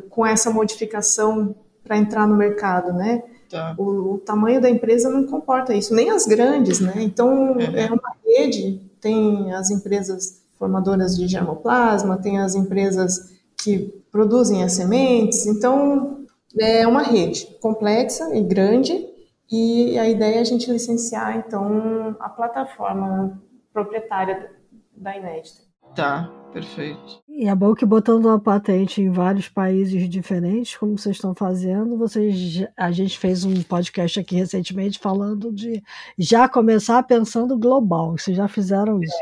com 0.10 0.26
essa 0.26 0.50
modificação 0.50 1.56
para 1.84 1.98
entrar 1.98 2.28
no 2.28 2.36
mercado, 2.36 2.92
né? 2.92 3.24
Tá. 3.50 3.76
O, 3.78 4.16
o, 4.16 4.18
tamanho 4.18 4.60
da 4.60 4.70
empresa 4.70 5.10
não 5.10 5.24
comporta 5.26 5.74
isso, 5.74 5.94
nem 5.94 6.10
as 6.10 6.26
grandes, 6.26 6.80
né? 6.80 6.94
Então, 6.98 7.56
é, 7.60 7.84
é 7.84 7.92
uma 7.92 8.16
rede, 8.26 8.82
tem 9.00 9.54
as 9.54 9.70
empresas 9.70 10.42
formadoras 10.58 11.16
de 11.16 11.28
germoplasma, 11.28 12.18
tem 12.18 12.40
as 12.40 12.56
empresas 12.56 13.36
que 13.56 14.04
produzem 14.12 14.64
as 14.64 14.74
sementes. 14.74 15.46
Então, 15.46 16.25
é 16.60 16.88
uma 16.88 17.02
rede 17.02 17.46
complexa 17.62 18.36
e 18.36 18.42
grande, 18.42 19.06
e 19.52 19.98
a 19.98 20.08
ideia 20.08 20.38
é 20.38 20.40
a 20.40 20.44
gente 20.44 20.72
licenciar, 20.72 21.38
então, 21.38 22.16
a 22.20 22.30
plataforma 22.30 23.42
proprietária 23.72 24.52
da 24.96 25.16
Inédita. 25.16 25.66
Tá, 25.94 26.30
perfeito. 26.52 27.24
E 27.30 27.48
é 27.48 27.56
bom 27.56 27.74
que 27.74 27.86
botando 27.86 28.26
uma 28.26 28.40
patente 28.40 29.02
em 29.02 29.10
vários 29.10 29.48
países 29.48 30.10
diferentes, 30.10 30.76
como 30.78 30.98
vocês 30.98 31.16
estão 31.16 31.34
fazendo, 31.36 31.98
vocês, 31.98 32.66
a 32.76 32.92
gente 32.92 33.20
fez 33.20 33.46
um 33.46 33.62
podcast 33.64 34.20
aqui 34.20 34.36
recentemente 34.36 35.00
falando 35.00 35.54
de 35.54 35.82
já 36.18 36.50
começar 36.50 37.02
pensando 37.04 37.58
global. 37.58 38.18
Vocês 38.18 38.36
já 38.36 38.48
fizeram 38.48 39.02
isso? 39.02 39.16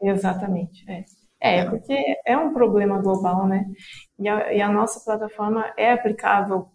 É, 0.00 0.10
exatamente. 0.10 0.84
É. 0.88 1.04
é. 1.50 1.64
porque 1.68 1.96
é 2.24 2.36
um 2.36 2.52
problema 2.52 3.00
global, 3.00 3.46
né? 3.46 3.66
E 4.18 4.28
a, 4.28 4.52
e 4.52 4.60
a 4.60 4.70
nossa 4.70 5.00
plataforma 5.00 5.72
é 5.76 5.92
aplicável 5.92 6.68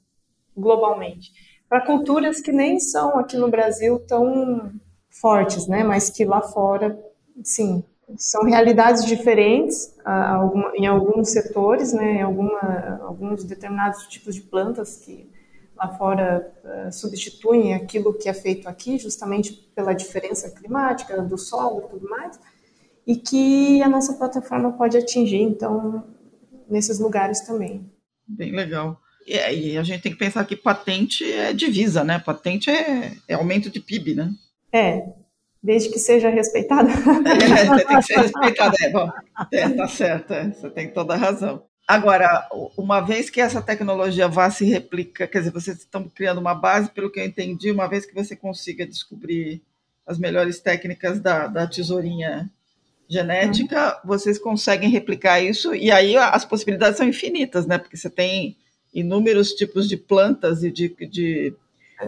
globalmente 0.55 1.32
para 1.70 1.86
culturas 1.86 2.41
que 2.41 2.51
nem 2.51 2.80
são 2.80 3.20
aqui 3.20 3.36
no 3.38 3.49
Brasil 3.49 3.99
tão 4.07 4.72
fortes, 5.09 5.68
né? 5.68 5.84
Mas 5.84 6.09
que 6.09 6.24
lá 6.24 6.41
fora, 6.41 6.97
sim, 7.43 7.84
são 8.15 8.43
realidades 8.43 9.05
diferentes 9.05 9.93
uh, 9.99 10.76
em 10.76 10.88
alguns 10.88 11.30
setores, 11.30 11.91
né, 11.91 12.18
em 12.18 12.22
alguma, 12.22 13.01
alguns 13.03 13.43
determinados 13.43 14.07
tipos 14.07 14.34
de 14.34 14.41
plantas 14.41 14.97
que 14.97 15.30
lá 15.76 15.89
fora 15.89 16.53
uh, 16.63 16.91
substituem 16.91 17.74
aquilo 17.74 18.13
que 18.13 18.30
é 18.30 18.34
feito 18.34 18.70
aqui, 18.70 18.97
justamente 18.97 19.51
pela 19.76 19.93
diferença 19.93 20.49
climática 20.49 21.22
do 21.22 21.38
solo 21.38 21.84
e 21.86 21.89
tudo 21.89 22.09
mais, 22.09 22.39
e 23.08 23.16
que 23.16 23.82
a 23.82 23.88
nossa 23.88 24.14
plataforma 24.14 24.74
pode 24.74 24.97
atingir, 24.97 25.41
então, 25.41 26.03
nesses 26.70 26.99
lugares 26.99 27.39
também. 27.39 27.89
Bem 28.28 28.51
legal. 28.51 28.99
E, 29.26 29.36
e 29.36 29.78
a 29.78 29.84
gente 29.84 30.01
tem 30.01 30.12
que 30.12 30.18
pensar 30.18 30.43
que 30.43 30.58
patente 30.58 31.24
é 31.24 31.53
divisa, 31.53 32.03
né? 32.03 32.20
Patente 32.20 32.70
é, 32.70 33.14
é 33.26 33.34
aumento 33.36 33.70
de 33.70 33.80
PIB, 33.80 34.14
né? 34.14 34.34
É, 34.74 35.08
desde 35.64 35.89
que 35.89 35.99
seja 35.99 36.30
respeitada. 36.30 36.89
É, 37.47 37.86
tem 37.86 37.97
que 37.97 38.01
ser 38.01 38.20
respeitada, 38.20 38.76
é, 38.82 38.89
bom, 38.89 39.10
é, 39.51 39.70
tá 39.70 39.88
certo, 39.88 40.34
é, 40.34 40.49
você 40.49 40.70
tem 40.70 40.89
toda 40.89 41.14
a 41.14 41.18
razão. 41.18 41.64
Agora, 41.88 42.45
uma 42.78 42.99
vez 42.99 43.30
que 43.30 43.39
essa 43.39 43.62
tecnologia 43.62 44.28
vá 44.28 44.49
se 44.49 44.66
replicar, 44.66 45.28
quer 45.28 45.39
dizer, 45.39 45.51
vocês 45.51 45.78
estão 45.78 46.10
criando 46.10 46.39
uma 46.39 46.53
base, 46.53 46.91
pelo 46.91 47.10
que 47.10 47.20
eu 47.20 47.26
entendi, 47.26 47.72
uma 47.72 47.88
vez 47.88 48.05
que 48.05 48.14
você 48.14 48.36
consiga 48.36 48.86
descobrir 48.86 49.62
as 50.05 50.20
melhores 50.20 50.60
técnicas 50.60 51.22
da, 51.22 51.47
da 51.47 51.66
tesourinha 51.66 52.49
genética, 53.10 53.95
uhum. 53.95 54.08
vocês 54.08 54.38
conseguem 54.38 54.89
replicar 54.89 55.39
isso, 55.39 55.74
e 55.74 55.91
aí 55.91 56.18
as 56.18 56.43
possibilidades 56.45 56.97
são 56.97 57.08
infinitas, 57.08 57.66
né? 57.66 57.78
Porque 57.78 57.97
você 57.97 58.10
tem 58.10 58.58
inúmeros 58.93 59.53
tipos 59.53 59.88
de 59.88 59.95
plantas 59.95 60.64
e 60.64 60.72
de, 60.72 60.89
de, 61.10 61.53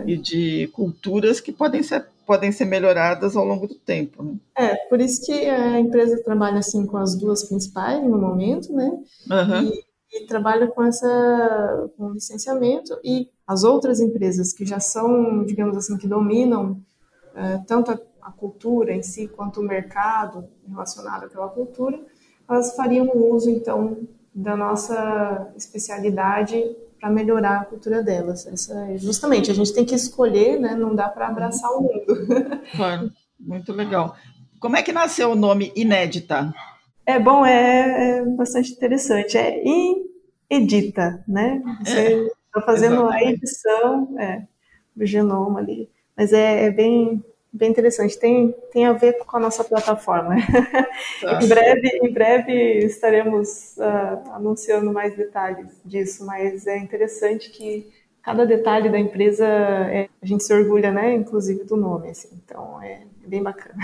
e 0.06 0.18
de 0.18 0.68
culturas 0.74 1.39
que 1.39 1.52
podem 1.52 1.84
ser 1.84 2.06
podem 2.30 2.52
ser 2.52 2.66
melhoradas 2.66 3.36
ao 3.36 3.43
longo 3.43 3.66
do 3.66 3.74
tempo. 3.74 4.22
Né? 4.22 4.36
É, 4.56 4.76
por 4.88 5.02
isso 5.02 5.26
que 5.26 5.34
a 5.50 5.80
empresa 5.80 6.22
trabalha 6.24 6.60
assim 6.60 6.86
com 6.86 6.97
as 6.97 7.16
duas 7.16 7.43
principais 7.43 8.04
no 8.04 8.20
momento, 8.20 8.72
né? 8.72 8.88
Uhum. 9.32 9.64
E, 9.64 9.84
e, 10.14 10.28
trabalha 10.28 10.68
com 10.68 10.84
essa 10.84 11.89
com 11.97 12.12
licenciamento 12.12 13.00
e 13.04 13.28
as 13.47 13.64
outras 13.64 14.00
empresas 14.00 14.54
que 14.54 14.64
já 14.64 14.80
são, 14.80 15.43
digamos 15.43 15.76
assim, 15.76 15.97
que 15.97 16.08
dominam 16.08 16.80
é, 17.34 17.58
tanto 17.66 17.89
a, 17.89 18.00
a, 18.30 18.32
cultura 18.32 18.94
em 18.94 19.04
si 19.04 19.28
quanto 19.28 19.60
o 19.60 19.64
mercado 19.64 20.48
relacionado 20.68 21.26
àquela 21.26 21.50
cultura, 21.50 22.00
elas 22.48 22.76
fariam 22.76 23.10
uso 23.14 23.50
então 23.50 23.98
da 24.34 24.56
nossa 24.56 25.52
especialidade 25.56 26.64
para 27.00 27.10
melhorar 27.10 27.62
a 27.62 27.66
cultura 27.66 28.04
delas. 28.04 28.46
Essa, 28.46 28.88
é, 28.90 28.98
justamente, 28.98 29.50
a 29.50 29.54
gente 29.54 29.74
tem 29.74 29.86
que 29.86 29.96
escolher, 29.96 30.60
né? 30.60 30.76
Não 30.76 30.96
dá 30.96 31.10
para 31.10 31.28
abraçar 31.28 31.72
o 31.72 31.82
mundo. 31.82 32.60
Claro, 32.76 33.12
muito 33.40 33.74
legal. 33.74 34.16
Como 34.60 34.76
é 34.76 34.84
que 34.84 34.92
nasceu 34.92 35.32
o 35.32 35.36
nome 35.36 35.72
Inédita? 35.76 36.54
É 37.06 37.18
bom, 37.18 37.46
é, 37.46 38.20
é 38.20 38.26
bastante 38.26 38.72
interessante. 38.74 39.38
É 39.38 39.62
Inedita, 40.50 41.24
né? 41.28 41.62
Você 41.84 42.28
está 42.46 42.60
é, 42.60 42.66
fazendo 42.66 42.96
exatamente. 42.96 43.26
a 43.26 43.32
edição 43.32 44.20
é, 44.20 44.48
do 44.96 45.06
genoma 45.06 45.60
ali. 45.60 45.90
Mas 46.16 46.34
é, 46.34 46.66
é 46.66 46.72
bem 46.72 47.24
bem 47.52 47.70
interessante. 47.70 48.18
Tem, 48.18 48.54
tem 48.72 48.86
a 48.86 48.93
ver 48.93 49.14
com 49.26 49.38
a 49.38 49.39
nossa 49.39 49.64
plataforma. 49.64 50.36
Tá. 51.22 51.39
em, 51.41 51.47
breve, 51.47 52.00
em 52.04 52.14
breve 52.14 52.54
estaremos 52.86 53.76
uh, 53.78 54.32
anunciando 54.32 54.91
mais 54.91 55.16
detalhes 55.16 55.82
disso, 55.84 56.26
mas 56.26 56.68
é 56.68 56.78
interessante 56.78 57.50
que 57.50 57.88
cada 58.22 58.45
detalhe 58.45 58.89
da 58.89 59.00
empresa 59.00 59.45
é, 59.45 60.10
a 60.22 60.26
gente 60.26 60.43
se 60.43 60.54
orgulha, 60.54 60.91
né? 60.91 61.14
Inclusive 61.16 61.64
do 61.64 61.76
nome, 61.76 62.10
assim. 62.10 62.30
Então 62.43 62.82
é, 62.82 63.04
é 63.24 63.28
bem 63.28 63.41
bacana. 63.41 63.76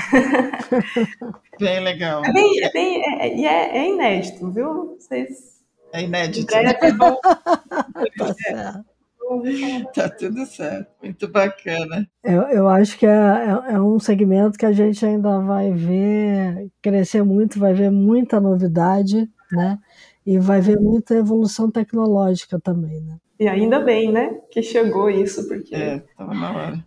bem 1.59 1.79
legal. 1.81 2.23
É, 2.25 2.31
bem, 2.31 2.63
é, 2.63 2.71
bem, 2.71 3.03
é, 3.19 3.27
é, 3.27 3.77
é 3.77 3.89
inédito, 3.89 4.51
viu? 4.51 4.97
Vocês. 4.97 5.61
É 5.93 6.01
inédito. 6.01 6.51
tá 6.51 8.33
certo. 8.33 8.85
Tá 9.93 10.09
tudo 10.09 10.45
certo, 10.45 10.87
muito 11.01 11.27
bacana. 11.27 12.07
Eu, 12.23 12.41
eu 12.43 12.69
acho 12.69 12.97
que 12.97 13.05
é, 13.05 13.09
é, 13.09 13.73
é, 13.73 13.81
um 13.81 13.99
segmento 13.99 14.57
que 14.57 14.65
a 14.65 14.71
gente 14.71 15.05
ainda 15.05 15.39
vai 15.39 15.71
ver 15.71 16.69
crescer 16.81 17.23
muito, 17.23 17.59
vai 17.59 17.73
ver 17.73 17.89
muita 17.89 18.39
novidade, 18.39 19.29
né? 19.51 19.79
E 20.25 20.39
vai 20.39 20.61
ver 20.61 20.79
muita 20.79 21.15
evolução 21.15 21.69
tecnológica 21.69 22.59
também, 22.59 23.01
né? 23.01 23.17
E 23.39 23.47
ainda 23.47 23.79
bem, 23.79 24.11
né? 24.11 24.39
Que 24.49 24.61
chegou 24.61 25.09
isso, 25.09 25.47
porque. 25.47 25.75
É, 25.75 25.99
tava 26.17 26.33
na 26.33 26.51
hora. 26.51 26.85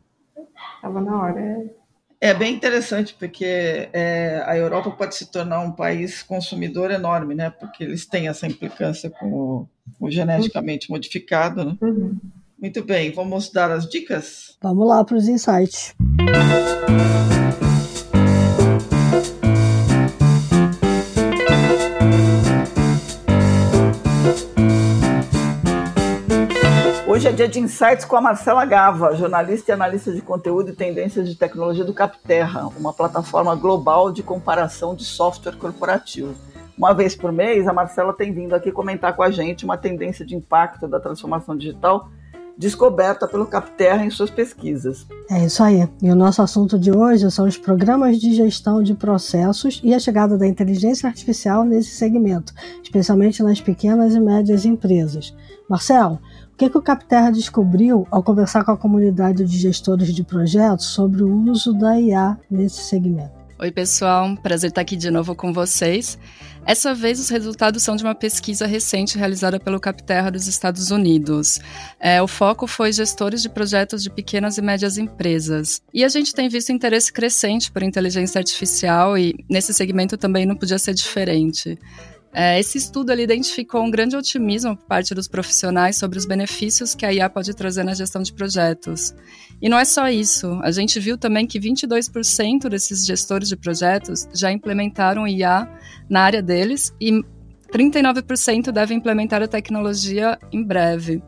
Tava 0.80 1.00
na 1.00 1.22
hora, 1.22 1.40
é. 1.40 1.74
É 2.20 2.34
bem 2.34 2.54
interessante, 2.54 3.14
porque 3.16 3.88
é, 3.92 4.42
a 4.44 4.56
Europa 4.56 4.90
pode 4.90 5.14
se 5.14 5.30
tornar 5.30 5.60
um 5.60 5.70
país 5.70 6.22
consumidor 6.22 6.90
enorme, 6.90 7.34
né? 7.34 7.48
Porque 7.48 7.84
eles 7.84 8.06
têm 8.06 8.26
essa 8.26 8.46
implicância 8.46 9.08
com 9.08 9.32
o, 9.32 9.68
o 10.00 10.10
geneticamente 10.10 10.90
modificado. 10.90 11.64
Né? 11.64 11.76
Uhum. 11.80 12.18
Muito 12.60 12.82
bem, 12.82 13.12
vamos 13.12 13.52
dar 13.52 13.70
as 13.70 13.88
dicas? 13.88 14.56
Vamos 14.60 14.88
lá 14.88 15.04
para 15.04 15.16
os 15.16 15.28
insights. 15.28 15.94
Hoje 16.20 17.07
dia 27.38 27.46
de 27.46 27.60
insights 27.60 28.04
com 28.04 28.16
a 28.16 28.20
Marcela 28.20 28.64
Gava, 28.64 29.14
jornalista 29.14 29.70
e 29.70 29.72
analista 29.72 30.10
de 30.10 30.20
conteúdo 30.20 30.70
e 30.70 30.74
tendências 30.74 31.28
de 31.28 31.36
tecnologia 31.36 31.84
do 31.84 31.94
Capterra, 31.94 32.66
uma 32.76 32.92
plataforma 32.92 33.54
global 33.54 34.10
de 34.10 34.24
comparação 34.24 34.92
de 34.92 35.04
software 35.04 35.54
corporativo. 35.54 36.34
Uma 36.76 36.92
vez 36.92 37.14
por 37.14 37.30
mês, 37.30 37.68
a 37.68 37.72
Marcela 37.72 38.12
tem 38.12 38.32
vindo 38.32 38.56
aqui 38.56 38.72
comentar 38.72 39.14
com 39.14 39.22
a 39.22 39.30
gente 39.30 39.64
uma 39.64 39.76
tendência 39.76 40.26
de 40.26 40.34
impacto 40.34 40.88
da 40.88 40.98
transformação 40.98 41.56
digital 41.56 42.08
descoberta 42.58 43.28
pelo 43.28 43.46
Capterra 43.46 44.04
em 44.04 44.10
suas 44.10 44.30
pesquisas. 44.30 45.06
É 45.30 45.44
isso 45.44 45.62
aí. 45.62 45.88
E 46.02 46.10
o 46.10 46.16
nosso 46.16 46.42
assunto 46.42 46.76
de 46.76 46.90
hoje 46.90 47.30
são 47.30 47.46
os 47.46 47.56
programas 47.56 48.18
de 48.18 48.34
gestão 48.34 48.82
de 48.82 48.94
processos 48.94 49.80
e 49.84 49.94
a 49.94 50.00
chegada 50.00 50.36
da 50.36 50.44
inteligência 50.44 51.08
artificial 51.08 51.62
nesse 51.62 51.90
segmento, 51.90 52.52
especialmente 52.82 53.44
nas 53.44 53.60
pequenas 53.60 54.12
e 54.16 54.18
médias 54.18 54.64
empresas. 54.64 55.32
Marcelo, 55.70 56.18
que, 56.58 56.68
que 56.68 56.76
o 56.76 56.82
Capterra 56.82 57.30
descobriu 57.30 58.04
ao 58.10 58.20
conversar 58.20 58.64
com 58.64 58.72
a 58.72 58.76
comunidade 58.76 59.44
de 59.44 59.58
gestores 59.58 60.12
de 60.12 60.24
projetos 60.24 60.86
sobre 60.86 61.22
o 61.22 61.32
uso 61.48 61.72
da 61.72 61.98
IA 62.00 62.36
nesse 62.50 62.82
segmento? 62.82 63.38
Oi, 63.60 63.70
pessoal, 63.70 64.36
prazer 64.36 64.70
estar 64.70 64.80
aqui 64.80 64.96
de 64.96 65.10
novo 65.10 65.36
com 65.36 65.52
vocês. 65.52 66.18
Essa 66.66 66.94
vez, 66.94 67.18
os 67.20 67.28
resultados 67.28 67.82
são 67.82 67.96
de 67.96 68.04
uma 68.04 68.14
pesquisa 68.14 68.66
recente 68.66 69.16
realizada 69.16 69.58
pelo 69.58 69.80
Capterra 69.80 70.30
dos 70.30 70.48
Estados 70.48 70.90
Unidos. 70.90 71.60
É, 71.98 72.20
o 72.20 72.28
foco 72.28 72.66
foi 72.66 72.92
gestores 72.92 73.40
de 73.40 73.48
projetos 73.48 74.02
de 74.02 74.10
pequenas 74.10 74.58
e 74.58 74.62
médias 74.62 74.98
empresas. 74.98 75.80
E 75.94 76.04
a 76.04 76.08
gente 76.08 76.34
tem 76.34 76.48
visto 76.48 76.70
interesse 76.70 77.12
crescente 77.12 77.70
por 77.70 77.82
inteligência 77.82 78.38
artificial 78.38 79.16
e 79.16 79.44
nesse 79.48 79.72
segmento 79.72 80.16
também 80.16 80.44
não 80.44 80.56
podia 80.56 80.78
ser 80.78 80.92
diferente. 80.92 81.78
É, 82.32 82.60
esse 82.60 82.76
estudo 82.76 83.10
ele 83.10 83.22
identificou 83.22 83.82
um 83.82 83.90
grande 83.90 84.16
otimismo 84.16 84.76
por 84.76 84.84
parte 84.86 85.14
dos 85.14 85.26
profissionais 85.26 85.96
sobre 85.96 86.18
os 86.18 86.26
benefícios 86.26 86.94
que 86.94 87.06
a 87.06 87.12
IA 87.12 87.28
pode 87.30 87.54
trazer 87.54 87.84
na 87.84 87.94
gestão 87.94 88.22
de 88.22 88.32
projetos. 88.32 89.14
E 89.60 89.68
não 89.68 89.78
é 89.78 89.84
só 89.84 90.08
isso, 90.08 90.58
a 90.62 90.70
gente 90.70 91.00
viu 91.00 91.16
também 91.16 91.46
que 91.46 91.58
22% 91.58 92.68
desses 92.68 93.06
gestores 93.06 93.48
de 93.48 93.56
projetos 93.56 94.28
já 94.32 94.52
implementaram 94.52 95.26
IA 95.26 95.68
na 96.08 96.20
área 96.20 96.42
deles 96.42 96.92
e 97.00 97.12
39% 97.72 98.70
devem 98.72 98.98
implementar 98.98 99.42
a 99.42 99.48
tecnologia 99.48 100.38
em 100.52 100.62
breve. 100.62 101.22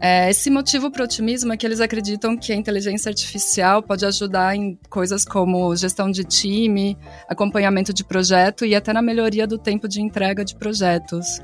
É, 0.00 0.30
esse 0.30 0.48
motivo 0.48 0.90
para 0.90 1.02
o 1.02 1.04
otimismo 1.04 1.52
é 1.52 1.56
que 1.58 1.66
eles 1.66 1.78
acreditam 1.78 2.34
que 2.34 2.52
a 2.52 2.56
inteligência 2.56 3.10
artificial 3.10 3.82
pode 3.82 4.06
ajudar 4.06 4.56
em 4.56 4.78
coisas 4.88 5.26
como 5.26 5.76
gestão 5.76 6.10
de 6.10 6.24
time, 6.24 6.96
acompanhamento 7.28 7.92
de 7.92 8.02
projeto 8.02 8.64
e 8.64 8.74
até 8.74 8.94
na 8.94 9.02
melhoria 9.02 9.46
do 9.46 9.58
tempo 9.58 9.86
de 9.86 10.00
entrega 10.00 10.42
de 10.42 10.56
projetos. 10.56 11.42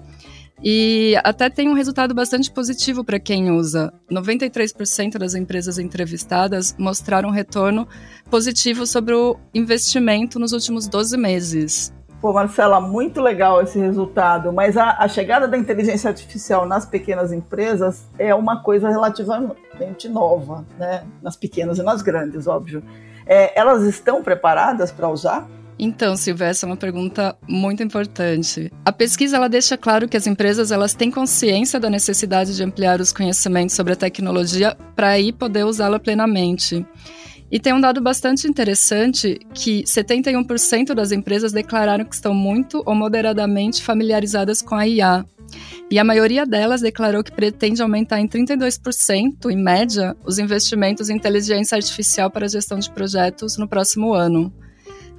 E 0.64 1.14
até 1.22 1.50
tem 1.50 1.68
um 1.68 1.74
resultado 1.74 2.14
bastante 2.14 2.50
positivo 2.50 3.04
para 3.04 3.20
quem 3.20 3.50
usa. 3.50 3.92
93% 4.10 5.18
das 5.18 5.34
empresas 5.34 5.78
entrevistadas 5.78 6.74
mostraram 6.78 7.30
retorno 7.30 7.86
positivo 8.30 8.86
sobre 8.86 9.14
o 9.14 9.36
investimento 9.54 10.38
nos 10.38 10.52
últimos 10.52 10.88
12 10.88 11.16
meses. 11.18 11.92
Pô, 12.20 12.32
Marcela, 12.32 12.80
muito 12.80 13.20
legal 13.20 13.62
esse 13.62 13.78
resultado, 13.78 14.52
mas 14.52 14.76
a, 14.76 14.96
a, 14.98 15.06
chegada 15.06 15.46
da 15.46 15.56
inteligência 15.56 16.08
artificial 16.08 16.66
nas 16.66 16.86
pequenas 16.86 17.30
empresas 17.30 18.06
é 18.18 18.34
uma 18.34 18.62
coisa 18.62 18.88
relativamente 18.88 20.08
nova, 20.08 20.64
né? 20.78 21.04
Nas 21.22 21.36
pequenas 21.36 21.78
e 21.78 21.82
nas 21.82 22.00
grandes, 22.00 22.46
óbvio. 22.46 22.82
É, 23.26 23.58
elas 23.58 23.82
estão 23.82 24.22
preparadas 24.22 24.90
para 24.90 25.08
usar? 25.08 25.46
Então, 25.78 26.16
Silvia, 26.16 26.46
é 26.46 26.66
uma 26.66 26.76
pergunta 26.76 27.36
muito 27.46 27.82
importante. 27.82 28.72
A 28.82 28.90
pesquisa 28.90 29.36
ela 29.36 29.48
deixa 29.48 29.76
claro 29.76 30.08
que 30.08 30.16
as 30.16 30.26
empresas 30.26 30.72
elas 30.72 30.94
têm 30.94 31.10
consciência 31.10 31.78
da 31.78 31.90
necessidade 31.90 32.56
de 32.56 32.62
ampliar 32.62 32.98
os 32.98 33.12
conhecimentos 33.12 33.76
sobre 33.76 33.92
a 33.92 33.96
tecnologia 33.96 34.74
para 34.94 35.08
aí 35.08 35.32
poder 35.32 35.64
usá-la 35.64 35.98
plenamente. 35.98 36.86
E 37.50 37.60
tem 37.60 37.72
um 37.72 37.80
dado 37.80 38.00
bastante 38.00 38.48
interessante 38.48 39.38
que 39.54 39.84
71% 39.84 40.94
das 40.94 41.12
empresas 41.12 41.52
declararam 41.52 42.04
que 42.04 42.14
estão 42.14 42.34
muito 42.34 42.82
ou 42.84 42.94
moderadamente 42.94 43.82
familiarizadas 43.82 44.60
com 44.60 44.74
a 44.74 44.86
IA. 44.86 45.24
E 45.88 45.98
a 45.98 46.04
maioria 46.04 46.44
delas 46.44 46.80
declarou 46.80 47.22
que 47.22 47.30
pretende 47.30 47.80
aumentar 47.80 48.20
em 48.20 48.26
32%, 48.26 49.48
em 49.48 49.56
média, 49.56 50.16
os 50.24 50.38
investimentos 50.40 51.08
em 51.08 51.14
inteligência 51.14 51.76
artificial 51.76 52.28
para 52.28 52.46
a 52.46 52.48
gestão 52.48 52.78
de 52.80 52.90
projetos 52.90 53.56
no 53.56 53.68
próximo 53.68 54.12
ano. 54.12 54.52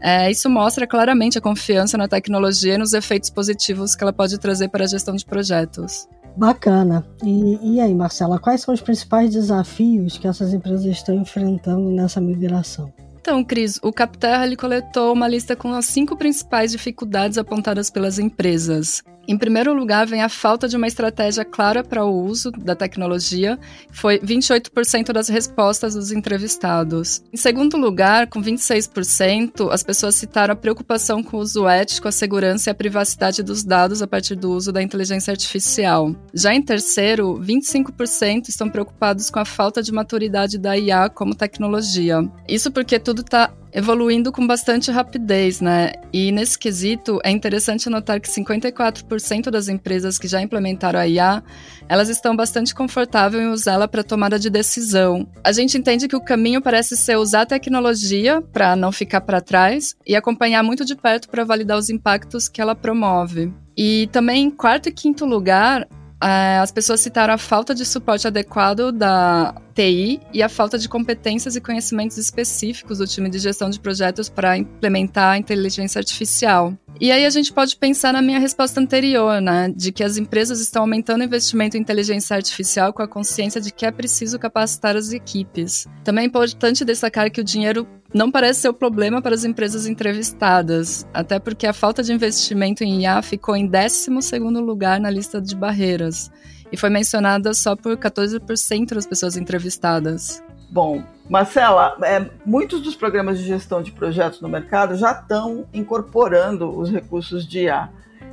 É, 0.02 0.30
isso 0.30 0.50
mostra 0.50 0.86
claramente 0.86 1.38
a 1.38 1.42
confiança 1.42 1.98
na 1.98 2.08
tecnologia 2.08 2.76
e 2.76 2.78
nos 2.78 2.94
efeitos 2.94 3.30
positivos 3.30 3.96
que 3.96 4.04
ela 4.04 4.14
pode 4.14 4.38
trazer 4.38 4.68
para 4.68 4.84
a 4.84 4.88
gestão 4.88 5.16
de 5.16 5.26
projetos. 5.26 6.08
Bacana. 6.38 7.04
E, 7.24 7.76
e 7.76 7.82
aí, 7.82 7.94
Marcela, 7.96 8.38
quais 8.38 8.62
são 8.62 8.74
os 8.74 8.82
principais 8.82 9.32
desafios 9.32 10.18
que 10.18 10.28
essas 10.28 10.54
empresas 10.54 10.86
estão 10.86 11.16
enfrentando 11.16 11.90
nessa 11.90 12.22
migração? 12.22 12.94
Então, 13.20 13.44
Cris, 13.44 13.80
o 13.84 13.92
Capterra 13.92 14.46
ele 14.46 14.56
coletou 14.56 15.12
uma 15.12 15.28
lista 15.28 15.56
com 15.56 15.74
as 15.74 15.86
cinco 15.86 16.16
principais 16.16 16.72
dificuldades 16.72 17.38
apontadas 17.38 17.90
pelas 17.90 18.20
empresas. 18.20 19.04
Em 19.28 19.38
primeiro 19.38 19.74
lugar, 19.74 20.08
vem 20.08 20.22
a 20.22 20.30
falta 20.30 20.70
de 20.70 20.78
uma 20.78 20.88
estratégia 20.88 21.44
clara 21.44 21.84
para 21.84 22.06
o 22.06 22.24
uso 22.24 22.50
da 22.50 22.76
tecnologia, 22.76 23.60
foi 23.92 24.20
28% 24.20 25.12
das 25.12 25.28
respostas 25.28 25.96
dos 25.96 26.14
entrevistados. 26.14 27.22
Em 27.34 27.36
segundo 27.36 27.76
lugar, 27.76 28.28
com 28.28 28.42
26%, 28.42 29.70
as 29.70 29.84
pessoas 29.84 30.16
citaram 30.16 30.54
a 30.54 30.56
preocupação 30.56 31.22
com 31.22 31.36
o 31.36 31.42
uso 31.42 31.68
ético, 31.68 32.08
a 32.08 32.12
segurança 32.12 32.70
e 32.70 32.72
a 32.72 32.76
privacidade 32.76 33.44
dos 33.44 33.66
dados 33.66 34.02
a 34.02 34.08
partir 34.08 34.36
do 34.36 34.52
uso 34.52 34.72
da 34.72 34.82
inteligência 34.82 35.32
artificial. 35.32 36.16
Já 36.34 36.54
em 36.54 36.62
terceiro, 36.62 37.38
25% 37.44 38.48
estão 38.48 38.70
preocupados 38.70 39.30
com 39.30 39.40
a 39.40 39.46
falta 39.46 39.84
de 39.84 39.92
maturidade 39.92 40.58
da 40.58 40.78
IA 40.78 41.10
como 41.10 41.36
tecnologia. 41.36 42.26
Isso 42.48 42.72
porque 42.72 42.98
tudo 42.98 43.24
está 43.24 43.52
evoluindo 43.78 44.32
com 44.32 44.48
bastante 44.48 44.90
rapidez, 44.90 45.62
né? 45.62 45.92
E 46.12 46.32
nesse 46.32 46.58
quesito 46.58 47.20
é 47.24 47.30
interessante 47.30 47.88
notar 47.92 48.20
que 48.20 48.28
54% 48.28 49.52
das 49.52 49.68
empresas 49.68 50.18
que 50.18 50.28
já 50.28 50.42
implementaram 50.42 51.00
a 51.00 51.08
IA, 51.08 51.44
elas 51.88 52.10
estão 52.10 52.36
bastante 52.36 52.74
confortáveis 52.74 53.44
em 53.44 53.50
usá-la 53.50 53.88
para 53.88 54.04
tomada 54.04 54.40
de 54.40 54.50
decisão. 54.50 55.28
A 55.44 55.52
gente 55.52 55.78
entende 55.78 56.08
que 56.08 56.16
o 56.16 56.24
caminho 56.24 56.60
parece 56.60 56.98
ser 56.98 57.18
usar 57.18 57.42
a 57.42 57.46
tecnologia 57.46 58.42
para 58.42 58.76
não 58.76 58.92
ficar 58.92 59.22
para 59.22 59.42
trás 59.42 59.96
e 60.08 60.16
acompanhar 60.16 60.64
muito 60.64 60.84
de 60.84 60.96
perto 60.96 61.30
para 61.30 61.44
validar 61.44 61.78
os 61.78 61.92
impactos 61.92 62.50
que 62.50 62.60
ela 62.60 62.74
promove. 62.74 63.54
E 63.78 64.10
também 64.12 64.46
em 64.46 64.50
quarto 64.50 64.90
e 64.90 64.92
quinto 64.92 65.24
lugar, 65.24 65.88
as 66.20 66.72
pessoas 66.72 67.00
citaram 67.00 67.34
a 67.34 67.38
falta 67.38 67.76
de 67.76 67.86
suporte 67.86 68.28
adequado 68.28 68.92
da 68.92 69.56
TI 69.74 70.20
e 70.34 70.42
a 70.42 70.50
falta 70.50 70.78
de 70.78 70.90
competências 70.90 71.56
e 71.56 71.62
conhecimentos 71.62 72.18
específicos 72.18 72.98
do 72.98 73.08
time 73.08 73.30
de 73.30 73.38
gestão 73.38 73.70
de 73.70 73.80
projetos 73.80 74.28
para 74.28 74.58
implementar 74.58 75.34
a 75.34 75.38
inteligência 75.38 76.00
artificial. 76.00 76.74
E 77.00 77.12
aí 77.12 77.26
a 77.26 77.30
gente 77.30 77.54
pode 77.54 77.76
pensar 77.76 78.12
na 78.12 78.24
minha 78.24 78.40
resposta 78.40 78.82
anterior, 78.82 79.40
né, 79.40 79.72
de 79.76 79.92
que 79.92 80.04
as 80.04 80.18
empresas 80.18 80.60
estão 80.60 80.82
aumentando 80.82 81.22
o 81.22 81.24
investimento 81.24 81.78
em 81.78 81.80
inteligência 81.80 82.36
artificial 82.36 82.92
com 82.92 83.04
a 83.04 83.08
consciência 83.08 83.62
de 83.62 83.72
que 83.72 83.86
é 83.86 83.92
preciso 83.92 84.40
capacitar 84.40 84.96
as 84.96 85.12
equipes. 85.12 85.86
Também 86.04 86.24
é 86.24 86.28
importante 86.28 86.84
destacar 86.84 87.30
que 87.30 87.40
o 87.40 87.44
dinheiro 87.44 87.88
não 88.14 88.32
parece 88.32 88.62
ser 88.62 88.70
o 88.70 88.74
problema 88.74 89.22
para 89.22 89.36
as 89.36 89.44
empresas 89.44 89.86
entrevistadas, 89.86 91.08
até 91.14 91.40
porque 91.40 91.68
a 91.68 91.74
falta 91.74 92.02
de 92.02 92.14
investimento 92.14 92.84
em 92.84 93.02
IA 93.02 93.22
ficou 93.22 93.56
em 93.56 93.70
12º 93.70 94.60
lugar 94.62 95.00
na 95.00 95.10
lista 95.10 95.42
de 95.42 95.56
barreiras 95.56 96.32
e 96.72 96.78
foi 96.78 96.90
mencionada 96.90 97.54
só 97.54 97.76
por 97.76 97.98
14% 97.98 98.94
das 98.94 99.06
pessoas 99.06 99.38
entrevistadas. 99.38 100.44
Bom, 100.70 101.02
Marcela, 101.30 101.98
é, 102.04 102.26
muitos 102.46 102.82
dos 102.82 102.96
programas 102.96 103.40
de 103.40 103.46
gestão 103.46 103.82
de 103.82 103.92
projetos 103.92 104.42
no 104.42 104.50
mercado 104.50 104.96
já 104.96 105.12
estão 105.12 105.66
incorporando 105.74 106.78
os 106.78 106.92
recursos 106.92 107.48
de 107.48 107.64
IA. 107.64 107.90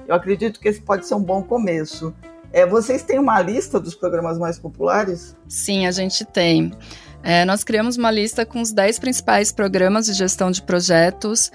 Eu 0.06 0.14
acredito 0.14 0.60
que 0.60 0.68
esse 0.68 0.80
pode 0.80 1.06
ser 1.06 1.14
um 1.14 1.22
bom 1.22 1.42
começo. 1.42 2.14
É, 2.52 2.66
vocês 2.66 3.02
têm 3.02 3.18
uma 3.18 3.40
lista 3.40 3.80
dos 3.80 3.94
programas 3.94 4.38
mais 4.38 4.58
populares? 4.58 5.36
Sim, 5.48 5.86
a 5.86 5.90
gente 5.90 6.24
tem. 6.24 6.72
É, 7.24 7.44
nós 7.46 7.64
criamos 7.64 7.96
uma 7.96 8.10
lista 8.10 8.44
com 8.44 8.60
os 8.60 8.70
10 8.70 8.98
principais 8.98 9.50
programas 9.50 10.04
de 10.04 10.12
gestão 10.12 10.50
de 10.50 10.60
projetos 10.60 11.50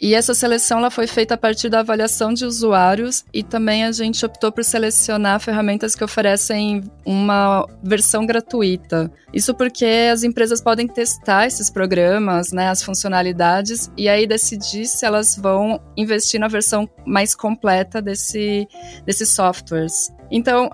e 0.00 0.14
essa 0.14 0.34
seleção 0.34 0.78
ela 0.78 0.90
foi 0.90 1.06
feita 1.06 1.32
a 1.32 1.38
partir 1.38 1.70
da 1.70 1.80
avaliação 1.80 2.34
de 2.34 2.44
usuários 2.44 3.24
e 3.32 3.42
também 3.42 3.84
a 3.84 3.90
gente 3.90 4.24
optou 4.26 4.52
por 4.52 4.62
selecionar 4.62 5.40
ferramentas 5.40 5.94
que 5.94 6.04
oferecem 6.04 6.82
uma 7.06 7.66
versão 7.82 8.26
gratuita. 8.26 9.10
Isso 9.32 9.54
porque 9.54 10.10
as 10.12 10.22
empresas 10.22 10.60
podem 10.60 10.86
testar 10.86 11.46
esses 11.46 11.70
programas, 11.70 12.52
né, 12.52 12.68
as 12.68 12.82
funcionalidades 12.82 13.90
e 13.96 14.08
aí 14.08 14.26
decidir 14.26 14.84
se 14.84 15.06
elas 15.06 15.36
vão 15.36 15.80
investir 15.96 16.38
na 16.38 16.48
versão 16.48 16.86
mais 17.06 17.34
completa 17.34 18.02
desse, 18.02 18.68
desses 19.06 19.30
softwares. 19.30 20.12
Então, 20.30 20.70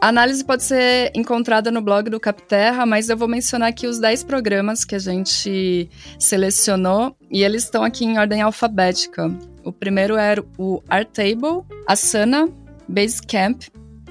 a 0.00 0.08
análise 0.08 0.44
pode 0.44 0.62
ser 0.62 1.10
encontrada 1.14 1.70
no 1.70 1.80
blog 1.80 2.10
do 2.10 2.20
Capterra, 2.20 2.84
mas 2.84 3.08
eu 3.08 3.16
vou 3.16 3.28
mencionar 3.28 3.68
aqui 3.68 3.86
os 3.86 3.98
10 3.98 4.24
programas 4.24 4.84
que 4.84 4.94
a 4.94 4.98
gente 4.98 5.88
selecionou 6.18 7.16
e 7.30 7.42
eles 7.42 7.64
estão 7.64 7.82
aqui 7.82 8.04
em 8.04 8.18
ordem 8.18 8.42
alfabética. 8.42 9.28
O 9.64 9.72
primeiro 9.72 10.16
era 10.16 10.40
é 10.40 10.44
o 10.58 10.82
Artable, 10.88 11.64
Asana, 11.86 12.48
Basecamp, 12.88 13.62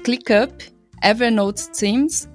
ClickUp, 0.02 0.72
Evernote 1.02 1.70
Teams, 1.70 2.28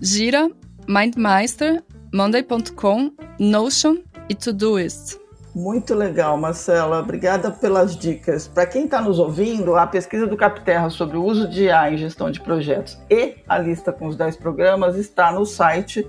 Gira, 0.00 0.50
MindMeister, 0.88 1.82
Monday.com, 2.12 3.12
Notion 3.38 3.98
e 4.28 4.34
Todoist. 4.34 5.25
Muito 5.56 5.94
legal, 5.94 6.36
Marcela. 6.36 7.00
Obrigada 7.00 7.50
pelas 7.50 7.96
dicas. 7.96 8.46
Para 8.46 8.66
quem 8.66 8.84
está 8.84 9.00
nos 9.00 9.18
ouvindo, 9.18 9.74
a 9.74 9.86
pesquisa 9.86 10.26
do 10.26 10.36
Capterra 10.36 10.90
sobre 10.90 11.16
o 11.16 11.24
uso 11.24 11.48
de 11.48 11.64
IA 11.64 11.90
em 11.90 11.96
gestão 11.96 12.30
de 12.30 12.42
projetos 12.42 12.98
e 13.08 13.36
a 13.48 13.56
lista 13.56 13.90
com 13.90 14.06
os 14.06 14.16
10 14.16 14.36
programas 14.36 14.96
está 14.96 15.32
no 15.32 15.46
site 15.46 16.06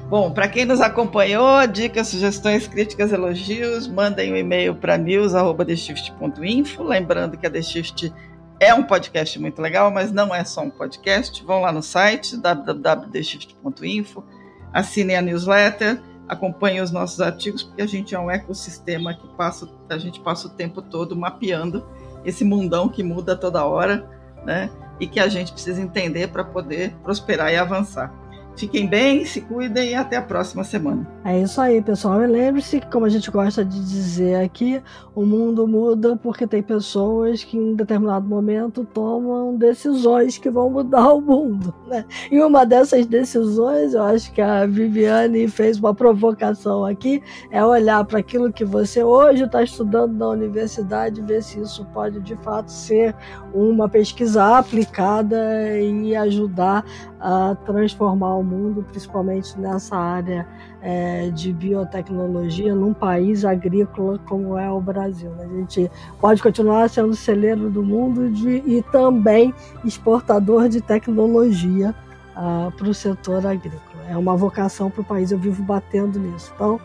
Bom, 0.08 0.30
para 0.30 0.48
quem 0.48 0.64
nos 0.64 0.80
acompanhou, 0.80 1.66
dicas, 1.66 2.08
sugestões, 2.08 2.66
críticas, 2.66 3.12
elogios, 3.12 3.86
mandem 3.86 4.32
um 4.32 4.36
e-mail 4.36 4.74
para 4.74 4.96
news@theshift.info, 4.96 6.82
lembrando 6.82 7.36
que 7.36 7.46
a 7.46 7.50
The 7.50 7.60
Shift 7.60 8.12
é 8.58 8.72
um 8.72 8.82
podcast 8.82 9.38
muito 9.38 9.60
legal, 9.60 9.90
mas 9.90 10.10
não 10.10 10.34
é 10.34 10.44
só 10.44 10.62
um 10.62 10.70
podcast. 10.70 11.44
Vão 11.44 11.60
lá 11.60 11.70
no 11.70 11.82
site 11.82 12.38
www.theshift.info, 12.38 14.24
assinem 14.72 15.16
a 15.16 15.22
newsletter, 15.22 16.00
acompanhem 16.26 16.80
os 16.80 16.90
nossos 16.90 17.20
artigos, 17.20 17.62
porque 17.62 17.82
a 17.82 17.86
gente 17.86 18.14
é 18.14 18.18
um 18.18 18.30
ecossistema 18.30 19.12
que 19.14 19.28
passa, 19.36 19.68
a 19.90 19.98
gente 19.98 20.20
passa 20.20 20.46
o 20.46 20.50
tempo 20.50 20.80
todo 20.80 21.14
mapeando 21.14 21.86
esse 22.28 22.44
mundão 22.44 22.88
que 22.88 23.02
muda 23.02 23.34
toda 23.34 23.64
hora, 23.64 24.08
né? 24.44 24.70
E 25.00 25.06
que 25.06 25.18
a 25.18 25.28
gente 25.28 25.52
precisa 25.52 25.80
entender 25.80 26.28
para 26.28 26.44
poder 26.44 26.94
prosperar 27.02 27.52
e 27.52 27.56
avançar. 27.56 28.12
Fiquem 28.58 28.88
bem, 28.88 29.24
se 29.24 29.40
cuidem 29.40 29.90
e 29.90 29.94
até 29.94 30.16
a 30.16 30.22
próxima 30.22 30.64
semana. 30.64 31.06
É 31.24 31.40
isso 31.40 31.60
aí, 31.60 31.80
pessoal. 31.80 32.20
E 32.24 32.26
lembre-se 32.26 32.80
que, 32.80 32.90
como 32.90 33.06
a 33.06 33.08
gente 33.08 33.30
gosta 33.30 33.64
de 33.64 33.78
dizer 33.78 34.34
aqui, 34.42 34.82
o 35.14 35.24
mundo 35.24 35.64
muda 35.68 36.16
porque 36.16 36.44
tem 36.44 36.60
pessoas 36.60 37.44
que 37.44 37.56
em 37.56 37.76
determinado 37.76 38.26
momento 38.26 38.84
tomam 38.84 39.54
decisões 39.54 40.38
que 40.38 40.50
vão 40.50 40.70
mudar 40.70 41.12
o 41.12 41.20
mundo. 41.20 41.72
Né? 41.86 42.04
E 42.32 42.40
uma 42.40 42.66
dessas 42.66 43.06
decisões, 43.06 43.94
eu 43.94 44.02
acho 44.02 44.32
que 44.32 44.40
a 44.40 44.66
Viviane 44.66 45.46
fez 45.46 45.78
uma 45.78 45.94
provocação 45.94 46.84
aqui, 46.84 47.22
é 47.52 47.64
olhar 47.64 48.04
para 48.04 48.18
aquilo 48.18 48.52
que 48.52 48.64
você 48.64 49.04
hoje 49.04 49.44
está 49.44 49.62
estudando 49.62 50.16
na 50.16 50.30
universidade 50.30 51.20
e 51.20 51.24
ver 51.24 51.44
se 51.44 51.60
isso 51.60 51.84
pode 51.94 52.20
de 52.20 52.34
fato 52.36 52.72
ser 52.72 53.14
uma 53.52 53.88
pesquisa 53.88 54.58
aplicada 54.58 55.36
e 55.80 56.14
ajudar 56.16 56.84
a 57.20 57.56
transformar 57.64 58.36
o 58.36 58.42
mundo, 58.42 58.82
principalmente 58.82 59.58
nessa 59.58 59.96
área 59.96 60.46
é, 60.80 61.30
de 61.30 61.52
biotecnologia, 61.52 62.74
num 62.74 62.92
país 62.92 63.44
agrícola 63.44 64.18
como 64.26 64.56
é 64.56 64.70
o 64.70 64.80
Brasil. 64.80 65.30
A 65.40 65.46
gente 65.46 65.90
pode 66.20 66.42
continuar 66.42 66.88
sendo 66.88 67.14
celeiro 67.14 67.70
do 67.70 67.82
mundo 67.82 68.30
de, 68.30 68.62
e 68.66 68.82
também 68.92 69.52
exportador 69.84 70.68
de 70.68 70.80
tecnologia 70.80 71.94
uh, 72.36 72.70
para 72.72 72.88
o 72.88 72.94
setor 72.94 73.46
agrícola. 73.46 73.82
É 74.08 74.16
uma 74.16 74.36
vocação 74.36 74.90
para 74.90 75.02
o 75.02 75.04
país, 75.04 75.30
eu 75.30 75.38
vivo 75.38 75.62
batendo 75.62 76.18
nisso. 76.18 76.52
Então, 76.54 76.80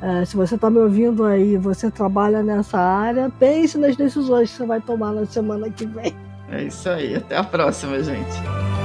é, 0.00 0.24
se 0.24 0.36
você 0.36 0.54
está 0.54 0.70
me 0.70 0.78
ouvindo 0.78 1.24
aí, 1.24 1.56
você 1.56 1.90
trabalha 1.90 2.42
nessa 2.42 2.78
área, 2.78 3.30
pense 3.38 3.76
nas 3.76 3.96
decisões 3.96 4.50
que 4.50 4.56
você 4.56 4.66
vai 4.66 4.80
tomar 4.80 5.12
na 5.12 5.26
semana 5.26 5.68
que 5.70 5.86
vem. 5.86 6.14
É 6.50 6.62
isso 6.62 6.88
aí. 6.88 7.16
Até 7.16 7.36
a 7.36 7.44
próxima, 7.44 8.02
gente. 8.02 8.77